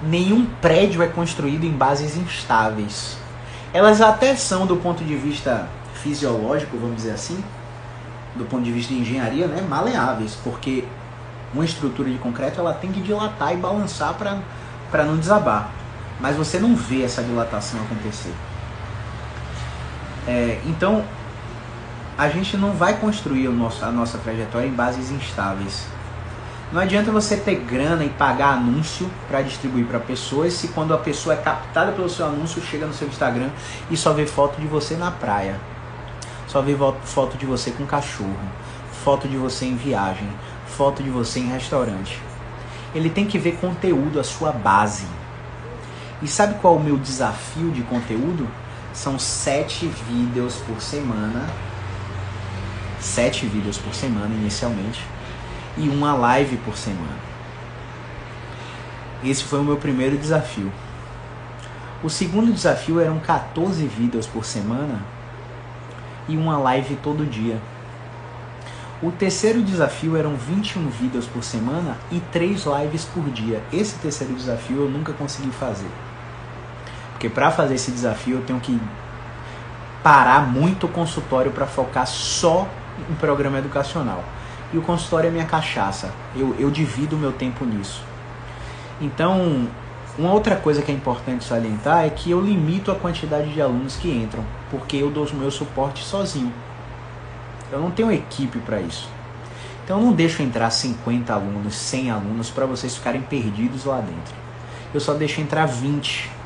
Nenhum 0.02 0.45
prédio 0.45 1.04
é 1.04 1.08
construído 1.08 1.66
em 1.66 1.72
bases 1.72 2.16
instáveis. 2.16 3.18
Elas 3.74 4.02
até 4.02 4.36
são 4.36 4.66
do 4.66 4.78
ponto 4.78 5.04
de 5.04 5.16
vista 5.16 5.68
fisiológico, 5.95 6.78
vamos 6.78 6.95
dizer 6.95 7.12
assim, 7.12 7.43
do 8.36 8.45
ponto 8.45 8.64
de 8.64 8.72
vista 8.72 8.93
de 8.93 9.02
engenharia, 9.02 9.47
né, 9.47 9.62
maleáveis, 9.62 10.38
porque 10.43 10.86
uma 11.54 11.66
estrutura 11.66 12.10
de 12.10 12.18
concreto 12.18 12.60
ela 12.60 12.74
tem 12.74 12.91
que 12.91 13.02
dilatar 13.02 13.54
e 13.54 13.58
balançar 13.58 14.16
para 14.16 15.04
não 15.04 15.18
desabar. 15.18 15.70
Mas 16.20 16.36
você 16.36 16.60
não 16.60 16.76
vê 16.76 17.04
essa 17.04 17.22
dilatação 17.22 17.82
acontecer. 17.82 18.34
É, 20.28 20.59
então, 20.65 21.03
a 22.17 22.30
gente 22.30 22.55
não 22.55 22.74
vai 22.74 22.97
construir 22.97 23.47
o 23.47 23.51
nosso, 23.51 23.84
a 23.84 23.91
nossa 23.91 24.17
trajetória 24.17 24.67
em 24.67 24.74
bases 24.74 25.09
instáveis. 25.09 25.88
Não 26.72 26.80
adianta 26.80 27.11
você 27.11 27.36
ter 27.36 27.55
grana 27.55 28.05
e 28.05 28.09
pagar 28.09 28.53
anúncio 28.53 29.09
para 29.28 29.41
distribuir 29.41 29.86
para 29.86 29.99
pessoas 29.99 30.53
se 30.53 30.69
quando 30.69 30.93
a 30.93 30.97
pessoa 30.97 31.36
é 31.36 31.38
captada 31.38 31.91
pelo 31.91 32.09
seu 32.09 32.26
anúncio 32.26 32.61
chega 32.61 32.86
no 32.86 32.93
seu 32.93 33.09
Instagram 33.09 33.49
e 33.89 33.97
só 33.97 34.13
vê 34.13 34.26
foto 34.26 34.61
de 34.61 34.67
você 34.67 34.95
na 34.95 35.11
praia, 35.11 35.59
só 36.47 36.61
vê 36.61 36.74
foto 37.03 37.38
de 37.38 37.45
você 37.45 37.72
com 37.72 37.86
cachorro, 37.86 38.39
foto 39.03 39.28
de 39.28 39.36
você 39.36 39.65
em 39.65 39.76
viagem, 39.76 40.30
foto 40.65 41.03
de 41.03 41.09
você 41.09 41.39
em 41.39 41.49
restaurante. 41.49 42.22
Ele 42.95 43.09
tem 43.09 43.26
que 43.26 43.38
ver 43.38 43.57
conteúdo, 43.57 44.19
a 44.19 44.24
sua 44.24 44.51
base. 44.51 45.05
E 46.22 46.28
sabe 46.28 46.55
qual 46.61 46.76
é 46.76 46.78
o 46.78 46.84
meu 46.84 46.97
desafio 46.97 47.72
de 47.72 47.82
conteúdo? 47.82 48.47
São 48.94 49.18
sete 49.18 49.88
vídeos 50.10 50.56
por 50.68 50.82
semana. 50.82 51.48
Sete 53.00 53.46
vídeos 53.46 53.78
por 53.78 53.94
semana 53.94 54.34
inicialmente. 54.34 55.04
E 55.78 55.88
uma 55.88 56.14
live 56.14 56.58
por 56.58 56.78
semana. 56.78 57.18
Esse 59.24 59.44
foi 59.44 59.60
o 59.60 59.64
meu 59.64 59.78
primeiro 59.78 60.18
desafio. 60.18 60.72
O 62.04 62.10
segundo 62.10 62.52
desafio 62.52 63.00
eram 63.00 63.20
14 63.20 63.86
vídeos 63.86 64.26
por 64.26 64.44
semana 64.44 65.00
e 66.28 66.36
uma 66.36 66.58
live 66.58 66.96
todo 67.04 67.24
dia. 67.30 67.62
O 69.02 69.12
terceiro 69.12 69.62
desafio 69.62 70.16
eram 70.16 70.36
21 70.36 70.89
vídeos 70.89 71.26
por 71.26 71.44
semana 71.44 71.98
e 72.12 72.20
3 72.32 72.66
lives 72.66 73.06
por 73.06 73.30
dia. 73.30 73.62
Esse 73.72 73.96
terceiro 74.00 74.34
desafio 74.34 74.82
eu 74.82 74.89
nunca 74.89 75.14
consegui 75.14 75.52
fazer. 75.52 75.89
Porque 77.22 77.30
para 77.30 77.51
fazer 77.51 77.76
esse 77.76 77.91
desafio 77.91 78.38
eu 78.38 78.41
tenho 78.41 78.59
que 78.59 78.82
parar 80.01 80.51
muito 80.51 80.88
o 80.88 80.89
consultório 80.89 81.51
para 81.51 81.67
focar 81.67 82.07
só 82.07 82.67
em 83.07 83.13
programa 83.13 83.59
educacional. 83.59 84.24
E 84.74 84.78
o 84.80 84.82
consultório 84.82 85.28
é 85.28 85.32
minha 85.32 85.45
cachaça. 85.45 86.11
Eu, 86.36 86.55
eu 86.57 86.72
divido 86.72 87.15
o 87.15 87.19
meu 87.19 87.32
tempo 87.32 87.63
nisso. 87.63 88.01
Então, 88.99 89.67
uma 90.17 90.34
outra 90.34 90.55
coisa 90.55 90.82
que 90.82 90.91
é 90.91 90.95
importante 90.95 91.43
salientar 91.43 92.05
é 92.05 92.09
que 92.09 92.32
eu 92.32 92.41
limito 92.41 92.91
a 92.91 92.95
quantidade 92.95 93.53
de 93.53 93.61
alunos 93.61 93.97
que 93.97 94.09
entram, 94.09 94.43
porque 94.72 94.97
eu 94.97 95.11
dou 95.11 95.28
o 95.28 95.36
meu 95.36 95.51
suporte 95.51 96.03
sozinho. 96.03 96.51
Eu 97.72 97.80
não 97.80 97.91
tenho 97.91 98.11
equipe 98.11 98.57
para 98.61 98.82
isso. 98.82 99.07
Então 99.84 99.99
eu 99.99 100.05
não 100.07 100.13
deixo 100.13 100.41
entrar 100.41 100.72
50 100.72 101.32
alunos, 101.32 101.76
100 101.76 102.09
alunos 102.09 102.49
para 102.49 102.65
vocês 102.65 102.95
ficarem 102.95 103.22
perdidos 103.22 103.86
lá 103.86 103.99
dentro. 103.99 104.34
Eu 104.91 104.99
só 104.99 105.13
deixo 105.13 105.39
entrar 105.39 105.67
20 105.67 106.41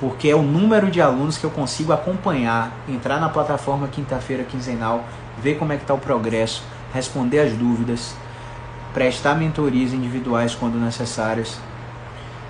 porque 0.00 0.30
é 0.30 0.34
o 0.34 0.42
número 0.42 0.90
de 0.90 1.00
alunos 1.00 1.36
que 1.36 1.44
eu 1.44 1.50
consigo 1.50 1.92
acompanhar, 1.92 2.72
entrar 2.88 3.20
na 3.20 3.28
plataforma 3.28 3.86
quinta-feira 3.86 4.42
quinzenal, 4.42 5.04
ver 5.38 5.56
como 5.58 5.74
é 5.74 5.76
que 5.76 5.82
está 5.82 5.92
o 5.92 5.98
progresso, 5.98 6.64
responder 6.92 7.40
as 7.40 7.52
dúvidas, 7.52 8.14
prestar 8.94 9.34
mentorias 9.34 9.92
individuais 9.92 10.54
quando 10.54 10.80
necessárias. 10.80 11.60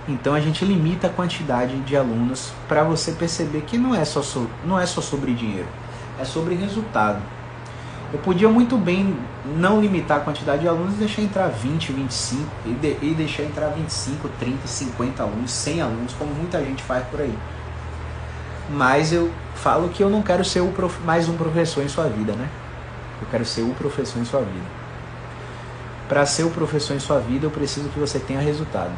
Então 0.09 0.33
a 0.33 0.41
gente 0.41 0.65
limita 0.65 1.09
a 1.09 1.11
quantidade 1.11 1.77
de 1.81 1.97
alunos 1.97 2.53
para 2.69 2.85
você 2.85 3.13
perceber 3.13 3.63
que 3.63 3.77
não 3.77 3.95
é, 3.95 4.05
só 4.05 4.23
so, 4.23 4.49
não 4.65 4.79
é 4.79 4.87
só 4.87 5.01
sobre 5.01 5.35
dinheiro, 5.35 5.69
é 6.21 6.25
sobre 6.25 6.55
resultado. 6.55 7.21
Eu 8.13 8.19
podia 8.19 8.49
muito 8.49 8.77
bem 8.77 9.17
não 9.57 9.81
limitar 9.81 10.19
a 10.19 10.21
quantidade 10.21 10.63
de 10.63 10.69
alunos 10.69 10.95
e 10.95 10.99
deixar 10.99 11.23
entrar 11.23 11.47
20, 11.47 11.93
25, 11.93 12.45
e, 12.67 12.73
de, 12.73 12.99
e 13.03 13.15
deixar 13.15 13.45
entrar 13.45 13.69
25, 13.69 14.29
30, 14.41 14.67
50 14.67 15.23
alunos, 15.23 15.51
100 15.51 15.81
alunos, 15.81 16.13
como 16.15 16.35
muita 16.35 16.59
gente 16.59 16.83
faz 16.83 17.07
por 17.07 17.21
aí. 17.21 17.39
Mas 18.69 19.13
eu 19.13 19.31
falo 19.55 19.89
que 19.91 20.03
eu 20.03 20.11
não 20.11 20.23
quero 20.23 20.45
ser 20.45 20.61
prof, 20.73 21.01
mais 21.05 21.29
um 21.29 21.37
professor 21.37 21.85
em 21.85 21.89
sua 21.89 22.09
vida, 22.09 22.33
né? 22.33 22.49
Eu 23.23 23.29
quero 23.31 23.45
ser 23.45 23.63
o 23.63 23.75
professor 23.75 24.19
em 24.21 24.25
sua 24.25 24.41
vida. 24.41 24.67
Para 26.09 26.27
ser 26.27 26.43
o 26.43 26.51
professor 26.51 26.97
em 26.97 27.01
sua 27.01 27.21
vida, 27.21 27.47
eu 27.47 27.51
preciso 27.51 27.89
que 27.91 28.01
você 28.01 28.19
tenha 28.19 28.41
resultado. 28.41 28.93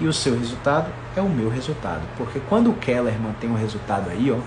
E 0.00 0.06
o 0.06 0.12
seu 0.12 0.38
resultado 0.38 0.88
é 1.16 1.20
o 1.20 1.28
meu 1.28 1.48
resultado. 1.48 2.02
Porque 2.16 2.40
quando 2.48 2.70
o 2.70 2.74
Kellerman 2.74 3.32
tem 3.40 3.50
um 3.50 3.56
resultado 3.56 4.08
aí, 4.10 4.30
ó, 4.30 4.38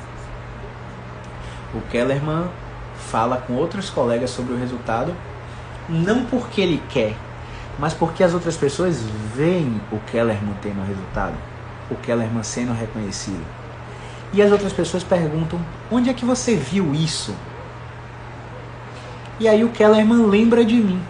o 1.78 1.82
Kellerman 1.90 2.50
fala 2.98 3.38
com 3.38 3.54
outros 3.54 3.90
colegas 3.90 4.30
sobre 4.30 4.54
o 4.54 4.58
resultado, 4.58 5.14
não 5.88 6.26
porque 6.26 6.62
ele 6.62 6.82
quer, 6.90 7.16
mas 7.80 7.94
porque 7.94 8.24
as 8.24 8.34
outras 8.34 8.58
pessoas 8.58 9.02
veem 9.36 9.80
o 9.92 10.00
Kellerman 10.12 10.56
tendo 10.62 10.86
resultado, 10.86 11.36
o 11.90 11.96
Kellerman 11.96 12.44
sendo 12.44 12.74
reconhecido. 12.74 13.46
E 14.34 14.42
as 14.42 14.52
outras 14.52 14.74
pessoas 14.74 15.04
perguntam: 15.04 15.60
onde 15.90 16.10
é 16.10 16.14
que 16.14 16.26
você 16.26 16.56
viu 16.56 16.94
isso? 16.94 17.34
E 19.40 19.48
aí 19.48 19.64
o 19.64 19.70
Kellerman 19.70 20.26
lembra 20.26 20.66
de 20.66 20.76
mim. 20.76 21.02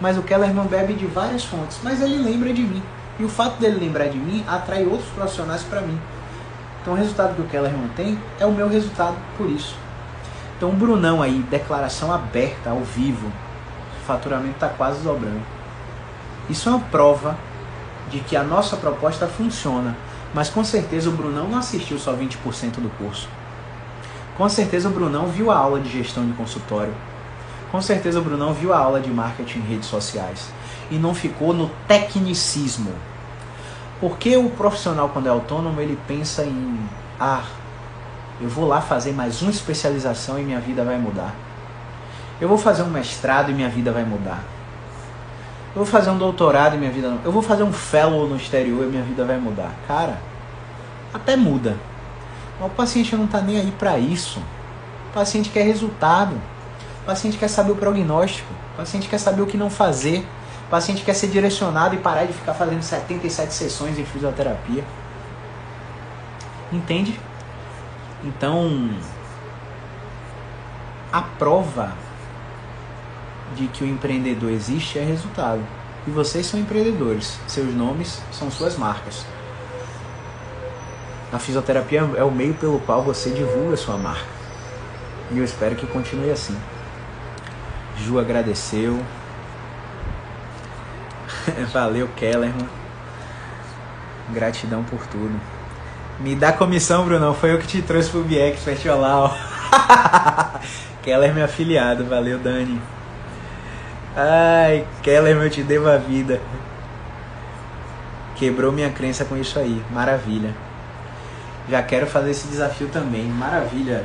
Mas 0.00 0.16
o 0.16 0.22
Kellerman 0.22 0.66
bebe 0.66 0.94
de 0.94 1.06
várias 1.06 1.44
fontes, 1.44 1.80
mas 1.82 2.00
ele 2.00 2.18
lembra 2.18 2.52
de 2.52 2.62
mim. 2.62 2.82
E 3.18 3.24
o 3.24 3.28
fato 3.28 3.58
dele 3.58 3.80
lembrar 3.80 4.06
de 4.06 4.16
mim 4.16 4.44
atrai 4.46 4.86
outros 4.86 5.08
profissionais 5.10 5.64
para 5.64 5.80
mim. 5.80 5.98
Então 6.80 6.92
o 6.92 6.96
resultado 6.96 7.34
que 7.34 7.42
o 7.42 7.46
Kellerman 7.46 7.88
tem 7.96 8.16
é 8.38 8.46
o 8.46 8.52
meu 8.52 8.68
resultado 8.68 9.16
por 9.36 9.50
isso. 9.50 9.76
Então 10.58 10.70
o 10.70 10.72
Brunão 10.72 11.22
aí, 11.22 11.38
declaração 11.48 12.12
aberta, 12.12 12.70
ao 12.70 12.80
vivo. 12.80 13.28
O 14.02 14.04
faturamento 14.04 14.54
está 14.54 14.68
quase 14.68 15.00
dobrando. 15.04 15.40
Isso 16.50 16.68
é 16.68 16.72
uma 16.72 16.80
prova 16.80 17.38
de 18.10 18.18
que 18.18 18.36
a 18.36 18.42
nossa 18.42 18.76
proposta 18.76 19.28
funciona. 19.28 19.96
Mas 20.34 20.50
com 20.50 20.64
certeza 20.64 21.08
o 21.08 21.12
Brunão 21.12 21.48
não 21.48 21.58
assistiu 21.58 21.96
só 21.96 22.12
20% 22.12 22.80
do 22.80 22.90
curso. 22.98 23.28
Com 24.36 24.48
certeza 24.48 24.88
o 24.88 24.92
Brunão 24.92 25.28
viu 25.28 25.52
a 25.52 25.56
aula 25.56 25.78
de 25.78 25.90
gestão 25.90 26.26
de 26.26 26.32
consultório. 26.32 26.92
Com 27.70 27.80
certeza 27.80 28.18
o 28.18 28.22
Brunão 28.22 28.52
viu 28.52 28.72
a 28.72 28.78
aula 28.78 29.00
de 29.00 29.10
marketing 29.10 29.60
em 29.60 29.62
redes 29.62 29.88
sociais. 29.88 30.50
E 30.90 30.96
não 30.96 31.14
ficou 31.14 31.54
no 31.54 31.70
tecnicismo. 31.86 32.92
Porque 34.00 34.36
o 34.36 34.50
profissional, 34.50 35.08
quando 35.10 35.26
é 35.26 35.30
autônomo, 35.30 35.80
ele 35.80 35.96
pensa 36.08 36.44
em. 36.44 36.78
Ah, 37.20 37.42
Eu 38.40 38.48
vou 38.48 38.66
lá 38.66 38.80
fazer 38.80 39.12
mais 39.12 39.42
uma 39.42 39.50
especialização 39.50 40.38
e 40.38 40.42
minha 40.42 40.60
vida 40.60 40.84
vai 40.84 40.96
mudar. 40.96 41.34
Eu 42.40 42.48
vou 42.48 42.56
fazer 42.56 42.82
um 42.82 42.88
mestrado 42.88 43.50
e 43.50 43.54
minha 43.54 43.68
vida 43.68 43.90
vai 43.90 44.04
mudar. 44.04 44.40
Eu 45.74 45.84
vou 45.84 45.86
fazer 45.86 46.10
um 46.10 46.18
doutorado 46.18 46.76
e 46.76 46.78
minha 46.78 46.90
vida 46.90 47.10
não. 47.10 47.20
Eu 47.24 47.32
vou 47.32 47.42
fazer 47.42 47.64
um 47.64 47.72
fellow 47.72 48.28
no 48.28 48.36
exterior 48.36 48.84
e 48.84 48.86
minha 48.86 49.02
vida 49.02 49.24
vai 49.24 49.38
mudar. 49.38 49.72
Cara, 49.88 50.18
até 51.12 51.36
muda. 51.36 51.76
Mas 52.60 52.70
o 52.70 52.74
paciente 52.74 53.16
não 53.16 53.24
está 53.24 53.40
nem 53.40 53.58
aí 53.58 53.72
para 53.72 53.98
isso. 53.98 54.40
O 55.10 55.14
paciente 55.14 55.50
quer 55.50 55.62
resultado. 55.62 56.34
O 57.02 57.06
paciente 57.06 57.36
quer 57.38 57.48
saber 57.48 57.72
o 57.72 57.76
prognóstico. 57.76 58.52
O 58.74 58.76
paciente 58.76 59.08
quer 59.08 59.18
saber 59.18 59.42
o 59.42 59.46
que 59.46 59.56
não 59.56 59.68
fazer. 59.68 60.26
O 60.66 60.70
paciente 60.70 61.02
quer 61.02 61.14
ser 61.14 61.28
direcionado 61.28 61.94
e 61.94 61.98
parar 61.98 62.24
de 62.24 62.32
ficar 62.32 62.54
fazendo 62.54 62.82
77 62.82 63.52
sessões 63.52 63.98
em 63.98 64.04
fisioterapia. 64.04 64.84
Entende? 66.72 67.18
Então, 68.24 68.90
a 71.12 71.22
prova 71.22 71.92
de 73.54 73.66
que 73.68 73.84
o 73.84 73.86
empreendedor 73.86 74.50
existe 74.50 74.98
é 74.98 75.04
resultado. 75.04 75.62
E 76.06 76.10
vocês 76.10 76.46
são 76.46 76.58
empreendedores. 76.58 77.38
Seus 77.46 77.74
nomes 77.74 78.20
são 78.32 78.50
suas 78.50 78.76
marcas. 78.76 79.24
A 81.32 81.38
fisioterapia 81.38 82.00
é 82.16 82.24
o 82.24 82.30
meio 82.30 82.54
pelo 82.54 82.80
qual 82.80 83.02
você 83.02 83.30
divulga 83.30 83.76
sua 83.76 83.96
marca. 83.96 84.26
E 85.30 85.38
eu 85.38 85.44
espero 85.44 85.76
que 85.76 85.86
continue 85.86 86.30
assim. 86.30 86.58
Ju 87.98 88.18
agradeceu. 88.18 88.98
Valeu, 91.72 92.08
Kellerman. 92.16 92.68
Gratidão 94.30 94.82
por 94.84 95.06
tudo. 95.06 95.57
Me 96.20 96.34
dá 96.34 96.52
comissão, 96.52 97.04
Brunão. 97.04 97.32
Foi 97.32 97.52
eu 97.52 97.58
que 97.58 97.66
te 97.66 97.80
trouxe 97.80 98.10
pro 98.10 98.24
BX 98.24 98.64
ó. 98.88 99.30
Keller, 101.02 101.32
meu 101.32 101.44
afiliado. 101.44 102.04
Valeu, 102.04 102.38
Dani. 102.38 102.80
Ai, 104.16 104.84
Keller, 105.00 105.36
eu 105.36 105.50
te 105.50 105.62
devo 105.62 105.88
a 105.88 105.96
vida. 105.96 106.40
Quebrou 108.34 108.72
minha 108.72 108.90
crença 108.90 109.24
com 109.24 109.36
isso 109.36 109.58
aí. 109.60 109.80
Maravilha. 109.92 110.54
Já 111.70 111.82
quero 111.82 112.06
fazer 112.06 112.32
esse 112.32 112.48
desafio 112.48 112.88
também. 112.88 113.24
Maravilha. 113.24 114.04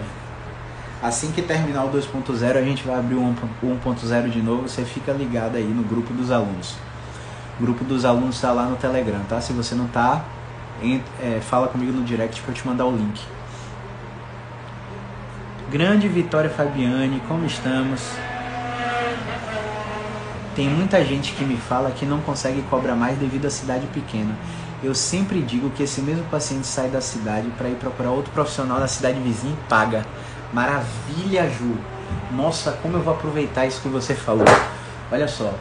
Assim 1.01 1.31
que 1.31 1.41
terminar 1.41 1.83
o 1.85 1.91
2.0, 1.91 2.55
a 2.55 2.61
gente 2.61 2.83
vai 2.83 2.97
abrir 2.97 3.15
o 3.15 3.35
1.0 3.63 4.29
de 4.29 4.41
novo. 4.41 4.69
Você 4.69 4.85
fica 4.85 5.11
ligado 5.11 5.55
aí 5.55 5.65
no 5.65 5.83
grupo 5.83 6.13
dos 6.13 6.31
alunos. 6.31 6.75
O 7.59 7.63
grupo 7.63 7.83
dos 7.83 8.05
alunos 8.05 8.35
está 8.35 8.51
lá 8.51 8.65
no 8.65 8.75
Telegram, 8.75 9.21
tá? 9.27 9.41
Se 9.41 9.51
você 9.51 9.73
não 9.73 9.87
tá, 9.87 10.23
é, 11.21 11.39
fala 11.41 11.67
comigo 11.67 11.91
no 11.91 12.03
direct 12.03 12.41
para 12.41 12.51
eu 12.51 12.55
te 12.55 12.67
mandar 12.67 12.85
o 12.85 12.95
link. 12.95 13.21
Grande 15.69 16.07
Vitória 16.07 16.49
Fabiane, 16.49 17.21
como 17.27 17.45
estamos? 17.45 18.01
Tem 20.55 20.69
muita 20.69 21.03
gente 21.03 21.33
que 21.33 21.43
me 21.43 21.57
fala 21.57 21.91
que 21.91 22.05
não 22.05 22.21
consegue 22.21 22.61
cobrar 22.63 22.95
mais 22.95 23.17
devido 23.17 23.45
à 23.45 23.49
cidade 23.49 23.87
pequena. 23.87 24.35
Eu 24.83 24.93
sempre 24.93 25.41
digo 25.41 25.69
que 25.71 25.83
esse 25.83 26.01
mesmo 26.01 26.25
paciente 26.25 26.67
sai 26.67 26.89
da 26.89 27.01
cidade 27.01 27.47
para 27.57 27.69
ir 27.69 27.75
procurar 27.75 28.11
outro 28.11 28.31
profissional 28.31 28.79
da 28.79 28.87
cidade 28.87 29.19
vizinha 29.19 29.53
e 29.53 29.69
paga. 29.69 30.05
Maravilha, 30.51 31.49
Ju. 31.49 31.75
Nossa, 32.31 32.73
como 32.83 32.97
eu 32.97 33.01
vou 33.01 33.13
aproveitar 33.13 33.65
isso 33.65 33.81
que 33.81 33.87
você 33.87 34.13
falou. 34.13 34.45
Olha 35.11 35.27
só. 35.27 35.53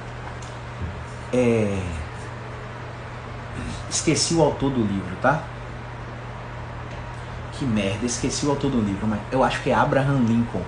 É 1.33 2.02
Esqueci 3.91 4.35
o 4.35 4.43
autor 4.43 4.71
do 4.71 4.81
livro, 4.81 5.17
tá? 5.21 5.43
Que 7.59 7.65
merda, 7.65 8.07
esqueci 8.07 8.47
o 8.47 8.51
autor 8.51 8.71
do 8.71 8.81
livro, 8.81 9.07
mas 9.07 9.21
eu 9.31 9.45
acho 9.45 9.63
que 9.63 9.71
é 9.71 9.75
Abraham 9.75 10.21
Lincoln. 10.27 10.63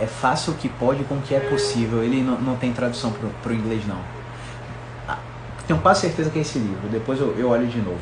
É 0.00 0.06
fácil 0.06 0.52
o 0.52 0.56
que 0.56 0.68
pode 0.68 1.04
com 1.04 1.16
o 1.16 1.22
que 1.22 1.34
é 1.34 1.40
possível. 1.40 2.02
Ele 2.02 2.22
não, 2.22 2.40
não 2.40 2.56
tem 2.56 2.72
tradução 2.72 3.12
pro, 3.12 3.28
pro 3.42 3.54
inglês, 3.54 3.86
não. 3.86 3.98
Ah, 5.08 5.18
tenho 5.66 5.80
quase 5.80 6.02
certeza 6.02 6.30
que 6.30 6.38
é 6.38 6.42
esse 6.42 6.58
livro. 6.58 6.88
Depois 6.88 7.20
eu, 7.20 7.34
eu 7.38 7.48
olho 7.48 7.66
de 7.66 7.78
novo. 7.78 8.00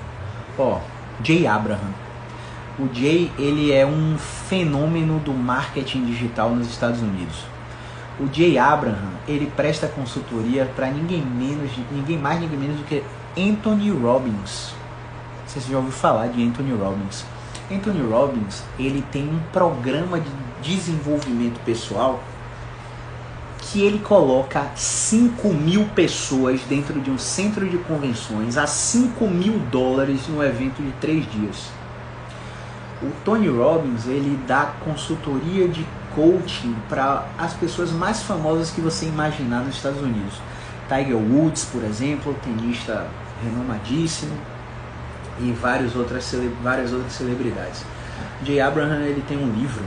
Ó, 0.58 0.80
Jay 1.22 1.46
Abraham. 1.46 1.92
O 2.78 2.88
Jay, 2.92 3.30
ele 3.38 3.70
é 3.72 3.84
um 3.86 4.16
fenômeno 4.48 5.18
do 5.18 5.32
marketing 5.32 6.06
digital 6.06 6.50
nos 6.50 6.68
Estados 6.68 7.02
Unidos. 7.02 7.51
O 8.20 8.28
Jay 8.32 8.58
Abraham, 8.58 9.12
ele 9.26 9.50
presta 9.56 9.88
consultoria 9.88 10.70
para 10.76 10.90
ninguém 10.90 11.24
menos, 11.24 11.70
ninguém 11.90 12.18
mais, 12.18 12.40
ninguém 12.40 12.58
menos 12.58 12.76
do 12.76 12.84
que 12.84 13.02
Anthony 13.36 13.90
Robbins. 13.90 14.74
Você 15.46 15.60
já 15.60 15.76
ouviu 15.76 15.92
falar 15.92 16.28
de 16.28 16.42
Anthony 16.42 16.72
Robbins? 16.72 17.24
Anthony 17.70 18.02
Robbins 18.02 18.62
ele 18.78 19.02
tem 19.10 19.28
um 19.28 19.40
programa 19.52 20.20
de 20.20 20.30
desenvolvimento 20.62 21.58
pessoal 21.64 22.22
que 23.58 23.80
ele 23.80 24.00
coloca 24.00 24.70
5 24.74 25.48
mil 25.48 25.86
pessoas 25.94 26.60
dentro 26.68 27.00
de 27.00 27.10
um 27.10 27.16
centro 27.16 27.66
de 27.68 27.78
convenções 27.78 28.58
a 28.58 28.66
5 28.66 29.26
mil 29.26 29.58
dólares 29.70 30.28
num 30.28 30.42
evento 30.42 30.82
de 30.82 30.92
3 31.00 31.30
dias. 31.30 31.70
O 33.02 33.10
Tony 33.24 33.48
Robbins 33.48 34.06
ele 34.06 34.38
dá 34.46 34.72
consultoria 34.84 35.66
de 35.68 35.86
coaching 36.14 36.76
para 36.88 37.26
as 37.38 37.54
pessoas 37.54 37.90
mais 37.90 38.22
famosas 38.22 38.70
que 38.70 38.80
você 38.80 39.06
imaginar 39.06 39.60
nos 39.60 39.76
Estados 39.76 40.00
Unidos. 40.00 40.34
Tiger 40.88 41.16
Woods, 41.16 41.64
por 41.66 41.82
exemplo, 41.84 42.34
tenista 42.42 43.06
renomadíssimo 43.42 44.36
e 45.40 45.52
várias 45.52 45.96
outras, 45.96 46.34
várias 46.62 46.92
outras 46.92 47.12
celebridades. 47.12 47.84
Jay 48.44 48.60
Abraham 48.60 49.00
ele 49.02 49.22
tem 49.26 49.38
um 49.38 49.52
livro 49.52 49.84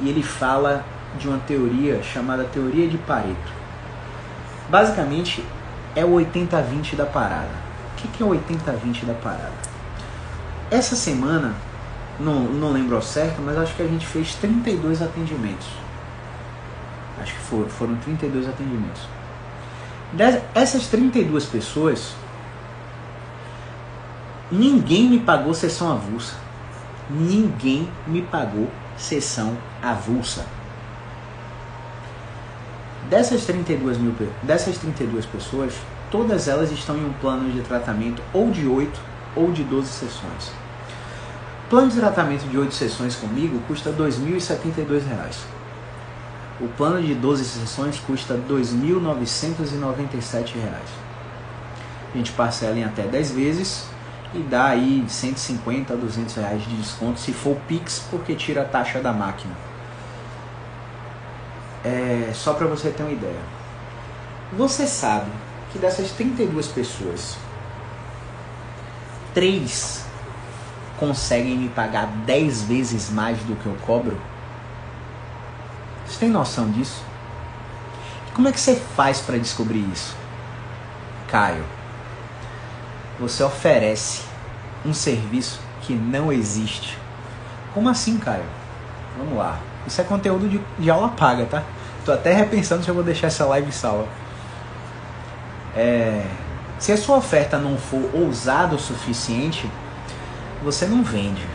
e 0.00 0.08
ele 0.08 0.22
fala 0.22 0.84
de 1.18 1.28
uma 1.28 1.38
teoria 1.38 2.02
chamada 2.02 2.44
teoria 2.44 2.88
de 2.88 2.98
Pareto. 2.98 3.56
Basicamente 4.68 5.44
é 5.94 6.04
o 6.04 6.10
80-20 6.10 6.96
da 6.96 7.06
parada. 7.06 7.66
O 7.92 8.08
que 8.08 8.22
é 8.22 8.26
o 8.26 8.30
80-20 8.30 9.06
da 9.06 9.14
parada? 9.14 9.52
Essa 10.70 10.94
semana, 10.94 11.54
não, 12.18 12.44
não 12.44 12.72
lembro 12.72 12.96
ao 12.96 13.02
certo, 13.02 13.40
mas 13.42 13.56
acho 13.58 13.74
que 13.74 13.82
a 13.82 13.86
gente 13.86 14.06
fez 14.06 14.34
32 14.34 15.02
atendimentos. 15.02 15.66
Acho 17.20 17.32
que 17.32 17.40
foram, 17.40 17.68
foram 17.68 17.96
32 17.96 18.48
atendimentos. 18.48 19.02
Dessas 20.12 20.86
32 20.86 21.46
pessoas, 21.46 22.14
Ninguém 24.50 25.08
me 25.08 25.18
pagou 25.18 25.52
sessão 25.52 25.90
avulsa. 25.90 26.36
Ninguém 27.10 27.88
me 28.06 28.22
pagou 28.22 28.70
sessão 28.96 29.56
avulsa. 29.82 30.46
Dessas 33.10 33.44
32, 33.44 33.98
mil, 33.98 34.14
dessas 34.44 34.78
32 34.78 35.26
pessoas, 35.26 35.74
todas 36.12 36.46
elas 36.46 36.70
estão 36.70 36.96
em 36.96 37.04
um 37.04 37.12
plano 37.14 37.50
de 37.50 37.60
tratamento 37.62 38.22
ou 38.32 38.50
de 38.50 38.68
8 38.68 39.00
ou 39.34 39.50
de 39.50 39.64
12 39.64 39.88
sessões. 39.88 40.52
O 41.66 41.68
plano 41.68 41.90
de 41.90 41.98
tratamento 41.98 42.48
de 42.48 42.56
8 42.56 42.72
sessões 42.72 43.16
comigo 43.16 43.60
custa 43.66 43.90
R$ 43.90 43.96
2.072. 43.96 45.34
O 46.60 46.68
plano 46.68 47.02
de 47.02 47.12
12 47.12 47.44
sessões 47.44 47.98
custa 47.98 48.34
R$ 48.34 48.42
2.997. 48.48 50.54
A 52.14 52.16
gente 52.16 52.30
parcela 52.30 52.78
em 52.78 52.84
até 52.84 53.02
10 53.02 53.32
vezes 53.32 53.84
e 54.32 54.38
dá 54.38 54.66
aí 54.66 55.04
150 55.08 55.92
a 55.92 55.96
200 55.96 56.36
reais 56.36 56.62
de 56.62 56.76
desconto 56.76 57.18
se 57.18 57.32
for 57.32 57.56
Pix, 57.66 58.00
porque 58.12 58.36
tira 58.36 58.62
a 58.62 58.64
taxa 58.64 59.00
da 59.00 59.12
máquina. 59.12 59.56
É, 61.84 62.30
só 62.32 62.54
para 62.54 62.68
você 62.68 62.90
ter 62.90 63.02
uma 63.02 63.10
ideia. 63.10 63.42
Você 64.52 64.86
sabe 64.86 65.32
que 65.72 65.80
dessas 65.80 66.12
32 66.12 66.68
pessoas, 66.68 67.36
3 69.34 70.06
conseguem 70.98 71.56
me 71.56 71.68
pagar 71.68 72.06
10 72.06 72.62
vezes 72.62 73.10
mais 73.10 73.38
do 73.40 73.54
que 73.56 73.66
eu 73.66 73.76
cobro? 73.86 74.18
Você 76.06 76.18
tem 76.20 76.28
noção 76.28 76.70
disso? 76.70 77.02
Como 78.34 78.48
é 78.48 78.52
que 78.52 78.60
você 78.60 78.76
faz 78.76 79.20
para 79.20 79.38
descobrir 79.38 79.84
isso? 79.92 80.16
Caio, 81.28 81.64
você 83.18 83.42
oferece 83.42 84.22
um 84.84 84.92
serviço 84.92 85.60
que 85.82 85.94
não 85.94 86.32
existe. 86.32 86.98
Como 87.74 87.88
assim, 87.88 88.18
Caio? 88.18 88.44
Vamos 89.18 89.36
lá. 89.36 89.58
Isso 89.86 90.00
é 90.00 90.04
conteúdo 90.04 90.48
de, 90.48 90.60
de 90.78 90.90
aula 90.90 91.08
paga, 91.08 91.46
tá? 91.46 91.62
Tô 92.04 92.12
até 92.12 92.32
repensando 92.32 92.84
se 92.84 92.88
eu 92.88 92.94
vou 92.94 93.02
deixar 93.02 93.28
essa 93.28 93.44
live 93.46 93.72
salva. 93.72 94.06
É, 95.74 96.24
se 96.78 96.92
a 96.92 96.96
sua 96.96 97.16
oferta 97.16 97.58
não 97.58 97.76
for 97.76 98.10
ousada 98.14 98.74
o 98.74 98.78
suficiente, 98.78 99.70
você 100.66 100.84
não 100.84 101.04
vende. 101.04 101.46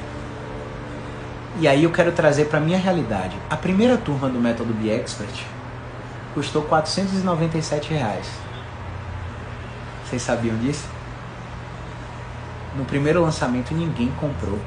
E 1.60 1.68
aí 1.68 1.84
eu 1.84 1.92
quero 1.92 2.14
trazer 2.14 2.46
para 2.46 2.62
minha 2.62 2.78
realidade. 2.78 3.36
A 3.50 3.58
primeira 3.58 3.98
turma 3.98 4.30
do 4.30 4.40
método 4.40 4.74
Be 4.74 4.90
Expert 4.90 5.46
custou 6.34 6.62
497 6.62 7.94
reais. 7.94 8.26
Vocês 10.06 10.22
sabiam 10.22 10.56
disso? 10.60 10.88
No 12.78 12.86
primeiro 12.86 13.22
lançamento 13.22 13.74
ninguém 13.74 14.10
comprou. 14.18 14.58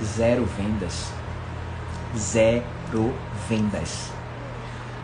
zero 0.00 0.46
vendas. 0.56 1.08
Zero 2.16 3.12
vendas. 3.48 4.10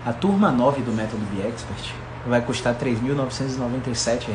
A 0.06 0.12
turma 0.12 0.52
9 0.52 0.80
do 0.82 0.92
método 0.92 1.26
BeExpert 1.34 1.92
vai 2.24 2.40
custar 2.40 2.74
R$ 2.74 2.88
3.997. 2.88 4.28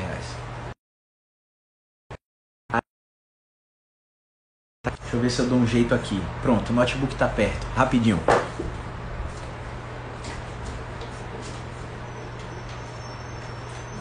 Deixa 5.16 5.18
eu 5.18 5.22
ver 5.22 5.30
se 5.30 5.40
eu 5.40 5.48
dou 5.48 5.60
um 5.60 5.68
jeito 5.68 5.96
aqui. 5.96 6.22
Pronto, 6.42 6.72
o 6.72 6.74
notebook 6.74 7.14
está 7.14 7.26
perto. 7.26 7.66
Rapidinho. 7.74 8.20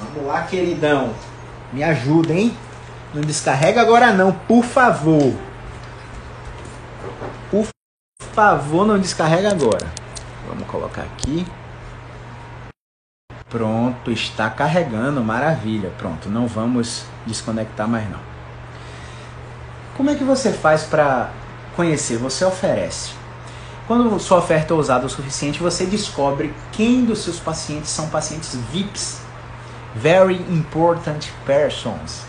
Vamos 0.01 0.27
lá, 0.27 0.43
queridão. 0.43 1.15
Me 1.73 1.85
ajuda, 1.85 2.33
hein? 2.33 2.57
Não 3.15 3.23
descarrega 3.23 3.81
agora 3.81 4.13
não, 4.13 4.33
por 4.33 4.65
favor. 4.65 5.33
Por 7.49 7.69
favor, 8.19 8.85
não 8.85 8.99
descarrega 8.99 9.53
agora. 9.53 9.87
Vamos 10.49 10.67
colocar 10.67 11.03
aqui. 11.03 11.47
Pronto, 13.49 14.11
está 14.11 14.51
carregando, 14.51 15.23
maravilha. 15.23 15.91
Pronto, 15.97 16.29
não 16.29 16.49
vamos 16.49 17.05
desconectar 17.25 17.87
mais 17.87 18.11
não. 18.11 18.34
Como 19.97 20.11
é 20.11 20.15
que 20.17 20.25
você 20.25 20.53
faz 20.53 20.83
para 20.83 21.31
conhecer? 21.77 22.19
Você 22.19 22.45
oferece. 22.45 23.13
Quando 23.87 24.19
sua 24.19 24.39
oferta 24.39 24.75
é 24.75 24.77
usada 24.77 25.07
o 25.07 25.11
suficiente, 25.11 25.63
você 25.63 25.85
descobre 25.85 26.53
quem 26.73 27.05
dos 27.05 27.21
seus 27.21 27.39
pacientes 27.39 27.91
são 27.91 28.09
pacientes 28.09 28.57
VIPs, 28.73 29.21
Very 29.95 30.37
Important 30.49 31.29
Persons. 31.47 32.23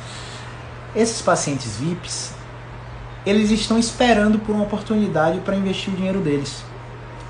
Esses 0.96 1.22
pacientes 1.22 1.78
VIPs, 1.78 2.34
eles 3.26 3.50
estão 3.50 3.80
esperando 3.80 4.38
por 4.38 4.54
uma 4.54 4.66
oportunidade 4.66 5.40
para 5.40 5.56
investir 5.56 5.94
o 5.94 5.98
dinheiro 5.98 6.20
deles. 6.20 6.64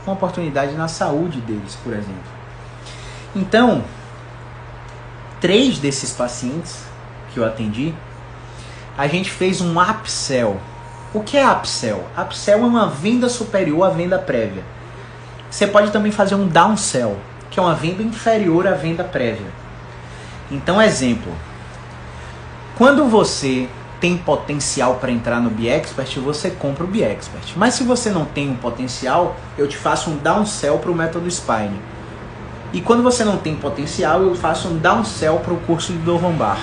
Uma 0.06 0.16
oportunidade 0.16 0.74
na 0.74 0.88
saúde 0.88 1.40
deles, 1.42 1.78
por 1.84 1.94
exemplo. 1.94 2.36
Então, 3.36 3.84
três 5.40 5.78
desses 5.78 6.12
pacientes 6.12 6.84
que 7.34 7.40
eu 7.40 7.46
atendi, 7.46 7.94
a 8.98 9.08
gente 9.08 9.30
fez 9.30 9.62
um 9.62 9.80
upsell. 9.80 10.60
O 11.14 11.22
que 11.22 11.38
é 11.38 11.50
upsell? 11.50 12.06
Upsell 12.18 12.60
é 12.60 12.66
uma 12.66 12.88
venda 12.88 13.30
superior 13.30 13.88
à 13.88 13.90
venda 13.90 14.18
prévia. 14.18 14.64
Você 15.50 15.68
pode 15.68 15.92
também 15.92 16.12
fazer 16.12 16.36
um 16.36 16.48
downsell, 16.48 17.18
que 17.50 17.60
é 17.60 17.64
uma 17.64 17.76
venda 17.76 18.04
inferior 18.04 18.68
à 18.68 18.72
venda 18.72 19.04
prévia. 19.04 19.48
Então, 20.52 20.82
exemplo. 20.82 21.32
Quando 22.78 23.06
você 23.06 23.70
tem 24.02 24.18
potencial 24.18 24.96
para 24.96 25.12
entrar 25.12 25.40
no 25.40 25.50
BeExpert, 25.50 26.20
você 26.20 26.52
compra 26.52 26.84
o 26.84 26.88
BeExpert. 26.88 27.54
Mas 27.56 27.74
se 27.76 27.84
você 27.84 28.10
não 28.10 28.26
tem 28.26 28.50
um 28.50 28.58
potencial, 28.58 29.38
eu 29.58 29.68
te 29.68 29.78
faço 29.78 30.10
um 30.10 30.18
downsell 30.18 30.78
para 30.78 30.92
o 30.92 30.96
método 30.96 31.32
Spine. 31.32 31.80
E 32.74 32.82
quando 32.82 33.02
você 33.02 33.24
não 33.24 33.38
tem 33.38 33.56
potencial, 33.56 34.22
eu 34.22 34.36
faço 34.36 34.68
um 34.68 34.78
downsell 34.78 35.40
para 35.40 35.54
o 35.54 35.60
curso 35.62 35.94
de 35.94 36.00
Dovambar. 36.00 36.60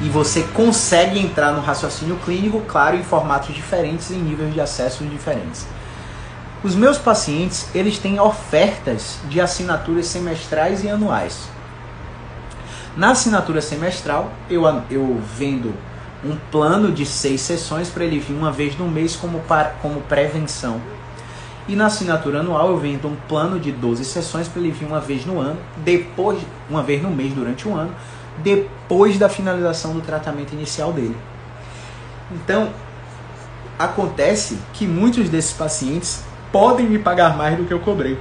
E 0.00 0.08
você 0.08 0.42
consegue 0.54 1.18
entrar 1.18 1.52
no 1.52 1.60
raciocínio 1.60 2.16
clínico, 2.24 2.62
claro, 2.62 2.96
em 2.96 3.02
formatos 3.02 3.54
diferentes, 3.54 4.10
em 4.10 4.18
níveis 4.18 4.54
de 4.54 4.60
acesso 4.60 5.04
diferentes. 5.04 5.66
Os 6.62 6.74
meus 6.74 6.98
pacientes, 6.98 7.68
eles 7.74 7.98
têm 7.98 8.18
ofertas 8.20 9.18
de 9.28 9.40
assinaturas 9.40 10.06
semestrais 10.06 10.84
e 10.84 10.88
anuais. 10.88 11.48
Na 12.96 13.10
assinatura 13.12 13.60
semestral, 13.60 14.32
eu, 14.48 14.62
eu 14.90 15.20
vendo 15.36 15.74
um 16.24 16.36
plano 16.50 16.92
de 16.92 17.06
seis 17.06 17.40
sessões 17.40 17.88
para 17.88 18.04
ele 18.04 18.18
vir 18.18 18.34
uma 18.34 18.52
vez 18.52 18.76
no 18.76 18.88
mês 18.88 19.16
como, 19.16 19.40
para, 19.40 19.70
como 19.80 20.00
prevenção. 20.02 20.80
E 21.68 21.76
na 21.76 21.86
assinatura 21.86 22.40
anual 22.40 22.70
eu 22.70 22.78
vendo 22.78 23.06
um 23.06 23.16
plano 23.28 23.58
de 23.58 23.70
12 23.70 24.04
sessões 24.04 24.48
para 24.48 24.60
ele 24.60 24.70
vir 24.70 24.86
uma 24.86 25.00
vez 25.00 25.24
no 25.24 25.38
ano, 25.38 25.58
depois, 25.78 26.40
uma 26.68 26.82
vez 26.82 27.02
no 27.02 27.10
mês 27.10 27.32
durante 27.32 27.68
um 27.68 27.76
ano, 27.76 27.94
depois 28.38 29.18
da 29.18 29.28
finalização 29.28 29.92
do 29.92 30.00
tratamento 30.00 30.52
inicial 30.52 30.92
dele. 30.92 31.16
Então, 32.30 32.70
acontece 33.78 34.58
que 34.72 34.86
muitos 34.86 35.28
desses 35.28 35.52
pacientes 35.52 36.22
podem 36.52 36.86
me 36.86 36.98
pagar 36.98 37.36
mais 37.36 37.56
do 37.56 37.64
que 37.64 37.72
eu 37.72 37.80
cobrei. 37.80 38.18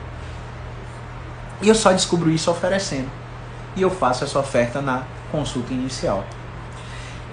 E 1.62 1.68
eu 1.68 1.76
só 1.76 1.92
descubro 1.92 2.30
isso 2.30 2.50
oferecendo 2.50 3.10
e 3.76 3.82
eu 3.82 3.90
faço 3.90 4.24
essa 4.24 4.40
oferta 4.40 4.82
na 4.82 5.04
consulta 5.32 5.74
inicial. 5.74 6.24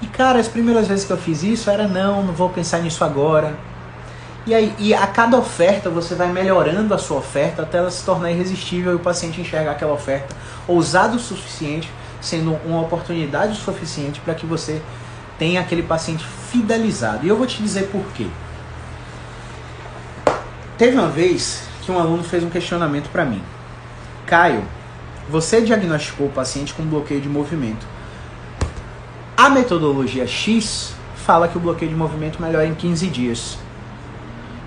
E 0.02 0.06
cara, 0.06 0.38
as 0.38 0.48
primeiras 0.48 0.86
vezes 0.86 1.04
que 1.04 1.12
eu 1.12 1.16
fiz 1.16 1.42
isso 1.42 1.70
era 1.70 1.88
não, 1.88 2.22
não 2.22 2.32
vou 2.32 2.50
pensar 2.50 2.78
nisso 2.80 3.02
agora. 3.04 3.54
E 4.46 4.54
aí, 4.54 4.72
e 4.78 4.94
a 4.94 5.06
cada 5.06 5.36
oferta 5.36 5.90
você 5.90 6.14
vai 6.14 6.28
melhorando 6.28 6.94
a 6.94 6.98
sua 6.98 7.18
oferta 7.18 7.62
até 7.62 7.78
ela 7.78 7.90
se 7.90 8.04
tornar 8.04 8.30
irresistível 8.30 8.92
e 8.92 8.94
o 8.94 9.00
paciente 9.00 9.40
enxergar 9.40 9.72
aquela 9.72 9.92
oferta 9.92 10.36
ousada 10.68 11.16
o 11.16 11.18
suficiente, 11.18 11.90
sendo 12.20 12.52
uma 12.64 12.80
oportunidade 12.80 13.56
suficiente 13.56 14.20
para 14.20 14.34
que 14.34 14.46
você 14.46 14.82
tenha 15.38 15.60
aquele 15.60 15.82
paciente 15.82 16.24
fidelizado. 16.50 17.24
E 17.24 17.28
eu 17.28 17.36
vou 17.36 17.46
te 17.46 17.62
dizer 17.62 17.88
por 17.88 18.04
quê. 18.12 18.26
Teve 20.78 20.96
uma 20.96 21.08
vez 21.08 21.62
que 21.82 21.90
um 21.90 21.98
aluno 21.98 22.22
fez 22.22 22.42
um 22.42 22.50
questionamento 22.50 23.08
para 23.10 23.24
mim. 23.24 23.42
Caio, 24.26 24.62
você 25.28 25.60
diagnosticou 25.60 26.26
o 26.26 26.32
paciente 26.32 26.74
com 26.74 26.82
bloqueio 26.84 27.20
de 27.20 27.28
movimento. 27.28 27.86
A 29.36 29.48
metodologia 29.48 30.26
X 30.26 30.94
fala 31.14 31.48
que 31.48 31.56
o 31.56 31.60
bloqueio 31.60 31.90
de 31.90 31.96
movimento 31.96 32.40
melhora 32.40 32.66
em 32.66 32.74
15 32.74 33.08
dias. 33.08 33.58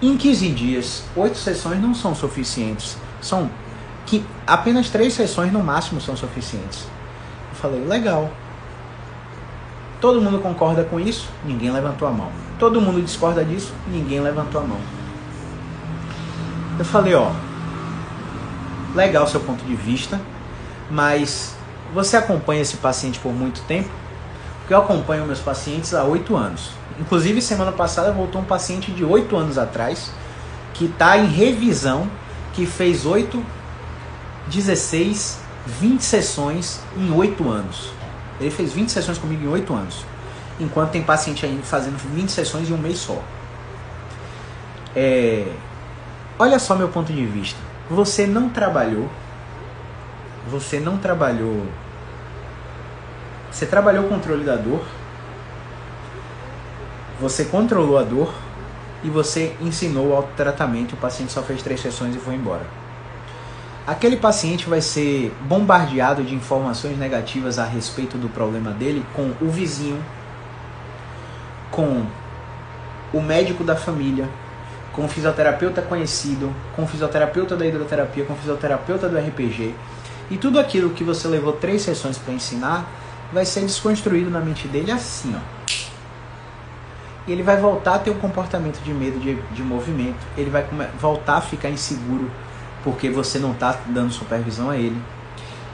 Em 0.01 0.15
15 0.15 0.49
dias, 0.49 1.03
8 1.15 1.37
sessões 1.37 1.81
não 1.81 1.93
são 1.93 2.15
suficientes. 2.15 2.97
São 3.21 3.49
que 4.05 4.25
apenas 4.47 4.89
3 4.89 5.13
sessões 5.13 5.51
no 5.51 5.63
máximo 5.63 5.99
são 6.01 6.15
suficientes. 6.15 6.85
Falei, 7.61 7.83
legal. 7.85 8.29
Todo 9.99 10.21
mundo 10.21 10.39
concorda 10.39 10.83
com 10.85 10.99
isso? 10.99 11.29
Ninguém 11.43 11.71
levantou 11.71 12.07
a 12.07 12.11
mão. 12.11 12.31
Todo 12.57 12.79
mundo 12.79 13.01
discorda 13.01 13.43
disso? 13.43 13.73
Ninguém 13.87 14.21
levantou 14.21 14.61
a 14.61 14.63
mão. 14.63 14.79
Eu 16.77 16.85
falei, 16.85 17.13
ó, 17.13 17.31
legal 18.95 19.27
seu 19.27 19.41
ponto 19.41 19.63
de 19.65 19.75
vista, 19.75 20.21
mas 20.89 21.53
você 21.93 22.15
acompanha 22.15 22.61
esse 22.61 22.77
paciente 22.77 23.19
por 23.19 23.33
muito 23.33 23.61
tempo? 23.63 23.89
Porque 24.59 24.73
eu 24.73 24.77
acompanho 24.77 25.25
meus 25.25 25.39
pacientes 25.39 25.93
há 25.93 26.03
oito 26.05 26.37
anos. 26.37 26.71
Inclusive, 26.97 27.41
semana 27.41 27.73
passada 27.73 28.11
voltou 28.13 28.41
um 28.41 28.45
paciente 28.45 28.91
de 28.91 29.03
oito 29.03 29.35
anos 29.35 29.57
atrás, 29.57 30.11
que 30.73 30.85
está 30.85 31.17
em 31.17 31.25
revisão, 31.25 32.07
que 32.53 32.65
fez 32.65 33.05
8, 33.05 33.43
16, 34.47 35.48
20 35.79 36.01
sessões 36.01 36.81
em 36.97 37.11
oito 37.11 37.49
anos. 37.49 37.91
Ele 38.39 38.51
fez 38.51 38.73
20 38.73 38.89
sessões 38.89 39.17
comigo 39.17 39.43
em 39.43 39.47
oito 39.47 39.73
anos. 39.73 40.05
Enquanto 40.59 40.91
tem 40.91 41.03
paciente 41.03 41.45
ainda 41.45 41.63
fazendo 41.63 41.97
20 41.97 42.29
sessões 42.29 42.69
em 42.69 42.73
um 42.73 42.77
mês 42.77 42.97
só. 42.97 43.21
É... 44.95 45.51
Olha 46.37 46.59
só 46.59 46.75
meu 46.75 46.89
ponto 46.89 47.11
de 47.13 47.25
vista. 47.25 47.59
Você 47.89 48.25
não 48.25 48.49
trabalhou 48.49 49.09
você 50.49 50.79
não 50.79 50.97
trabalhou. 50.97 51.65
Você 53.51 53.65
trabalhou 53.65 54.05
o 54.05 54.09
controle 54.09 54.43
da 54.43 54.55
dor, 54.55 54.83
você 57.19 57.45
controlou 57.45 57.97
a 57.97 58.03
dor 58.03 58.33
e 59.03 59.09
você 59.09 59.55
ensinou 59.59 60.09
o 60.09 60.15
autotratamento. 60.15 60.95
O 60.95 60.97
paciente 60.97 61.31
só 61.31 61.41
fez 61.41 61.61
três 61.61 61.79
sessões 61.81 62.15
e 62.15 62.19
foi 62.19 62.35
embora. 62.35 62.65
Aquele 63.89 64.17
paciente 64.17 64.69
vai 64.69 64.81
ser 64.81 65.35
bombardeado 65.41 66.23
de 66.23 66.35
informações 66.35 66.95
negativas 66.95 67.57
a 67.57 67.65
respeito 67.65 68.19
do 68.19 68.29
problema 68.29 68.69
dele 68.69 69.03
com 69.15 69.33
o 69.41 69.49
vizinho, 69.49 69.99
com 71.71 72.05
o 73.11 73.19
médico 73.19 73.63
da 73.63 73.75
família, 73.75 74.29
com 74.93 75.05
o 75.05 75.07
fisioterapeuta 75.07 75.81
conhecido, 75.81 76.53
com 76.75 76.83
o 76.83 76.87
fisioterapeuta 76.87 77.57
da 77.57 77.65
hidroterapia, 77.65 78.25
com 78.25 78.33
o 78.33 78.35
fisioterapeuta 78.35 79.09
do 79.09 79.17
RPG, 79.17 79.73
e 80.29 80.37
tudo 80.37 80.59
aquilo 80.59 80.91
que 80.91 81.03
você 81.03 81.27
levou 81.27 81.53
três 81.53 81.81
sessões 81.81 82.15
para 82.15 82.35
ensinar 82.35 82.85
vai 83.33 83.43
ser 83.43 83.61
desconstruído 83.61 84.29
na 84.29 84.39
mente 84.39 84.67
dele 84.67 84.91
assim, 84.91 85.35
ó. 85.35 85.39
E 87.25 87.31
ele 87.31 87.41
vai 87.41 87.57
voltar 87.57 87.95
a 87.95 87.99
ter 87.99 88.11
um 88.11 88.19
comportamento 88.19 88.83
de 88.83 88.93
medo 88.93 89.19
de, 89.19 89.33
de 89.51 89.63
movimento. 89.63 90.19
Ele 90.37 90.51
vai 90.51 90.63
voltar 90.99 91.37
a 91.37 91.41
ficar 91.41 91.71
inseguro 91.71 92.29
porque 92.83 93.09
você 93.09 93.39
não 93.39 93.51
está 93.51 93.79
dando 93.87 94.11
supervisão 94.11 94.69
a 94.69 94.77
ele. 94.77 95.01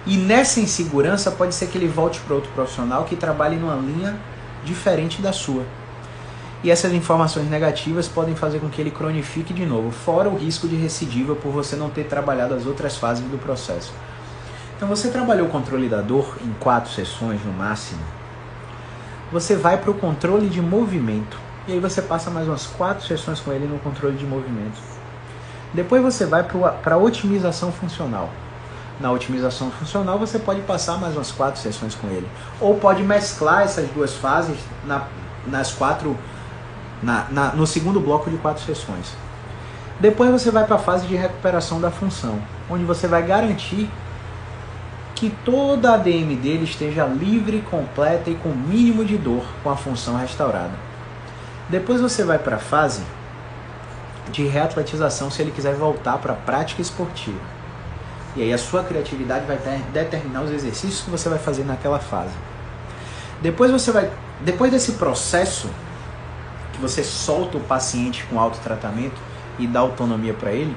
E 0.06 0.18
nessa 0.18 0.60
insegurança 0.60 1.32
pode 1.32 1.56
ser 1.56 1.68
que 1.68 1.78
ele 1.78 1.88
volte 1.88 2.20
para 2.20 2.36
outro 2.36 2.52
profissional 2.52 3.06
que 3.06 3.16
trabalhe 3.16 3.56
numa 3.56 3.76
linha 3.76 4.16
diferente 4.64 5.22
da 5.22 5.34
sua. 5.34 5.64
E 6.64 6.72
essas 6.72 6.94
informações 6.94 7.50
negativas 7.50 8.08
podem 8.08 8.36
fazer 8.36 8.60
com 8.60 8.70
que 8.70 8.82
ele 8.82 8.92
cronifique 8.92 9.54
de 9.54 9.66
novo, 9.66 9.92
fora 9.92 10.30
o 10.30 10.36
risco 10.36 10.68
de 10.68 10.76
recidiva 10.76 11.36
por 11.36 11.52
você 11.52 11.76
não 11.76 11.90
ter 11.90 12.06
trabalhado 12.06 12.54
as 12.56 12.66
outras 12.66 12.98
fases 12.98 13.24
do 13.26 13.38
processo. 13.38 13.94
Então 14.76 14.90
você 14.90 15.10
trabalhou 15.10 15.48
o 15.48 15.52
controle 15.52 15.88
da 15.88 16.02
dor 16.02 16.38
em 16.44 16.54
quatro 16.60 16.92
sessões 16.92 17.44
no 17.46 17.54
máximo. 17.54 18.02
Você 19.32 19.56
vai 19.56 19.78
para 19.78 19.92
o 19.92 19.94
controle 19.94 20.50
de 20.50 20.62
movimento. 20.62 21.38
E 21.68 21.74
aí 21.74 21.80
você 21.80 22.02
passa 22.02 22.30
mais 22.30 22.48
umas 22.48 22.68
quatro 22.68 23.06
sessões 23.06 23.40
com 23.40 23.52
ele 23.52 23.66
no 23.66 23.80
controle 23.80 24.16
de 24.18 24.26
movimentos. 24.26 24.95
Depois 25.76 26.02
você 26.02 26.26
vai 26.26 26.44
para 26.44 26.96
a 26.96 26.98
otimização 26.98 27.72
funcional. 27.72 28.30
Na 29.00 29.12
otimização 29.12 29.70
funcional 29.70 30.18
você 30.18 30.40
pode 30.40 30.62
passar 30.62 30.98
mais 30.98 31.16
umas 31.16 31.32
quatro 31.32 31.60
sessões 31.60 31.94
com 31.94 32.08
ele. 32.08 32.28
Ou 32.62 32.76
pode 32.76 33.04
mesclar 33.04 33.64
essas 33.64 33.90
duas 33.90 34.14
fases 34.14 34.58
na, 34.86 35.04
nas 35.46 35.74
quatro. 35.74 36.18
Na, 37.04 37.28
na, 37.30 37.52
no 37.52 37.68
segundo 37.68 38.00
bloco 38.00 38.30
de 38.30 38.38
quatro 38.38 38.64
sessões. 38.64 39.14
Depois 40.00 40.32
você 40.32 40.50
vai 40.50 40.66
para 40.66 40.78
a 40.78 40.80
fase 40.80 41.06
de 41.08 41.16
recuperação 41.16 41.80
da 41.80 41.92
função, 41.92 42.40
onde 42.70 42.86
você 42.86 43.06
vai 43.08 43.22
garantir 43.22 43.90
que 45.14 45.30
toda 45.44 45.92
a 45.92 45.96
ADM 45.96 46.36
dele 46.36 46.64
esteja 46.64 47.06
livre, 47.06 47.62
completa 47.70 48.30
e 48.30 48.36
com 48.36 48.50
mínimo 48.50 49.04
de 49.06 49.18
dor 49.18 49.44
com 49.62 49.70
a 49.70 49.76
função 49.76 50.18
restaurada. 50.18 50.74
Depois 51.70 52.02
você 52.02 52.24
vai 52.24 52.40
para 52.40 52.56
a 52.56 52.60
fase 52.60 53.04
de 54.36 54.46
reatletização 54.46 55.32
se 55.32 55.42
ele 55.42 55.52
quiser 55.52 55.76
voltar 55.76 56.18
para 56.18 56.34
a 56.34 56.36
prática 56.36 56.82
esportiva. 56.82 57.40
E 58.36 58.42
aí 58.42 58.52
a 58.52 58.58
sua 58.58 58.84
criatividade 58.84 59.46
vai 59.46 59.58
determinar 59.94 60.42
os 60.42 60.52
exercícios 60.52 61.02
que 61.02 61.10
você 61.10 61.30
vai 61.30 61.40
fazer 61.40 61.64
naquela 61.64 62.00
fase. 62.00 62.34
Depois 63.42 63.72
você 63.72 63.92
vai, 63.94 64.12
depois 64.42 64.72
desse 64.72 64.94
processo 64.94 65.70
que 66.74 66.82
você 66.82 67.02
solta 67.02 67.58
o 67.58 67.62
paciente 67.62 68.26
com 68.26 68.38
autotratamento 68.38 69.16
e 69.58 69.66
dá 69.66 69.80
autonomia 69.80 70.34
para 70.34 70.52
ele, 70.52 70.76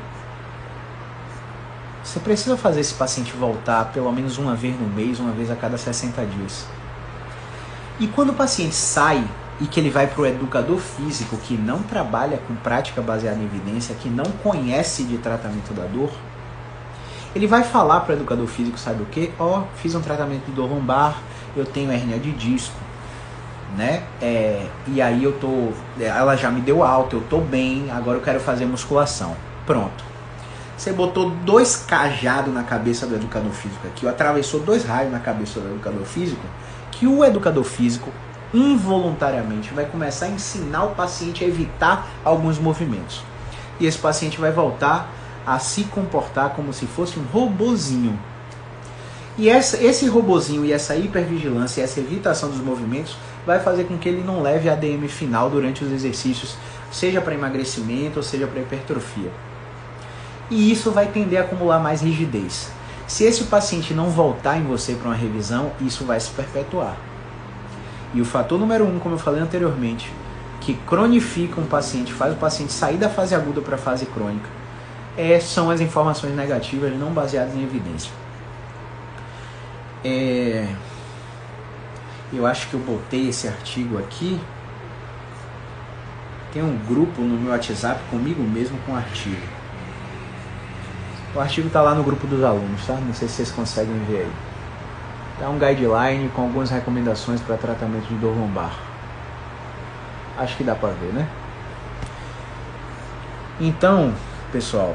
você 2.05 2.21
precisa 2.21 2.57
fazer 2.57 2.81
esse 2.81 2.95
paciente 2.95 3.33
voltar 3.33 3.87
pelo 3.87 4.13
menos 4.13 4.39
uma 4.39 4.55
vez 4.55 4.79
no 4.81 4.87
mês, 4.87 5.19
uma 5.19 5.33
vez 5.33 5.51
a 5.51 5.57
cada 5.57 5.77
60 5.77 6.25
dias. 6.27 6.65
E 7.99 8.07
quando 8.07 8.31
o 8.31 8.35
paciente 8.35 8.77
sai 8.77 9.27
e 9.61 9.67
que 9.67 9.81
ele 9.81 9.91
vai 9.91 10.07
para 10.07 10.23
o 10.23 10.27
educador 10.27 10.79
físico 10.79 11.37
que 11.37 11.55
não 11.55 11.83
trabalha 11.83 12.39
com 12.47 12.55
prática 12.55 13.03
baseada 13.03 13.39
em 13.39 13.45
evidência, 13.45 13.95
que 13.95 14.09
não 14.09 14.25
conhece 14.43 15.05
de 15.05 15.19
tratamento 15.19 15.75
da 15.75 15.85
dor, 15.85 16.11
ele 17.35 17.47
vai 17.47 17.63
falar 17.63 18.01
para 18.01 18.15
o 18.15 18.17
educador 18.17 18.47
físico, 18.47 18.79
sabe 18.79 19.03
o 19.03 19.07
que? 19.07 19.31
Ó, 19.39 19.61
oh, 19.61 19.63
fiz 19.77 19.95
um 19.95 20.01
tratamento 20.01 20.47
de 20.47 20.53
dor 20.53 20.71
lombar, 20.71 21.21
eu 21.57 21.65
tenho 21.65 21.93
hernia 21.93 22.19
de 22.19 22.33
disco, 22.33 22.77
né? 23.77 24.03
É, 24.21 24.67
e 24.87 25.03
aí 25.03 25.25
eu 25.25 25.33
tô, 25.33 25.73
ela 26.01 26.37
já 26.37 26.51
me 26.51 26.61
deu 26.61 26.83
alta, 26.83 27.17
eu 27.17 27.23
tô 27.29 27.39
bem, 27.39 27.91
agora 27.91 28.17
eu 28.17 28.23
quero 28.23 28.41
fazer 28.41 28.65
musculação. 28.65 29.37
Pronto. 29.67 30.09
Você 30.77 30.93
botou 30.93 31.31
dois 31.31 31.77
cajados 31.77 32.55
na 32.55 32.63
cabeça 32.63 33.05
do 33.07 33.17
educador 33.17 33.51
físico 33.51 33.87
aqui, 33.87 34.07
atravessou 34.07 34.61
dois 34.61 34.85
raios 34.85 35.13
na 35.13 35.19
cabeça 35.19 35.59
do 35.61 35.69
educador 35.69 36.05
físico, 36.05 36.47
que 36.93 37.07
o 37.07 37.25
educador 37.25 37.65
físico 37.65 38.11
involuntariamente 38.53 39.72
vai 39.74 39.84
começar 39.86 40.26
a 40.26 40.30
ensinar 40.30 40.84
o 40.84 40.94
paciente 40.94 41.44
a 41.44 41.46
evitar 41.46 42.09
alguns 42.24 42.59
movimentos. 42.59 43.22
E 43.80 43.86
esse 43.86 43.99
paciente 43.99 44.40
vai 44.40 44.51
voltar 44.51 45.12
a 45.46 45.59
se 45.59 45.84
comportar 45.84 46.51
como 46.51 46.72
se 46.72 46.86
fosse 46.86 47.18
um 47.18 47.24
robozinho. 47.24 48.18
E 49.36 49.49
essa, 49.49 49.82
esse 49.82 50.09
robozinho 50.09 50.64
e 50.64 50.72
essa 50.72 50.96
hipervigilância, 50.96 51.82
essa 51.82 52.01
evitação 52.01 52.51
dos 52.51 52.61
movimentos 52.61 53.16
vai 53.46 53.61
fazer 53.61 53.84
com 53.84 53.96
que 53.96 54.09
ele 54.09 54.22
não 54.22 54.42
leve 54.42 54.68
ADM 54.68 55.07
final 55.09 55.49
durante 55.49 55.84
os 55.84 55.92
exercícios, 55.92 56.57
seja 56.90 57.20
para 57.20 57.34
emagrecimento 57.34 58.18
ou 58.18 58.22
seja 58.22 58.46
para 58.46 58.61
hipertrofia. 58.61 59.30
E 60.51 60.72
isso 60.72 60.90
vai 60.90 61.07
tender 61.07 61.38
a 61.38 61.42
acumular 61.42 61.78
mais 61.78 62.01
rigidez. 62.01 62.70
Se 63.07 63.24
esse 63.24 63.44
paciente 63.44 63.94
não 63.94 64.11
voltar 64.11 64.59
em 64.59 64.64
você 64.64 64.94
para 64.94 65.09
uma 65.09 65.14
revisão, 65.14 65.72
isso 65.80 66.05
vai 66.05 66.18
se 66.18 66.30
perpetuar. 66.30 67.08
E 68.15 68.21
o 68.21 68.25
fator 68.25 68.59
número 68.59 68.87
um, 68.87 68.99
como 68.99 69.15
eu 69.15 69.19
falei 69.19 69.41
anteriormente, 69.41 70.13
que 70.61 70.75
cronifica 70.87 71.61
um 71.61 71.67
paciente, 71.67 72.13
faz 72.13 72.33
o 72.33 72.37
paciente 72.37 72.73
sair 72.73 72.97
da 72.97 73.09
fase 73.09 73.35
aguda 73.35 73.61
para 73.61 73.75
a 73.77 73.79
fase 73.79 74.07
crônica, 74.07 74.49
é, 75.17 75.39
são 75.41 75.71
as 75.71 75.81
informações 75.81 76.35
negativas 76.35 76.97
não 76.97 77.13
baseadas 77.13 77.55
em 77.55 77.63
evidência. 77.63 78.13
É, 80.05 80.69
eu 82.33 82.47
acho 82.47 82.69
que 82.69 82.75
eu 82.75 82.81
botei 82.81 83.29
esse 83.29 83.49
artigo 83.49 83.99
aqui. 83.99 84.41
Tem 86.53 86.63
um 86.63 86.79
grupo 86.87 87.21
no 87.21 87.39
meu 87.39 87.53
WhatsApp 87.53 88.01
comigo 88.11 88.43
mesmo 88.43 88.79
com 88.87 88.93
o 88.93 88.97
artigo. 88.97 89.43
O 91.35 91.41
artigo 91.41 91.67
está 91.67 91.83
lá 91.83 91.95
no 91.95 92.03
grupo 92.03 92.27
dos 92.27 92.43
alunos, 92.43 92.87
tá? 92.87 92.95
Não 92.95 93.13
sei 93.13 93.29
se 93.29 93.35
vocês 93.35 93.51
conseguem 93.51 93.99
ver 94.09 94.21
aí. 94.21 94.47
É 95.41 95.47
um 95.47 95.59
guideline 95.59 96.28
com 96.30 96.43
algumas 96.43 96.70
recomendações 96.70 97.41
para 97.41 97.57
tratamento 97.57 98.07
de 98.07 98.14
dor 98.16 98.36
lombar. 98.36 98.72
Acho 100.36 100.57
que 100.57 100.64
dá 100.64 100.74
para 100.74 100.91
ver, 100.91 101.12
né? 101.12 101.28
Então, 103.61 104.12
pessoal, 104.53 104.95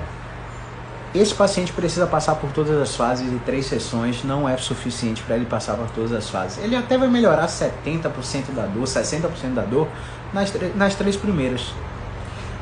esse 1.14 1.34
paciente 1.36 1.72
precisa 1.72 2.08
passar 2.08 2.36
por 2.36 2.52
todas 2.52 2.76
as 2.82 2.96
fases 2.96 3.32
e 3.32 3.36
três 3.46 3.68
sessões 3.68 4.24
não 4.24 4.50
é 4.50 4.58
suficiente 4.58 5.22
para 5.22 5.36
ele 5.36 5.46
passar 5.46 5.76
por 5.76 5.88
todas 5.92 6.12
as 6.12 6.30
fases. 6.30 6.58
Ele 6.64 6.76
até 6.76 6.98
vai 6.98 7.08
melhorar 7.08 7.46
70% 7.46 8.54
da 8.56 8.66
dor, 8.66 8.84
60% 8.84 9.54
da 9.54 9.62
dor 9.62 9.88
nas, 10.34 10.52
nas 10.76 10.96
três 10.96 11.16
primeiras. 11.16 11.74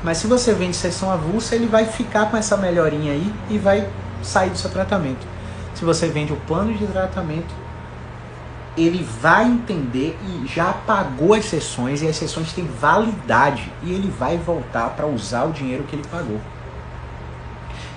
Mas 0.03 0.17
se 0.17 0.27
você 0.27 0.53
vem 0.53 0.71
de 0.71 0.75
sessão 0.75 1.11
avulsa, 1.11 1.55
ele 1.55 1.67
vai 1.67 1.85
ficar 1.85 2.29
com 2.29 2.35
essa 2.35 2.57
melhorinha 2.57 3.13
aí 3.13 3.33
e 3.49 3.57
vai 3.57 3.87
sair 4.21 4.49
do 4.49 4.57
seu 4.57 4.69
tratamento. 4.69 5.25
Se 5.73 5.85
você 5.85 6.07
vende 6.07 6.33
o 6.33 6.35
plano 6.35 6.73
de 6.73 6.85
tratamento, 6.87 7.60
ele 8.77 9.03
vai 9.21 9.45
entender 9.45 10.17
e 10.23 10.47
já 10.47 10.71
pagou 10.71 11.33
as 11.33 11.45
sessões 11.45 12.01
e 12.01 12.07
as 12.07 12.15
sessões 12.15 12.53
têm 12.53 12.65
validade 12.65 13.71
e 13.83 13.91
ele 13.91 14.09
vai 14.09 14.37
voltar 14.37 14.91
para 14.91 15.05
usar 15.05 15.43
o 15.43 15.51
dinheiro 15.51 15.83
que 15.83 15.95
ele 15.95 16.07
pagou. 16.09 16.39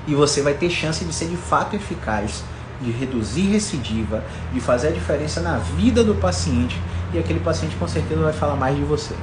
E 0.06 0.14
você 0.14 0.42
vai 0.42 0.54
ter 0.54 0.68
chance 0.70 1.04
de 1.04 1.12
ser 1.12 1.28
de 1.28 1.36
fato 1.36 1.76
eficaz, 1.76 2.42
de 2.80 2.90
reduzir 2.90 3.48
recidiva, 3.52 4.24
de 4.52 4.60
fazer 4.60 4.88
a 4.88 4.92
diferença 4.92 5.40
na 5.40 5.58
vida 5.58 6.02
do 6.02 6.14
paciente 6.16 6.80
e 7.12 7.18
aquele 7.18 7.40
paciente 7.40 7.76
com 7.76 7.86
certeza 7.86 8.20
vai 8.20 8.32
falar 8.32 8.56
mais 8.56 8.76
de 8.76 8.82
você. 8.82 9.14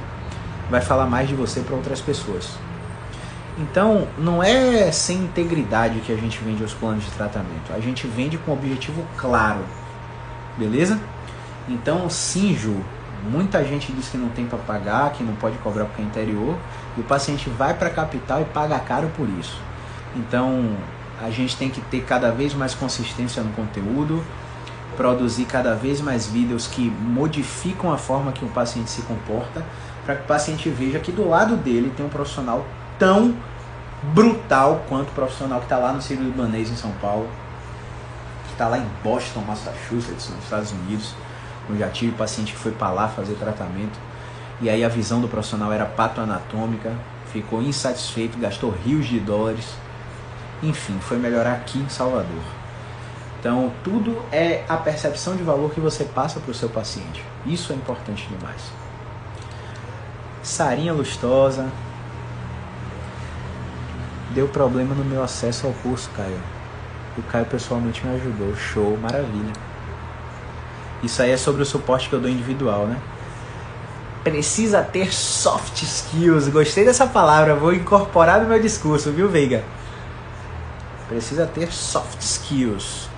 Vai 0.70 0.80
falar 0.80 1.06
mais 1.06 1.28
de 1.28 1.34
você 1.34 1.60
para 1.60 1.76
outras 1.76 2.00
pessoas. 2.00 2.48
Então, 3.58 4.08
não 4.16 4.42
é 4.42 4.90
sem 4.90 5.18
integridade 5.18 6.00
que 6.00 6.10
a 6.10 6.16
gente 6.16 6.42
vende 6.42 6.64
os 6.64 6.72
planos 6.72 7.04
de 7.04 7.10
tratamento. 7.10 7.70
A 7.74 7.80
gente 7.80 8.06
vende 8.06 8.38
com 8.38 8.52
um 8.52 8.54
objetivo 8.54 9.04
claro. 9.18 9.60
Beleza? 10.56 10.98
Então, 11.68 12.10
sim, 12.10 12.56
Ju, 12.56 12.76
muita 13.30 13.64
gente 13.64 13.92
diz 13.92 14.08
que 14.08 14.16
não 14.16 14.28
tem 14.28 14.46
para 14.46 14.58
pagar, 14.58 15.12
que 15.12 15.22
não 15.22 15.34
pode 15.34 15.56
cobrar 15.58 15.84
porque 15.84 16.02
é 16.02 16.04
interior, 16.04 16.56
e 16.96 17.00
o 17.00 17.04
paciente 17.04 17.48
vai 17.50 17.74
para 17.74 17.88
a 17.88 17.90
capital 17.90 18.40
e 18.40 18.44
paga 18.46 18.78
caro 18.80 19.10
por 19.16 19.28
isso. 19.28 19.60
Então, 20.16 20.76
a 21.20 21.30
gente 21.30 21.56
tem 21.56 21.70
que 21.70 21.80
ter 21.82 22.02
cada 22.02 22.30
vez 22.30 22.52
mais 22.52 22.74
consistência 22.74 23.42
no 23.42 23.52
conteúdo, 23.52 24.22
produzir 24.96 25.44
cada 25.44 25.74
vez 25.74 26.00
mais 26.00 26.26
vídeos 26.26 26.66
que 26.66 26.90
modificam 26.90 27.92
a 27.92 27.96
forma 27.96 28.32
que 28.32 28.44
o 28.44 28.48
paciente 28.48 28.90
se 28.90 29.02
comporta, 29.02 29.64
para 30.04 30.16
que 30.16 30.22
o 30.22 30.26
paciente 30.26 30.68
veja 30.68 30.98
que 30.98 31.12
do 31.12 31.28
lado 31.28 31.56
dele 31.56 31.92
tem 31.96 32.04
um 32.04 32.08
profissional 32.08 32.66
tão 32.98 33.34
brutal 34.02 34.84
quanto 34.88 35.10
o 35.10 35.12
profissional 35.12 35.60
que 35.60 35.66
está 35.66 35.78
lá 35.78 35.92
no 35.92 36.02
Ciro 36.02 36.24
Libanês 36.24 36.70
em 36.70 36.76
São 36.76 36.90
Paulo, 37.00 37.28
que 38.46 38.52
está 38.52 38.66
lá 38.66 38.78
em 38.78 38.86
Boston, 39.02 39.40
Massachusetts, 39.46 40.28
nos 40.28 40.42
Estados 40.42 40.72
Unidos 40.72 41.14
eu 41.68 41.76
já 41.76 41.88
tive 41.88 42.12
paciente 42.12 42.52
que 42.52 42.58
foi 42.58 42.72
para 42.72 42.90
lá 42.90 43.08
fazer 43.08 43.34
tratamento 43.34 43.98
e 44.62 44.70
aí 44.70 44.84
a 44.84 44.88
visão 44.88 45.20
do 45.20 45.28
profissional 45.28 45.72
era 45.72 45.84
patoanatômica, 45.84 46.92
ficou 47.32 47.60
insatisfeito, 47.60 48.38
gastou 48.38 48.70
rios 48.70 49.06
de 49.06 49.18
dólares. 49.18 49.74
Enfim, 50.62 50.96
foi 51.00 51.16
melhorar 51.18 51.54
aqui 51.54 51.80
em 51.80 51.88
Salvador. 51.88 52.44
Então, 53.40 53.72
tudo 53.82 54.22
é 54.30 54.64
a 54.68 54.76
percepção 54.76 55.34
de 55.34 55.42
valor 55.42 55.72
que 55.72 55.80
você 55.80 56.04
passa 56.04 56.38
para 56.38 56.52
o 56.52 56.54
seu 56.54 56.68
paciente. 56.68 57.24
Isso 57.44 57.72
é 57.72 57.76
importante 57.76 58.28
demais. 58.28 58.62
Sarinha 60.44 60.92
Lustosa. 60.92 61.68
Deu 64.30 64.46
problema 64.46 64.94
no 64.94 65.04
meu 65.04 65.24
acesso 65.24 65.66
ao 65.66 65.72
curso, 65.72 66.08
Caio. 66.16 66.40
O 67.18 67.22
Caio 67.22 67.46
pessoalmente 67.46 68.06
me 68.06 68.14
ajudou. 68.14 68.54
Show, 68.54 68.96
maravilha. 68.96 69.71
Isso 71.02 71.20
aí 71.20 71.30
é 71.32 71.36
sobre 71.36 71.62
o 71.62 71.66
suporte 71.66 72.08
que 72.08 72.14
eu 72.14 72.20
dou 72.20 72.30
individual, 72.30 72.86
né? 72.86 72.96
Precisa 74.22 74.82
ter 74.82 75.12
soft 75.12 75.82
skills. 75.82 76.48
Gostei 76.48 76.84
dessa 76.84 77.06
palavra, 77.06 77.56
vou 77.56 77.74
incorporar 77.74 78.40
no 78.40 78.48
meu 78.48 78.60
discurso, 78.60 79.10
viu, 79.10 79.28
Veiga? 79.28 79.64
Precisa 81.08 81.44
ter 81.44 81.72
soft 81.72 82.20
skills. 82.20 83.08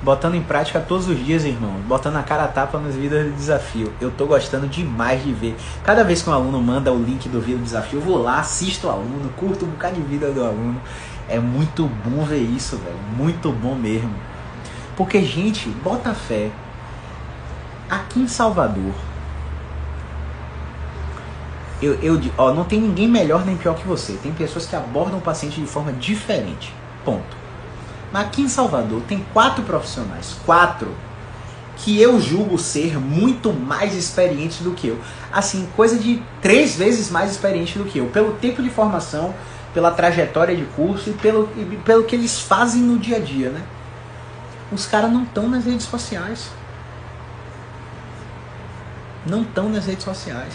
Botando 0.00 0.34
em 0.34 0.42
prática 0.42 0.80
todos 0.80 1.08
os 1.08 1.24
dias, 1.24 1.44
irmão. 1.44 1.74
Botando 1.86 2.16
a 2.16 2.22
cara 2.22 2.44
a 2.44 2.48
tapa 2.48 2.78
nos 2.78 2.94
vídeos 2.94 3.24
de 3.24 3.30
desafio. 3.32 3.92
Eu 4.00 4.10
tô 4.10 4.26
gostando 4.26 4.66
demais 4.66 5.22
de 5.22 5.32
ver. 5.32 5.56
Cada 5.84 6.02
vez 6.02 6.22
que 6.22 6.30
um 6.30 6.32
aluno 6.32 6.60
manda 6.60 6.92
o 6.92 7.02
link 7.02 7.28
do 7.28 7.40
vídeo 7.40 7.58
do 7.58 7.64
desafio, 7.64 8.00
eu 8.00 8.04
vou 8.04 8.20
lá, 8.20 8.40
assisto 8.40 8.86
o 8.86 8.90
aluno, 8.90 9.28
curto 9.36 9.64
um 9.64 9.70
bocado 9.70 9.96
de 9.96 10.02
vida 10.02 10.30
do 10.30 10.42
aluno. 10.42 10.80
É 11.28 11.38
muito 11.38 11.88
bom 12.04 12.24
ver 12.24 12.40
isso, 12.40 12.76
velho. 12.76 12.96
Muito 13.16 13.52
bom 13.52 13.74
mesmo. 13.74 14.12
Porque, 14.96 15.22
gente, 15.24 15.68
bota 15.68 16.14
fé 16.14 16.50
aqui 17.92 18.20
em 18.20 18.26
Salvador, 18.26 18.94
eu, 21.82 21.94
eu 21.96 22.18
ó, 22.38 22.54
não 22.54 22.64
tem 22.64 22.80
ninguém 22.80 23.06
melhor 23.06 23.44
nem 23.44 23.54
pior 23.56 23.74
que 23.74 23.86
você. 23.86 24.14
Tem 24.14 24.32
pessoas 24.32 24.64
que 24.64 24.74
abordam 24.74 25.18
o 25.18 25.20
paciente 25.20 25.60
de 25.60 25.66
forma 25.66 25.92
diferente. 25.92 26.72
Ponto. 27.04 27.36
Mas 28.10 28.26
aqui 28.26 28.40
em 28.40 28.48
Salvador 28.48 29.02
tem 29.06 29.26
quatro 29.34 29.62
profissionais, 29.64 30.36
quatro, 30.46 30.88
que 31.76 32.00
eu 32.00 32.18
julgo 32.18 32.56
ser 32.56 32.98
muito 32.98 33.52
mais 33.52 33.94
experientes 33.94 34.60
do 34.60 34.70
que 34.70 34.88
eu. 34.88 34.98
Assim, 35.30 35.68
coisa 35.76 35.98
de 35.98 36.22
três 36.40 36.76
vezes 36.76 37.10
mais 37.10 37.32
experiente 37.32 37.78
do 37.78 37.84
que 37.84 37.98
eu. 37.98 38.06
Pelo 38.06 38.32
tempo 38.34 38.62
de 38.62 38.70
formação, 38.70 39.34
pela 39.74 39.90
trajetória 39.90 40.56
de 40.56 40.64
curso 40.64 41.10
e 41.10 41.12
pelo, 41.14 41.48
e 41.56 41.76
pelo 41.84 42.04
que 42.04 42.16
eles 42.16 42.40
fazem 42.40 42.80
no 42.80 42.98
dia 42.98 43.16
a 43.16 43.20
dia, 43.20 43.50
né? 43.50 43.62
Os 44.70 44.86
caras 44.86 45.12
não 45.12 45.24
estão 45.24 45.48
nas 45.48 45.64
redes 45.66 45.84
sociais. 45.84 46.48
Não 49.26 49.42
estão 49.42 49.68
nas 49.68 49.86
redes 49.86 50.04
sociais. 50.04 50.54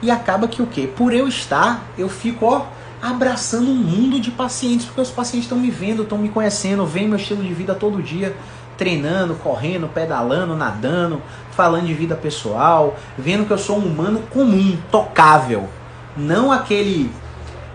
E 0.00 0.10
acaba 0.10 0.48
que 0.48 0.60
o 0.60 0.66
quê? 0.66 0.88
Por 0.88 1.12
eu 1.12 1.28
estar, 1.28 1.82
eu 1.96 2.08
fico, 2.08 2.46
ó, 2.46 2.66
abraçando 3.00 3.70
um 3.70 3.74
mundo 3.74 4.20
de 4.20 4.30
pacientes, 4.30 4.86
porque 4.86 5.00
os 5.00 5.10
pacientes 5.10 5.46
estão 5.46 5.58
me 5.58 5.70
vendo, 5.70 6.02
estão 6.02 6.18
me 6.18 6.28
conhecendo, 6.28 6.84
veem 6.86 7.08
meu 7.08 7.18
estilo 7.18 7.42
de 7.42 7.52
vida 7.52 7.74
todo 7.74 8.02
dia, 8.02 8.34
treinando, 8.76 9.34
correndo, 9.36 9.88
pedalando, 9.88 10.56
nadando, 10.56 11.22
falando 11.52 11.86
de 11.86 11.94
vida 11.94 12.14
pessoal, 12.14 12.96
vendo 13.16 13.44
que 13.46 13.52
eu 13.52 13.58
sou 13.58 13.78
um 13.78 13.86
humano 13.86 14.22
comum, 14.30 14.76
tocável. 14.90 15.68
Não 16.16 16.50
aquele 16.50 17.10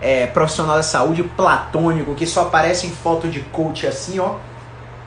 é, 0.00 0.26
profissional 0.26 0.76
da 0.76 0.82
saúde 0.82 1.22
platônico 1.22 2.14
que 2.14 2.26
só 2.26 2.42
aparece 2.42 2.86
em 2.86 2.90
foto 2.90 3.28
de 3.28 3.40
coach 3.40 3.86
assim, 3.86 4.18
ó, 4.18 4.36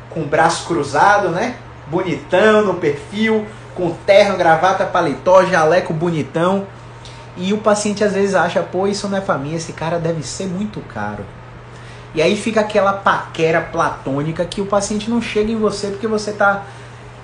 com 0.10 0.22
o 0.22 0.26
braço 0.26 0.68
cruzado, 0.68 1.30
né? 1.30 1.56
Bonitão 1.88 2.66
no 2.66 2.76
perfil, 2.76 3.46
com 3.76 3.92
terno, 4.06 4.38
gravata, 4.38 4.86
paletó, 4.86 5.44
jaleco 5.46 5.94
bonitão 5.94 6.68
e 7.38 7.54
o 7.54 7.58
paciente 7.58 8.04
às 8.04 8.14
vezes 8.14 8.36
acha, 8.36 8.62
pô, 8.62 8.88
isso 8.88 9.08
não 9.08 9.18
é 9.18 9.38
mim, 9.38 9.56
esse 9.56 9.74
cara 9.74 9.98
deve 9.98 10.24
ser 10.24 10.48
muito 10.48 10.80
caro. 10.82 11.26
E 12.14 12.22
aí 12.22 12.36
fica 12.36 12.60
aquela 12.60 12.94
paquera 12.94 13.62
platônica 13.62 14.44
que 14.46 14.60
o 14.60 14.66
paciente 14.66 15.10
não 15.10 15.22
chega 15.22 15.52
em 15.52 15.58
você 15.58 15.88
porque 15.88 16.08
você 16.08 16.32
está 16.32 16.66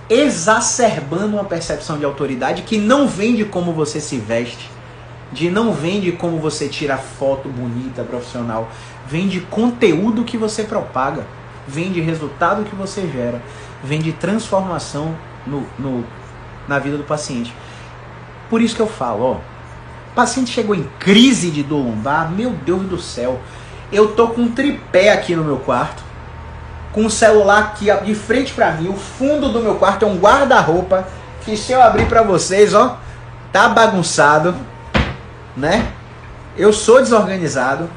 exacerbando 0.09 1.35
uma 1.35 1.43
percepção 1.43 1.97
de 1.97 2.05
autoridade 2.05 2.61
que 2.61 2.77
não 2.77 3.07
vem 3.07 3.35
de 3.35 3.43
como 3.43 3.73
você 3.73 3.99
se 3.99 4.17
veste, 4.17 4.71
de 5.33 5.49
não 5.49 5.73
vem 5.73 5.99
de 5.99 6.13
como 6.13 6.39
você 6.39 6.69
tira 6.69 6.97
foto 6.97 7.49
bonita, 7.49 8.03
profissional, 8.03 8.69
vem 9.05 9.27
de 9.27 9.41
conteúdo 9.41 10.23
que 10.23 10.37
você 10.37 10.63
propaga, 10.63 11.25
vem 11.67 11.91
de 11.91 11.99
resultado 11.99 12.63
que 12.63 12.75
você 12.75 13.09
gera, 13.09 13.41
vem 13.83 13.99
de 13.99 14.13
transformação 14.13 15.13
no, 15.45 15.65
no 15.77 16.05
na 16.67 16.79
vida 16.79 16.97
do 16.97 17.03
paciente. 17.03 17.53
Por 18.49 18.61
isso 18.61 18.75
que 18.75 18.81
eu 18.81 18.87
falo, 18.87 19.23
ó, 19.23 19.37
paciente 20.17 20.51
chegou 20.51 20.73
em 20.73 20.89
crise 20.97 21.51
de 21.51 21.61
dor 21.61 21.77
lombar, 21.77 22.31
meu 22.31 22.49
Deus 22.49 22.81
do 22.87 22.99
céu. 22.99 23.39
Eu 23.91 24.15
tô 24.15 24.29
com 24.29 24.41
um 24.41 24.51
tripé 24.51 25.11
aqui 25.11 25.35
no 25.35 25.43
meu 25.43 25.57
quarto, 25.57 26.01
com 26.91 27.01
um 27.01 27.09
celular 27.09 27.59
aqui 27.59 27.85
de 28.03 28.15
frente 28.15 28.51
para 28.51 28.71
mim. 28.71 28.89
O 28.89 28.95
fundo 28.95 29.49
do 29.49 29.59
meu 29.59 29.75
quarto 29.75 30.05
é 30.05 30.07
um 30.07 30.17
guarda-roupa 30.17 31.07
que 31.45 31.55
se 31.55 31.71
eu 31.71 31.81
abrir 31.81 32.07
para 32.07 32.23
vocês, 32.23 32.73
ó, 32.73 32.97
tá 33.53 33.69
bagunçado, 33.69 34.55
né? 35.55 35.91
Eu 36.57 36.73
sou 36.73 36.99
desorganizado. 36.99 37.87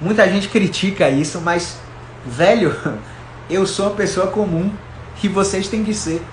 Muita 0.00 0.26
gente 0.26 0.48
critica 0.48 1.10
isso, 1.10 1.42
mas 1.42 1.76
velho, 2.24 2.74
eu 3.50 3.66
sou 3.66 3.88
uma 3.88 3.94
pessoa 3.94 4.28
comum 4.28 4.72
que 5.16 5.28
vocês 5.28 5.68
têm 5.68 5.84
que 5.84 5.92
ser. 5.92 6.24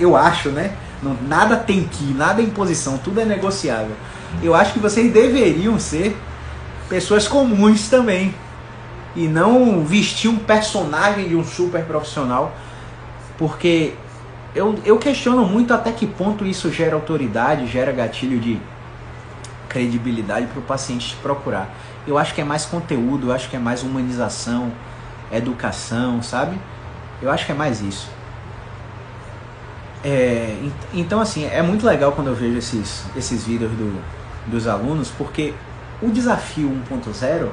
Eu 0.00 0.16
acho, 0.16 0.48
né? 0.48 0.72
Não, 1.02 1.16
nada 1.28 1.56
tem 1.56 1.84
que, 1.84 2.04
nada 2.14 2.40
é 2.40 2.44
imposição, 2.44 2.98
tudo 2.98 3.20
é 3.20 3.24
negociável 3.24 3.94
eu 4.42 4.54
acho 4.54 4.72
que 4.72 4.78
vocês 4.78 5.12
deveriam 5.12 5.78
ser 5.78 6.16
pessoas 6.88 7.26
comuns 7.26 7.88
também. 7.88 8.34
E 9.14 9.26
não 9.26 9.82
vestir 9.82 10.28
um 10.28 10.36
personagem 10.36 11.28
de 11.28 11.36
um 11.36 11.44
super 11.44 11.84
profissional. 11.84 12.54
Porque 13.38 13.94
eu, 14.54 14.78
eu 14.84 14.98
questiono 14.98 15.46
muito 15.46 15.72
até 15.72 15.90
que 15.90 16.06
ponto 16.06 16.44
isso 16.44 16.70
gera 16.70 16.94
autoridade, 16.94 17.66
gera 17.66 17.92
gatilho 17.92 18.38
de 18.38 18.60
credibilidade 19.68 20.46
para 20.46 20.58
o 20.58 20.62
paciente 20.62 21.10
te 21.10 21.16
procurar. 21.16 21.70
Eu 22.06 22.18
acho 22.18 22.34
que 22.34 22.40
é 22.40 22.44
mais 22.44 22.66
conteúdo, 22.66 23.28
eu 23.28 23.32
acho 23.32 23.48
que 23.48 23.56
é 23.56 23.58
mais 23.58 23.82
humanização, 23.82 24.70
educação, 25.32 26.22
sabe? 26.22 26.58
Eu 27.20 27.30
acho 27.30 27.46
que 27.46 27.52
é 27.52 27.54
mais 27.54 27.80
isso. 27.80 28.08
É, 30.08 30.54
então, 30.94 31.20
assim, 31.20 31.46
é 31.46 31.60
muito 31.62 31.84
legal 31.84 32.12
quando 32.12 32.28
eu 32.28 32.34
vejo 32.34 32.56
esses, 32.56 33.04
esses 33.16 33.44
vídeos 33.44 33.72
do, 33.72 34.00
dos 34.46 34.68
alunos, 34.68 35.10
porque 35.10 35.52
o 36.00 36.10
desafio 36.12 36.70
1.0 36.88 37.48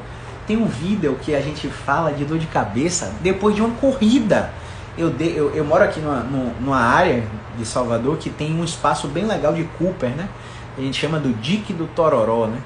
tem 0.46 0.56
um 0.56 0.68
vídeo 0.68 1.18
que 1.20 1.34
a 1.34 1.42
gente 1.42 1.68
fala 1.68 2.12
de 2.12 2.24
dor 2.24 2.38
de 2.38 2.46
cabeça 2.46 3.12
depois 3.22 3.56
de 3.56 3.62
uma 3.64 3.76
corrida. 3.78 4.54
Eu, 4.96 5.10
de, 5.10 5.36
eu, 5.36 5.50
eu 5.56 5.66
moro 5.66 5.84
aqui 5.84 6.00
numa, 6.00 6.20
numa 6.62 6.80
área 6.80 7.24
de 7.58 7.66
Salvador 7.66 8.18
que 8.18 8.30
tem 8.30 8.54
um 8.54 8.64
espaço 8.64 9.08
bem 9.08 9.26
legal 9.26 9.52
de 9.56 9.64
Cooper, 9.80 10.12
né? 10.12 10.30
A 10.78 10.82
gente 10.82 11.00
chama 11.00 11.18
do 11.18 11.34
Dique 11.34 11.74
do 11.74 11.88
Tororó, 11.88 12.46
né? 12.46 12.60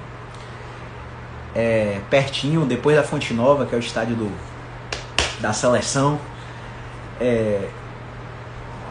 É, 1.56 2.02
pertinho, 2.10 2.66
depois 2.66 2.98
da 2.98 3.04
Fonte 3.04 3.34
Nova, 3.34 3.66
que 3.66 3.74
é 3.74 3.78
o 3.78 3.80
estádio 3.80 4.18
do, 4.18 4.32
da 5.40 5.54
seleção. 5.54 6.20
É, 7.22 7.70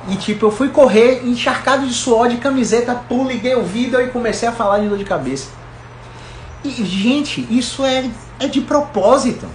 e 0.09 0.17
tipo, 0.17 0.47
eu 0.47 0.51
fui 0.51 0.69
correr 0.69 1.27
encharcado 1.27 1.87
de 1.87 1.93
suor, 1.93 2.29
de 2.29 2.37
camiseta, 2.37 2.95
pô, 2.95 3.25
liguei 3.25 3.57
o 3.57 3.65
vídeo 3.65 4.01
e 4.01 4.09
comecei 4.09 4.49
a 4.49 4.53
falar 4.53 4.79
de 4.79 4.89
dor 4.89 4.99
de 4.99 5.05
cabeça. 5.05 5.49
E, 6.63 6.71
gente, 6.71 7.47
isso 7.51 7.85
é, 7.85 8.09
é 8.39 8.47
de 8.47 8.61
propósito. 8.61 9.47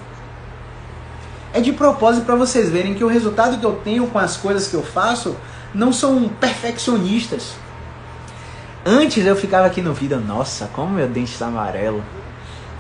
É 1.54 1.60
de 1.60 1.72
propósito 1.72 2.26
para 2.26 2.36
vocês 2.36 2.70
verem 2.70 2.94
que 2.94 3.04
o 3.04 3.08
resultado 3.08 3.58
que 3.60 3.66
eu 3.66 3.76
tenho 3.84 4.08
com 4.08 4.20
as 4.20 4.38
coisas 4.38 4.68
que 4.68 4.74
eu 4.74 4.84
faço 4.84 5.36
não 5.74 5.92
são 5.92 6.30
perfeccionistas. 6.30 7.54
Antes 8.86 9.26
eu 9.26 9.36
ficava 9.36 9.68
aqui 9.68 9.82
no 9.82 9.94
vídeo, 9.94 10.20
nossa, 10.20 10.70
como 10.74 10.92
meu 10.92 11.08
dente 11.08 11.32
está 11.32 11.48
amarelo. 11.48 12.04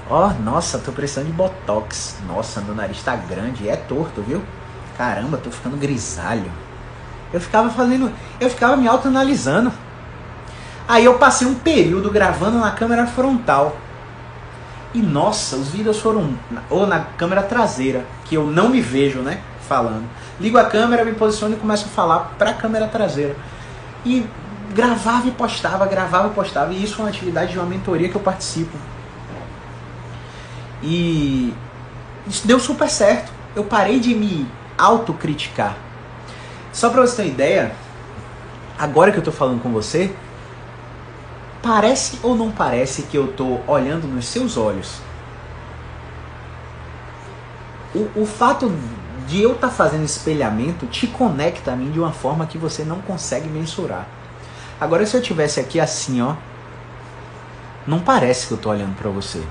Ó, 0.09 0.27
oh, 0.27 0.41
nossa, 0.41 0.77
tô 0.77 0.91
precisando 0.91 1.27
de 1.27 1.31
botox. 1.31 2.17
Nossa, 2.27 2.59
meu 2.59 2.75
nariz 2.75 3.01
tá 3.01 3.15
grande, 3.15 3.69
é 3.69 3.75
torto, 3.75 4.21
viu? 4.21 4.41
Caramba, 4.97 5.37
tô 5.37 5.49
ficando 5.51 5.77
grisalho. 5.77 6.51
Eu 7.33 7.39
ficava 7.39 7.69
fazendo, 7.69 8.11
eu 8.39 8.49
ficava 8.49 8.75
me 8.75 8.87
autoanalisando. 8.87 9.71
Aí 10.87 11.05
eu 11.05 11.17
passei 11.17 11.47
um 11.47 11.55
período 11.55 12.09
gravando 12.11 12.59
na 12.59 12.71
câmera 12.71 13.07
frontal. 13.07 13.77
E 14.93 14.99
nossa, 14.99 15.55
os 15.55 15.69
vídeos 15.69 15.99
foram 15.99 16.37
ou 16.69 16.85
na 16.85 16.99
câmera 16.99 17.41
traseira, 17.41 18.05
que 18.25 18.35
eu 18.35 18.45
não 18.45 18.69
me 18.69 18.81
vejo, 18.81 19.19
né, 19.19 19.39
falando. 19.67 20.03
Ligo 20.39 20.57
a 20.57 20.65
câmera, 20.65 21.05
me 21.05 21.13
posiciono 21.13 21.55
e 21.55 21.57
começo 21.57 21.85
a 21.85 21.89
falar 21.89 22.33
para 22.37 22.49
a 22.49 22.53
câmera 22.53 22.87
traseira. 22.87 23.37
E 24.05 24.25
gravava 24.73 25.27
e 25.27 25.31
postava, 25.31 25.85
gravava 25.85 26.27
e 26.27 26.31
postava. 26.31 26.73
E 26.73 26.83
isso 26.83 26.95
é 26.99 27.03
uma 27.03 27.09
atividade 27.09 27.53
de 27.53 27.59
uma 27.59 27.67
mentoria 27.67 28.09
que 28.09 28.15
eu 28.15 28.21
participo. 28.21 28.77
E 30.83 31.53
isso 32.27 32.45
deu 32.45 32.59
super 32.59 32.89
certo. 32.89 33.31
Eu 33.55 33.63
parei 33.63 33.99
de 33.99 34.13
me 34.15 34.47
autocriticar. 34.77 35.75
Só 36.73 36.89
para 36.89 37.01
você 37.01 37.17
ter 37.17 37.21
uma 37.23 37.33
ideia, 37.33 37.71
agora 38.77 39.11
que 39.11 39.17
eu 39.17 39.23
tô 39.23 39.31
falando 39.31 39.61
com 39.61 39.71
você, 39.71 40.13
parece 41.61 42.19
ou 42.23 42.35
não 42.35 42.51
parece 42.51 43.03
que 43.03 43.17
eu 43.17 43.27
tô 43.33 43.59
olhando 43.67 44.07
nos 44.07 44.25
seus 44.25 44.57
olhos? 44.57 44.99
O, 47.93 48.21
o 48.21 48.25
fato 48.25 48.71
de 49.27 49.41
eu 49.41 49.53
estar 49.53 49.67
tá 49.67 49.73
fazendo 49.73 50.03
espelhamento 50.03 50.85
te 50.87 51.07
conecta 51.07 51.73
a 51.73 51.75
mim 51.75 51.91
de 51.91 51.99
uma 51.99 52.11
forma 52.11 52.45
que 52.45 52.57
você 52.57 52.83
não 52.83 53.01
consegue 53.01 53.49
mensurar. 53.49 54.07
Agora 54.79 55.05
se 55.05 55.15
eu 55.15 55.21
tivesse 55.21 55.59
aqui 55.59 55.79
assim, 55.79 56.21
ó, 56.21 56.35
não 57.85 57.99
parece 57.99 58.47
que 58.47 58.53
eu 58.53 58.57
tô 58.57 58.69
olhando 58.69 58.95
para 58.95 59.09
você, 59.09 59.41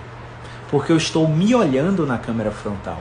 porque 0.70 0.90
eu 0.90 0.96
estou 0.96 1.28
me 1.28 1.54
olhando 1.54 2.06
na 2.06 2.18
câmera 2.18 2.50
frontal. 2.50 3.00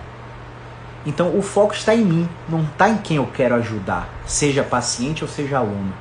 Então 1.05 1.37
o 1.37 1.41
foco 1.41 1.73
está 1.73 1.95
em 1.95 2.03
mim, 2.03 2.29
não 2.47 2.63
está 2.63 2.89
em 2.89 2.97
quem 2.97 3.17
eu 3.17 3.27
quero 3.27 3.55
ajudar, 3.55 4.09
seja 4.25 4.63
paciente 4.63 5.23
ou 5.23 5.29
seja 5.29 5.57
aluno. 5.57 5.93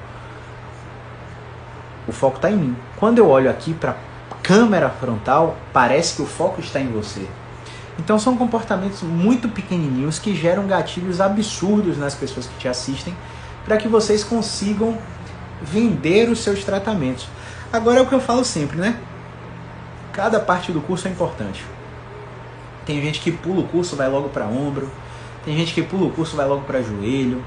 O 2.06 2.12
foco 2.12 2.36
está 2.36 2.50
em 2.50 2.56
mim. 2.56 2.76
Quando 2.96 3.18
eu 3.18 3.28
olho 3.28 3.50
aqui 3.50 3.74
para 3.74 3.90
a 4.30 4.34
câmera 4.42 4.88
frontal, 4.88 5.56
parece 5.72 6.16
que 6.16 6.22
o 6.22 6.26
foco 6.26 6.60
está 6.60 6.80
em 6.80 6.88
você. 6.88 7.28
Então 7.98 8.18
são 8.18 8.36
comportamentos 8.36 9.02
muito 9.02 9.48
pequenininhos 9.48 10.18
que 10.18 10.34
geram 10.34 10.66
gatilhos 10.66 11.20
absurdos 11.20 11.98
nas 11.98 12.14
pessoas 12.14 12.46
que 12.46 12.58
te 12.58 12.68
assistem 12.68 13.14
para 13.64 13.76
que 13.76 13.88
vocês 13.88 14.24
consigam 14.24 14.96
vender 15.60 16.30
os 16.30 16.40
seus 16.40 16.64
tratamentos. 16.64 17.28
Agora 17.72 17.98
é 17.98 18.02
o 18.02 18.06
que 18.06 18.14
eu 18.14 18.20
falo 18.20 18.44
sempre, 18.44 18.78
né? 18.78 18.98
Cada 20.12 20.40
parte 20.40 20.72
do 20.72 20.80
curso 20.80 21.06
é 21.06 21.10
importante. 21.10 21.64
Tem 22.88 23.02
gente 23.02 23.20
que 23.20 23.30
pula 23.30 23.60
o 23.60 23.64
curso, 23.64 23.96
vai 23.96 24.08
logo 24.08 24.30
para 24.30 24.46
ombro. 24.46 24.90
Tem 25.44 25.54
gente 25.54 25.74
que 25.74 25.82
pula 25.82 26.06
o 26.06 26.10
curso, 26.10 26.34
vai 26.34 26.46
logo 26.46 26.62
para 26.62 26.80
joelho, 26.80 27.44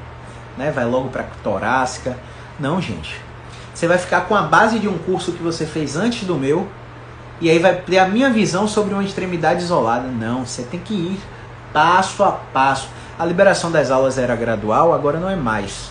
né? 0.56 0.70
Vai 0.70 0.86
logo 0.86 1.10
para 1.10 1.24
torácica. 1.42 2.16
Não, 2.60 2.80
gente. 2.80 3.20
Você 3.74 3.88
vai 3.88 3.98
ficar 3.98 4.28
com 4.28 4.36
a 4.36 4.44
base 4.44 4.78
de 4.78 4.88
um 4.88 5.00
curso 5.00 5.32
que 5.32 5.42
você 5.42 5.66
fez 5.66 5.96
antes 5.96 6.28
do 6.28 6.36
meu 6.36 6.68
e 7.42 7.50
aí 7.50 7.58
vai 7.58 7.74
ter 7.74 7.98
a 7.98 8.08
minha 8.08 8.30
visão 8.30 8.68
sobre 8.68 8.94
uma 8.94 9.04
extremidade 9.04 9.64
isolada. 9.64 10.08
Não, 10.08 10.46
você 10.46 10.62
tem 10.62 10.80
que 10.80 10.94
ir 10.94 11.20
passo 11.74 12.24
a 12.24 12.34
passo. 12.34 12.88
A 13.18 13.26
liberação 13.26 13.72
das 13.72 13.90
aulas 13.90 14.20
era 14.20 14.36
gradual, 14.36 14.94
agora 14.94 15.20
não 15.20 15.28
é 15.28 15.36
mais. 15.36 15.90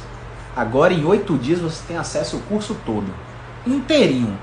Agora, 0.54 0.94
em 0.94 1.04
oito 1.04 1.36
dias, 1.36 1.58
você 1.58 1.82
tem 1.88 1.96
acesso 1.96 2.36
ao 2.36 2.42
curso 2.42 2.76
todo, 2.86 3.12
inteirinho. 3.66 4.38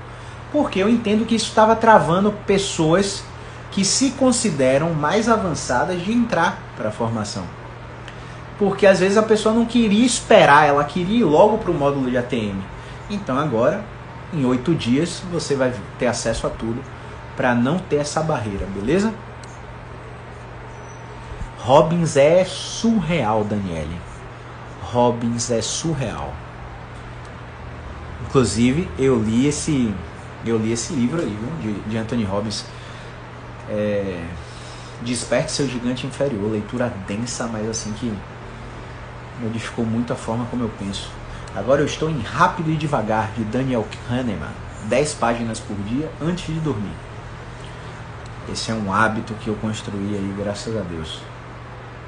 Porque 0.52 0.78
eu 0.78 0.88
entendo 0.88 1.24
que 1.24 1.34
isso 1.34 1.46
estava 1.46 1.74
travando 1.74 2.30
pessoas 2.46 3.24
que 3.78 3.84
se 3.84 4.10
consideram 4.10 4.92
mais 4.92 5.28
avançadas 5.28 6.02
de 6.02 6.10
entrar 6.10 6.58
para 6.76 6.88
a 6.88 6.90
formação. 6.90 7.44
Porque 8.58 8.84
às 8.84 8.98
vezes 8.98 9.16
a 9.16 9.22
pessoa 9.22 9.54
não 9.54 9.64
queria 9.64 10.04
esperar, 10.04 10.66
ela 10.66 10.82
queria 10.82 11.20
ir 11.20 11.22
logo 11.22 11.58
para 11.58 11.70
o 11.70 11.74
módulo 11.74 12.10
de 12.10 12.18
ATM. 12.18 12.60
Então 13.08 13.38
agora, 13.38 13.84
em 14.34 14.44
oito 14.44 14.74
dias, 14.74 15.22
você 15.30 15.54
vai 15.54 15.72
ter 15.96 16.08
acesso 16.08 16.44
a 16.48 16.50
tudo 16.50 16.82
para 17.36 17.54
não 17.54 17.78
ter 17.78 17.98
essa 17.98 18.20
barreira, 18.20 18.66
beleza? 18.66 19.14
Robbins 21.60 22.16
é 22.16 22.44
surreal, 22.44 23.44
Daniele. 23.44 23.96
Robbins 24.90 25.52
é 25.52 25.62
surreal. 25.62 26.34
Inclusive, 28.26 28.88
eu 28.98 29.22
li 29.22 29.46
esse, 29.46 29.94
eu 30.44 30.58
li 30.58 30.72
esse 30.72 30.92
livro 30.92 31.20
aí, 31.20 31.38
viu? 31.62 31.74
De, 31.74 31.80
de 31.88 31.96
Anthony 31.96 32.24
Robbins. 32.24 32.64
É, 33.70 34.24
Desperte 35.02 35.52
seu 35.52 35.68
gigante 35.68 36.06
inferior. 36.06 36.50
Leitura 36.50 36.92
densa, 37.06 37.46
mas 37.46 37.68
assim 37.68 37.92
que 37.92 38.12
modificou 39.40 39.84
muito 39.84 40.12
a 40.12 40.16
forma 40.16 40.44
como 40.46 40.64
eu 40.64 40.70
penso. 40.78 41.10
Agora 41.54 41.80
eu 41.80 41.86
estou 41.86 42.10
em 42.10 42.20
Rápido 42.20 42.70
e 42.70 42.76
Devagar, 42.76 43.30
de 43.36 43.44
Daniel 43.44 43.86
Kahneman. 44.08 44.50
10 44.84 45.14
páginas 45.14 45.60
por 45.60 45.76
dia 45.84 46.10
antes 46.20 46.46
de 46.52 46.60
dormir. 46.60 46.94
Esse 48.50 48.70
é 48.70 48.74
um 48.74 48.92
hábito 48.92 49.34
que 49.34 49.48
eu 49.48 49.54
construí 49.56 50.14
aí, 50.14 50.34
graças 50.36 50.76
a 50.76 50.80
Deus. 50.80 51.20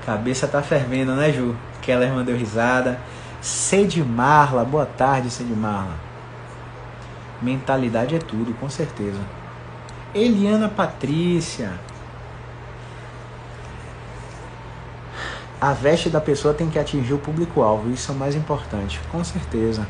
Cabeça 0.05 0.49
tá 0.49 0.63
fervendo, 0.63 1.15
né, 1.15 1.33
Ju? 1.33 1.55
Keller 1.83 2.13
mandou 2.13 2.35
risada. 2.35 2.99
Cede 3.41 4.03
Marla, 4.03 4.65
boa 4.65 4.87
tarde, 4.87 5.31
Cede 5.31 5.55
Marla. 5.55 5.95
Mentalidade 7.41 8.17
é 8.17 8.19
tudo, 8.19 8.53
com 8.59 8.69
certeza. 8.69 9.21
Eliana 10.15 10.69
Patrícia. 10.69 11.71
A 15.61 15.73
veste 15.73 16.09
da 16.09 16.21
pessoa 16.21 16.55
tem 16.55 16.69
que 16.69 16.79
atingir 16.79 17.13
o 17.13 17.19
público-alvo, 17.19 17.91
isso 17.91 18.11
é 18.11 18.15
o 18.15 18.19
mais 18.19 18.35
importante, 18.35 18.99
com 19.13 19.23
certeza. 19.23 19.87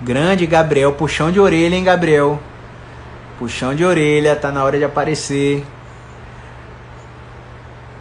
Grande 0.00 0.46
Gabriel, 0.46 0.92
puxão 0.92 1.32
de 1.32 1.40
orelha, 1.40 1.74
hein, 1.74 1.82
Gabriel? 1.82 2.38
Puxão 3.38 3.74
de 3.74 3.84
orelha, 3.84 4.36
tá 4.36 4.52
na 4.52 4.62
hora 4.62 4.78
de 4.78 4.84
aparecer. 4.84 5.66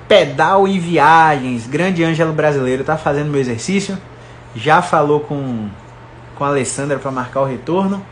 Pedal 0.08 0.68
e 0.68 0.78
viagens. 0.80 1.66
Grande 1.66 2.04
Ângelo 2.04 2.34
brasileiro 2.34 2.84
tá 2.84 2.98
fazendo 2.98 3.32
meu 3.32 3.40
exercício. 3.40 3.98
Já 4.56 4.82
falou 4.82 5.22
com, 5.22 5.70
com 6.36 6.44
a 6.44 6.48
Alessandra 6.48 7.00
para 7.00 7.12
marcar 7.12 7.42
o 7.42 7.46
retorno. 7.46 8.04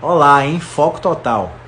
Olá, 0.00 0.44
hein? 0.44 0.60
Foco 0.60 1.00
total. 1.00 1.61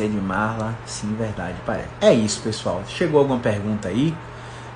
Sede 0.00 0.16
Marla, 0.16 0.74
sim, 0.86 1.14
verdade. 1.14 1.56
É 2.00 2.10
isso, 2.10 2.40
pessoal. 2.40 2.82
Chegou 2.88 3.20
alguma 3.20 3.38
pergunta 3.38 3.88
aí? 3.88 4.16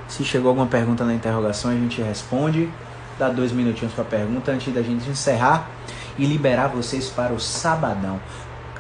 Se 0.07 0.23
chegou 0.23 0.51
alguma 0.51 0.67
pergunta 0.67 1.03
na 1.03 1.15
interrogação, 1.15 1.71
a 1.71 1.75
gente 1.75 2.03
responde. 2.03 2.69
Dá 3.19 3.31
dois 3.31 3.51
minutinhos 3.51 3.95
para 3.95 4.05
a 4.05 4.07
pergunta 4.07 4.53
antes 4.53 4.71
da 4.75 4.83
gente 4.83 5.09
encerrar 5.09 5.67
e 6.19 6.27
liberar 6.27 6.67
vocês 6.67 7.09
para 7.09 7.33
o 7.33 7.41
sabadão. 7.41 8.21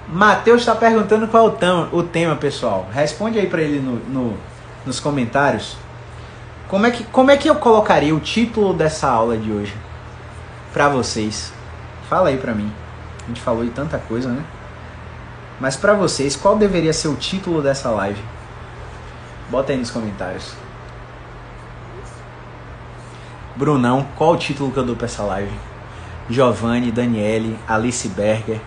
Matheus 0.06 0.60
está 0.60 0.74
perguntando 0.74 1.26
qual 1.28 1.48
é 1.48 1.96
o 1.96 2.02
tema, 2.02 2.36
pessoal. 2.36 2.86
Responde 2.92 3.38
aí 3.38 3.46
para 3.46 3.62
ele 3.62 3.80
no, 3.80 3.94
no, 4.00 4.36
nos 4.84 5.00
comentários. 5.00 5.78
Como 6.68 6.84
é, 6.84 6.90
que, 6.90 7.04
como 7.04 7.30
é 7.30 7.38
que 7.38 7.48
eu 7.48 7.54
colocaria 7.54 8.14
o 8.14 8.20
título 8.20 8.74
dessa 8.74 9.08
aula 9.08 9.38
de 9.38 9.50
hoje 9.50 9.74
para 10.74 10.90
vocês? 10.90 11.54
Fala 12.06 12.28
aí 12.28 12.36
para 12.36 12.52
mim. 12.52 12.70
A 13.24 13.28
gente 13.28 13.40
falou 13.40 13.64
de 13.64 13.70
tanta 13.70 13.96
coisa, 13.96 14.28
né? 14.28 14.44
Mas 15.60 15.76
para 15.76 15.94
vocês, 15.94 16.36
qual 16.36 16.56
deveria 16.56 16.92
ser 16.92 17.08
o 17.08 17.16
título 17.16 17.62
dessa 17.62 17.90
live? 17.90 18.22
Bota 19.50 19.72
aí 19.72 19.78
nos 19.78 19.90
comentários. 19.90 20.54
Brunão, 23.54 24.06
qual 24.16 24.32
o 24.32 24.36
título 24.36 24.72
que 24.72 24.78
eu 24.78 24.84
dou 24.84 24.96
para 24.96 25.06
essa 25.06 25.22
live? 25.22 25.52
Giovanni, 26.28 26.90
Daniele, 26.90 27.58
Alice 27.68 28.08
Berger, 28.08 28.60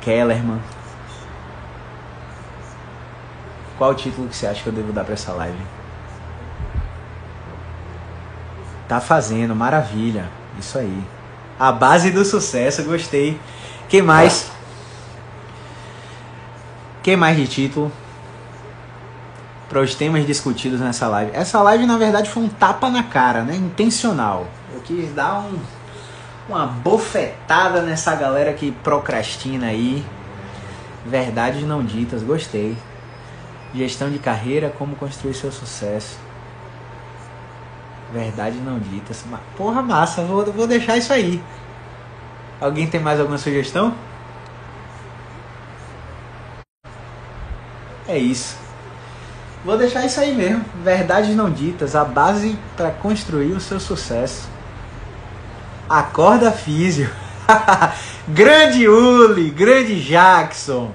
Kellerman. 0.00 0.60
Qual 3.76 3.90
o 3.90 3.94
título 3.94 4.28
que 4.28 4.36
você 4.36 4.46
acha 4.46 4.62
que 4.62 4.68
eu 4.68 4.72
devo 4.72 4.92
dar 4.92 5.04
para 5.04 5.14
essa 5.14 5.32
live? 5.32 5.58
Tá 8.88 9.00
fazendo, 9.00 9.54
maravilha. 9.54 10.28
Isso 10.58 10.78
aí. 10.78 11.04
A 11.58 11.70
base 11.70 12.10
do 12.10 12.24
sucesso, 12.24 12.82
gostei. 12.84 13.38
Quem 13.88 14.02
mais? 14.02 14.50
Quem 17.02 17.16
mais 17.16 17.36
de 17.36 17.46
título? 17.46 17.90
Para 19.68 19.80
os 19.80 19.94
temas 19.94 20.26
discutidos 20.26 20.80
nessa 20.80 21.08
live. 21.08 21.30
Essa 21.32 21.62
live, 21.62 21.86
na 21.86 21.96
verdade, 21.96 22.28
foi 22.28 22.42
um 22.42 22.48
tapa 22.48 22.90
na 22.90 23.04
cara, 23.04 23.42
né? 23.42 23.56
Intencional. 23.56 24.46
Eu 24.74 24.80
quis 24.80 25.10
dar 25.14 25.40
um, 25.40 25.58
uma 26.48 26.66
bofetada 26.66 27.80
nessa 27.80 28.14
galera 28.14 28.52
que 28.52 28.70
procrastina 28.70 29.68
aí. 29.68 30.04
Verdades 31.06 31.62
não 31.62 31.82
ditas, 31.82 32.22
gostei. 32.22 32.76
Gestão 33.74 34.10
de 34.10 34.18
carreira, 34.18 34.74
como 34.76 34.96
construir 34.96 35.34
seu 35.34 35.50
sucesso. 35.50 36.18
Verdade 38.12 38.56
não 38.58 38.78
ditas. 38.78 39.24
Porra, 39.56 39.80
massa, 39.80 40.22
vou, 40.22 40.44
vou 40.52 40.66
deixar 40.66 40.98
isso 40.98 41.12
aí. 41.12 41.42
Alguém 42.60 42.86
tem 42.86 43.00
mais 43.00 43.18
alguma 43.18 43.38
sugestão? 43.38 43.94
É 48.10 48.18
isso. 48.18 48.56
Vou 49.64 49.78
deixar 49.78 50.04
isso 50.04 50.18
aí 50.18 50.34
mesmo. 50.34 50.64
Verdades 50.82 51.36
não 51.36 51.48
ditas, 51.48 51.94
a 51.94 52.04
base 52.04 52.58
para 52.76 52.90
construir 52.90 53.52
o 53.52 53.60
seu 53.60 53.78
sucesso. 53.78 54.48
Acorda 55.88 56.50
físio. 56.50 57.08
grande 58.26 58.88
Uli, 58.88 59.50
grande 59.50 60.02
Jackson. 60.02 60.90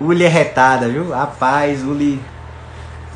Uli 0.00 0.24
é 0.24 0.28
retada, 0.28 0.88
viu? 0.88 1.10
Rapaz, 1.10 1.82
Uli 1.82 2.22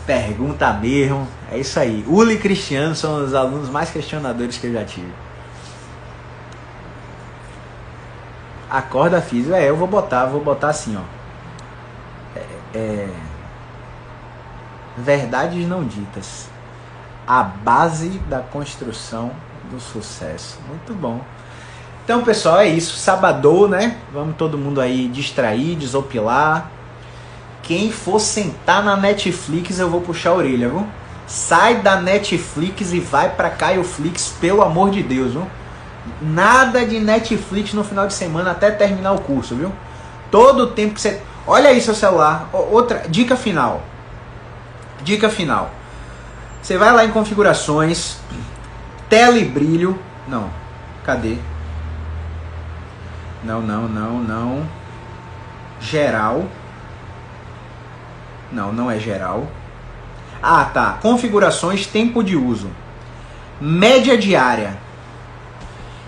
pergunta 0.05 0.73
mesmo. 0.73 1.29
É 1.53 1.59
isso 1.59 1.79
aí. 1.79 2.05
Uli 2.09 2.35
e 2.35 2.39
Cristiano 2.39 2.97
são 2.97 3.25
os 3.25 3.35
alunos 3.35 3.71
mais 3.71 3.89
questionadores 3.91 4.59
que 4.59 4.67
eu 4.67 4.73
já 4.73 4.85
tive. 4.85 5.13
Acorda 8.75 9.23
físico. 9.23 9.55
É, 9.55 9.71
eu 9.71 9.77
vou 9.77 9.87
botar, 9.87 10.27
vou 10.27 10.41
botar 10.41 10.71
assim, 10.71 10.97
ó. 10.97 11.03
É, 12.37 12.45
é, 12.77 13.09
verdades 14.99 15.65
não 15.69 15.85
ditas. 15.85 16.49
A 17.25 17.45
base 17.45 18.09
da 18.29 18.41
construção 18.41 19.31
do 19.71 19.79
sucesso. 19.79 20.59
Muito 20.67 20.93
bom. 20.93 21.21
Então, 22.03 22.25
pessoal, 22.25 22.59
é 22.59 22.67
isso. 22.67 22.97
Sabadou, 22.97 23.69
né? 23.69 23.97
Vamos 24.13 24.35
todo 24.35 24.59
mundo 24.59 24.81
aí 24.81 25.07
distrair, 25.07 25.77
desopilar. 25.77 26.69
Quem 27.63 27.93
for 27.93 28.19
sentar 28.19 28.83
na 28.83 28.97
Netflix, 28.97 29.79
eu 29.79 29.89
vou 29.89 30.01
puxar 30.01 30.31
a 30.31 30.35
orelha, 30.35 30.69
viu? 30.69 30.85
Sai 31.29 31.81
da 31.81 32.01
Netflix 32.01 32.93
e 32.93 32.99
vai 32.99 33.31
pra 33.31 33.51
Caio 33.51 33.85
Flix, 33.85 34.35
pelo 34.41 34.63
amor 34.63 34.91
de 34.91 35.01
Deus, 35.01 35.33
viu? 35.35 35.47
Nada 36.21 36.85
de 36.85 37.01
Netflix 37.01 37.73
no 37.73 37.83
final 37.83 38.07
de 38.07 38.15
semana 38.15 38.51
até 38.51 38.71
terminar 38.71 39.13
o 39.13 39.21
curso, 39.21 39.55
viu? 39.55 39.73
Todo 40.31 40.65
o 40.65 40.67
tempo 40.69 40.95
que 40.95 41.01
você. 41.01 41.23
Olha 41.47 41.71
aí 41.71 41.81
seu 41.81 41.95
celular. 41.95 42.49
Outra 42.53 43.05
dica 43.09 43.37
final. 43.37 43.83
Dica 45.03 45.29
final. 45.29 45.71
Você 46.63 46.79
vai 46.79 46.93
lá 46.93 47.05
em 47.05 47.11
configurações, 47.11 48.17
tela 49.09 49.39
e 49.39 49.45
brilho. 49.45 49.99
Não. 50.27 50.49
Cadê? 51.05 51.37
Não, 53.43 53.61
não, 53.61 53.87
não, 53.87 54.19
não. 54.19 54.69
Geral. 55.81 56.45
Não, 58.51 58.73
não 58.73 58.91
é 58.91 58.99
geral. 58.99 59.47
Ah, 60.43 60.65
tá. 60.65 60.99
Configurações, 61.03 61.87
tempo 61.87 62.23
de 62.23 62.37
uso. 62.37 62.71
Média 63.61 64.17
diária. 64.17 64.79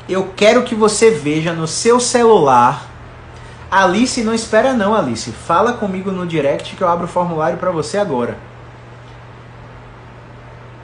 Eu 0.08 0.32
quero 0.36 0.62
que 0.62 0.74
você 0.74 1.10
veja 1.10 1.52
no 1.52 1.66
seu 1.66 1.98
celular. 1.98 2.86
Alice, 3.70 4.22
não 4.22 4.32
espera 4.32 4.72
não, 4.72 4.94
Alice. 4.94 5.32
Fala 5.32 5.72
comigo 5.72 6.12
no 6.12 6.26
direct 6.26 6.76
que 6.76 6.82
eu 6.82 6.88
abro 6.88 7.06
o 7.06 7.08
formulário 7.08 7.58
para 7.58 7.72
você 7.72 7.98
agora. 7.98 8.38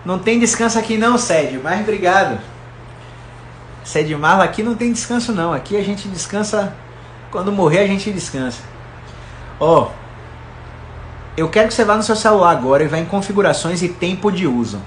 Não 0.04 0.18
tem 0.18 0.40
descanso 0.40 0.78
aqui 0.78 0.98
não, 0.98 1.16
Sérgio, 1.16 1.60
mas 1.62 1.80
obrigado. 1.80 2.40
Você 3.84 4.00
é 4.00 4.02
de 4.02 4.16
Marvel, 4.16 4.44
aqui 4.44 4.62
não 4.62 4.74
tem 4.74 4.92
descanso 4.92 5.32
não. 5.32 5.52
Aqui 5.52 5.76
a 5.76 5.82
gente 5.82 6.08
descansa. 6.08 6.74
Quando 7.30 7.52
morrer 7.52 7.80
a 7.80 7.86
gente 7.86 8.10
descansa. 8.10 8.62
Ó. 9.60 9.90
eu 11.36 11.48
quero 11.48 11.68
que 11.68 11.74
você 11.74 11.84
vá 11.84 11.96
no 11.96 12.02
seu 12.02 12.16
celular 12.16 12.50
agora 12.50 12.82
e 12.82 12.88
vá 12.88 12.98
em 12.98 13.04
configurações 13.04 13.80
e 13.80 13.88
tempo 13.88 14.32
de 14.32 14.46
uso. 14.46 14.80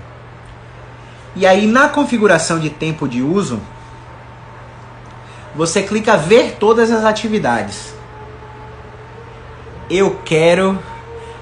E 1.34 1.46
aí 1.46 1.66
na 1.66 1.88
configuração 1.88 2.60
de 2.60 2.70
tempo 2.70 3.08
de 3.08 3.22
uso, 3.22 3.62
você 5.56 5.82
clica 5.82 6.18
ver 6.18 6.58
todas 6.60 6.92
as 6.92 7.06
atividades. 7.06 7.94
Eu 9.90 10.20
quero. 10.26 10.78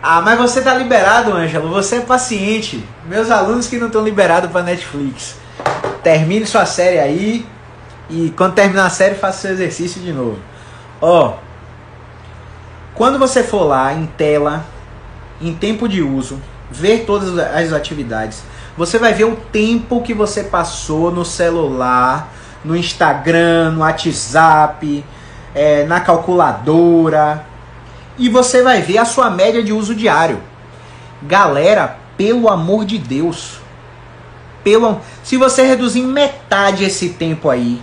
Ah, 0.02 0.22
mas 0.22 0.38
você 0.38 0.62
tá 0.62 0.74
liberado, 0.74 1.34
Ângelo. 1.34 1.70
Você 1.70 1.98
é 1.98 2.02
paciente. 2.02 2.86
Meus 3.06 3.32
alunos 3.32 3.68
que 3.68 3.78
não 3.78 3.88
estão 3.88 4.04
liberados 4.04 4.52
para 4.52 4.64
Netflix. 4.64 5.36
Termine 6.04 6.46
sua 6.46 6.66
série 6.66 7.00
aí. 7.00 7.46
E 8.10 8.32
quando 8.38 8.54
terminar 8.54 8.86
a 8.86 8.90
série, 8.90 9.16
faça 9.16 9.42
seu 9.42 9.52
exercício 9.52 10.02
de 10.02 10.12
novo. 10.12 10.38
Ó. 11.02 11.36
Quando 12.94 13.18
você 13.18 13.42
for 13.44 13.64
lá 13.64 13.94
em 13.94 14.06
tela, 14.06 14.64
em 15.42 15.54
tempo 15.56 15.88
de 15.88 16.04
uso, 16.04 16.40
ver 16.70 17.06
todas 17.06 17.38
as 17.40 17.74
atividades, 17.74 18.44
você 18.78 19.00
vai 19.00 19.14
ver 19.14 19.24
o 19.24 19.36
tempo 19.36 20.02
que 20.02 20.14
você 20.14 20.44
passou 20.44 21.12
no 21.12 21.26
celular, 21.26 22.33
no 22.64 22.76
Instagram, 22.76 23.72
no 23.72 23.82
WhatsApp, 23.82 25.04
é, 25.54 25.84
na 25.86 26.00
calculadora. 26.00 27.46
E 28.18 28.30
você 28.30 28.62
vai 28.62 28.82
ver 28.82 28.98
a 29.00 29.06
sua 29.06 29.30
média 29.30 29.64
de 29.64 29.74
uso 29.74 29.96
diário. 29.96 30.42
Galera, 31.22 31.98
pelo 32.18 32.50
amor 32.50 32.86
de 32.86 32.98
Deus. 32.98 33.60
Pelo, 34.64 35.02
se 35.24 35.36
você 35.36 35.64
reduzir 35.64 36.02
metade 36.02 36.86
esse 36.86 37.10
tempo 37.10 37.50
aí, 37.50 37.82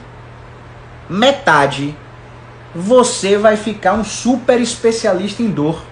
metade, 1.09 1.95
você 2.75 3.37
vai 3.37 3.57
ficar 3.57 3.95
um 3.95 4.05
super 4.05 4.61
especialista 4.61 5.43
em 5.43 5.51
dor. 5.51 5.83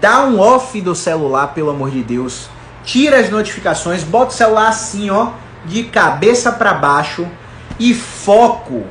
Dá 0.00 0.24
um 0.24 0.38
off 0.38 0.78
do 0.82 0.94
celular, 0.94 1.48
pelo 1.48 1.70
amor 1.70 1.90
de 1.90 2.02
Deus. 2.02 2.50
Tira 2.84 3.20
as 3.20 3.30
notificações, 3.30 4.04
bota 4.04 4.32
o 4.32 4.36
celular 4.36 4.68
assim, 4.68 5.08
ó, 5.08 5.30
de 5.64 5.84
cabeça 5.84 6.52
para 6.52 6.74
baixo 6.74 7.26
e 7.78 7.94
foco. 7.94 8.84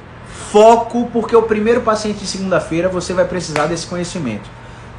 Foco, 0.52 1.10
porque 1.11 1.35
o 1.35 1.44
primeiro 1.44 1.81
paciente 1.81 2.19
de 2.19 2.27
segunda-feira 2.27 2.88
você 2.88 3.14
vai 3.14 3.26
precisar 3.26 3.65
desse 3.65 3.85
conhecimento. 3.88 4.49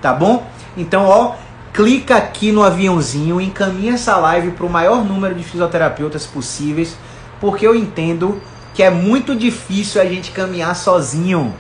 Tá 0.03 0.13
bom? 0.13 0.47
Então, 0.77 1.07
ó, 1.07 1.35
clica 1.73 2.17
aqui 2.17 2.53
no 2.53 2.63
aviãozinho, 2.63 3.41
encaminha 3.41 3.95
essa 3.95 4.17
live 4.17 4.51
para 4.53 4.67
o 4.67 4.71
maior 4.71 5.05
número 5.05 5.35
de 5.35 5.43
fisioterapeutas 5.43 6.27
possíveis, 6.27 6.97
porque 7.41 7.67
eu 7.67 7.75
entendo 7.75 8.41
que 8.75 8.83
é 8.83 8.91
muito 8.91 9.35
difícil 9.35 10.01
a 10.01 10.05
gente 10.05 10.31
caminhar 10.31 10.77
sozinho. 10.77 11.55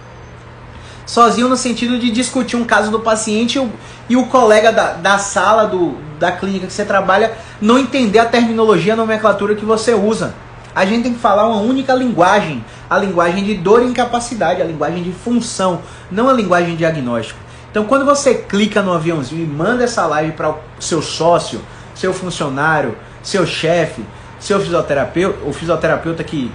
Sozinho 1.07 1.49
no 1.49 1.57
sentido 1.57 1.99
de 1.99 2.11
discutir 2.11 2.57
um 2.57 2.65
caso 2.65 2.91
do 2.91 3.01
paciente 3.01 3.57
e 3.57 3.59
o, 3.61 3.73
e 4.11 4.17
o 4.17 4.27
colega 4.27 4.71
da, 4.71 4.93
da 4.93 5.19
sala 5.19 5.67
do, 5.67 5.97
da 6.19 6.32
clínica 6.32 6.66
que 6.66 6.73
você 6.73 6.85
trabalha 6.85 7.32
não 7.61 7.78
entender 7.78 8.19
a 8.19 8.27
terminologia, 8.27 8.93
a 8.93 8.97
nomenclatura 8.97 9.55
que 9.55 9.65
você 9.65 9.95
usa. 9.95 10.35
A 10.74 10.85
gente 10.85 11.05
tem 11.05 11.15
que 11.15 11.19
falar 11.19 11.47
uma 11.49 11.61
única 11.61 11.95
linguagem, 11.95 12.65
a 12.89 12.99
linguagem 12.99 13.43
de 13.43 13.55
dor 13.55 13.82
e 13.82 13.86
incapacidade, 13.86 14.62
a 14.62 14.65
linguagem 14.65 15.03
de 15.03 15.12
função, 15.12 15.81
não 16.11 16.28
a 16.28 16.32
linguagem 16.32 16.73
de 16.73 16.78
diagnóstico. 16.78 17.40
Então, 17.70 17.85
quando 17.85 18.05
você 18.05 18.35
clica 18.35 18.82
no 18.82 18.93
aviãozinho 18.93 19.45
e 19.45 19.47
manda 19.47 19.85
essa 19.85 20.07
live 20.07 20.32
para 20.32 20.51
o 20.51 20.59
seu 20.81 21.03
sócio, 21.03 21.61
seu 21.95 22.12
funcionário, 22.15 22.97
seu 23.23 23.47
chefe, 23.47 24.05
seu 24.39 24.61
fisioterapeuta, 24.61 25.45
o 25.45 25.53
fisioterapeuta 25.53 26.23
que, 26.23 26.51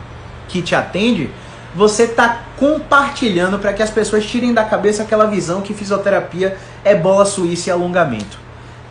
que 0.47 0.61
te 0.61 0.73
atende, 0.73 1.29
você 1.75 2.03
está 2.03 2.43
compartilhando 2.57 3.59
para 3.59 3.73
que 3.73 3.81
as 3.81 3.89
pessoas 3.89 4.25
tirem 4.25 4.53
da 4.53 4.63
cabeça 4.63 5.03
aquela 5.03 5.25
visão 5.25 5.61
que 5.61 5.73
fisioterapia 5.73 6.57
é 6.83 6.95
bola 6.95 7.25
suíça 7.25 7.69
e 7.69 7.71
alongamento. 7.71 8.37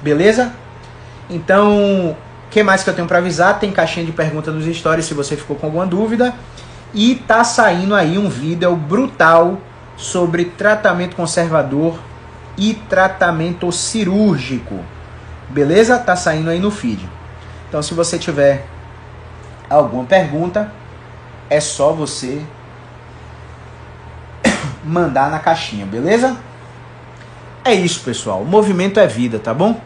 Beleza? 0.02 0.52
Então, 1.28 2.10
o 2.10 2.50
que 2.50 2.62
mais 2.62 2.82
que 2.82 2.90
eu 2.90 2.94
tenho 2.94 3.08
para 3.08 3.18
avisar? 3.18 3.58
Tem 3.58 3.70
caixinha 3.70 4.04
de 4.04 4.12
perguntas 4.12 4.54
nos 4.54 4.64
stories 4.76 5.06
se 5.06 5.14
você 5.14 5.36
ficou 5.36 5.56
com 5.56 5.66
alguma 5.66 5.86
dúvida. 5.86 6.34
E 6.94 7.14
tá 7.14 7.42
saindo 7.42 7.94
aí 7.94 8.18
um 8.18 8.28
vídeo 8.28 8.74
brutal 8.76 9.58
sobre 9.96 10.44
tratamento 10.44 11.16
conservador 11.16 11.98
e 12.56 12.74
tratamento 12.74 13.70
cirúrgico. 13.72 14.78
Beleza? 15.48 15.98
Tá 15.98 16.16
saindo 16.16 16.50
aí 16.50 16.58
no 16.58 16.70
feed. 16.70 17.08
Então, 17.68 17.82
se 17.82 17.94
você 17.94 18.18
tiver 18.18 18.66
alguma 19.70 20.04
pergunta, 20.04 20.70
é 21.48 21.60
só 21.60 21.92
você 21.92 22.42
mandar 24.84 25.30
na 25.30 25.38
caixinha, 25.38 25.86
beleza? 25.86 26.36
É 27.64 27.72
isso, 27.72 28.00
pessoal. 28.00 28.42
O 28.42 28.46
movimento 28.46 28.98
é 28.98 29.06
vida, 29.06 29.38
tá 29.38 29.54
bom? 29.54 29.80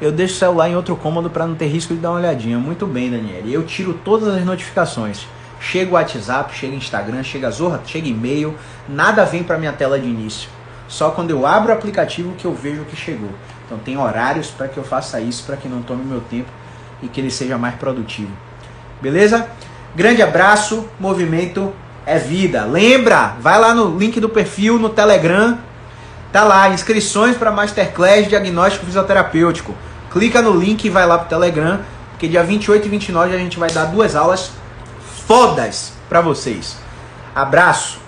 Eu 0.00 0.10
deixo 0.10 0.34
o 0.34 0.38
celular 0.38 0.68
em 0.68 0.76
outro 0.76 0.96
cômodo 0.96 1.28
para 1.28 1.46
não 1.46 1.54
ter 1.54 1.66
risco 1.66 1.94
de 1.94 2.00
dar 2.00 2.10
uma 2.10 2.18
olhadinha. 2.18 2.58
Muito 2.58 2.86
bem, 2.86 3.10
Daniel. 3.10 3.46
Eu 3.46 3.64
tiro 3.64 3.92
todas 3.92 4.34
as 4.34 4.44
notificações. 4.44 5.26
Chega 5.60 5.90
o 5.90 5.94
WhatsApp, 5.94 6.56
chega 6.56 6.74
Instagram, 6.74 7.22
chega 7.22 7.50
Zorra, 7.50 7.82
chega 7.84 8.08
e-mail, 8.08 8.54
nada 8.88 9.26
vem 9.26 9.42
para 9.44 9.58
minha 9.58 9.72
tela 9.72 10.00
de 10.00 10.06
início. 10.06 10.48
Só 10.88 11.10
quando 11.10 11.30
eu 11.30 11.46
abro 11.46 11.70
o 11.70 11.74
aplicativo 11.74 12.34
que 12.38 12.46
eu 12.46 12.54
vejo 12.54 12.84
que 12.84 12.96
chegou. 12.96 13.30
Então 13.66 13.78
tem 13.78 13.98
horários 13.98 14.48
para 14.48 14.68
que 14.68 14.78
eu 14.78 14.82
faça 14.82 15.20
isso, 15.20 15.44
para 15.44 15.56
que 15.56 15.68
não 15.68 15.82
tome 15.82 16.02
meu 16.02 16.20
tempo 16.22 16.48
e 17.02 17.08
que 17.08 17.20
ele 17.20 17.30
seja 17.30 17.58
mais 17.58 17.74
produtivo. 17.74 18.32
Beleza? 19.02 19.46
Grande 19.94 20.22
abraço, 20.22 20.88
movimento 20.98 21.72
é 22.06 22.18
vida. 22.18 22.64
Lembra, 22.64 23.36
vai 23.38 23.60
lá 23.60 23.74
no 23.74 23.98
link 23.98 24.18
do 24.18 24.30
perfil 24.30 24.78
no 24.78 24.88
Telegram. 24.88 25.58
Tá 26.32 26.42
lá, 26.42 26.70
inscrições 26.70 27.36
para 27.36 27.50
Masterclass 27.50 28.28
Diagnóstico 28.28 28.86
Fisioterapêutico. 28.86 29.74
Clica 30.10 30.42
no 30.42 30.52
link 30.52 30.84
e 30.84 30.90
vai 30.90 31.06
lá 31.06 31.18
pro 31.18 31.28
Telegram, 31.28 31.80
porque 32.10 32.26
dia 32.28 32.42
28 32.42 32.86
e 32.86 32.90
29 32.90 33.34
a 33.34 33.38
gente 33.38 33.58
vai 33.58 33.70
dar 33.70 33.86
duas 33.86 34.16
aulas 34.16 34.50
fodas 35.26 35.92
para 36.08 36.20
vocês. 36.20 36.76
Abraço. 37.34 38.00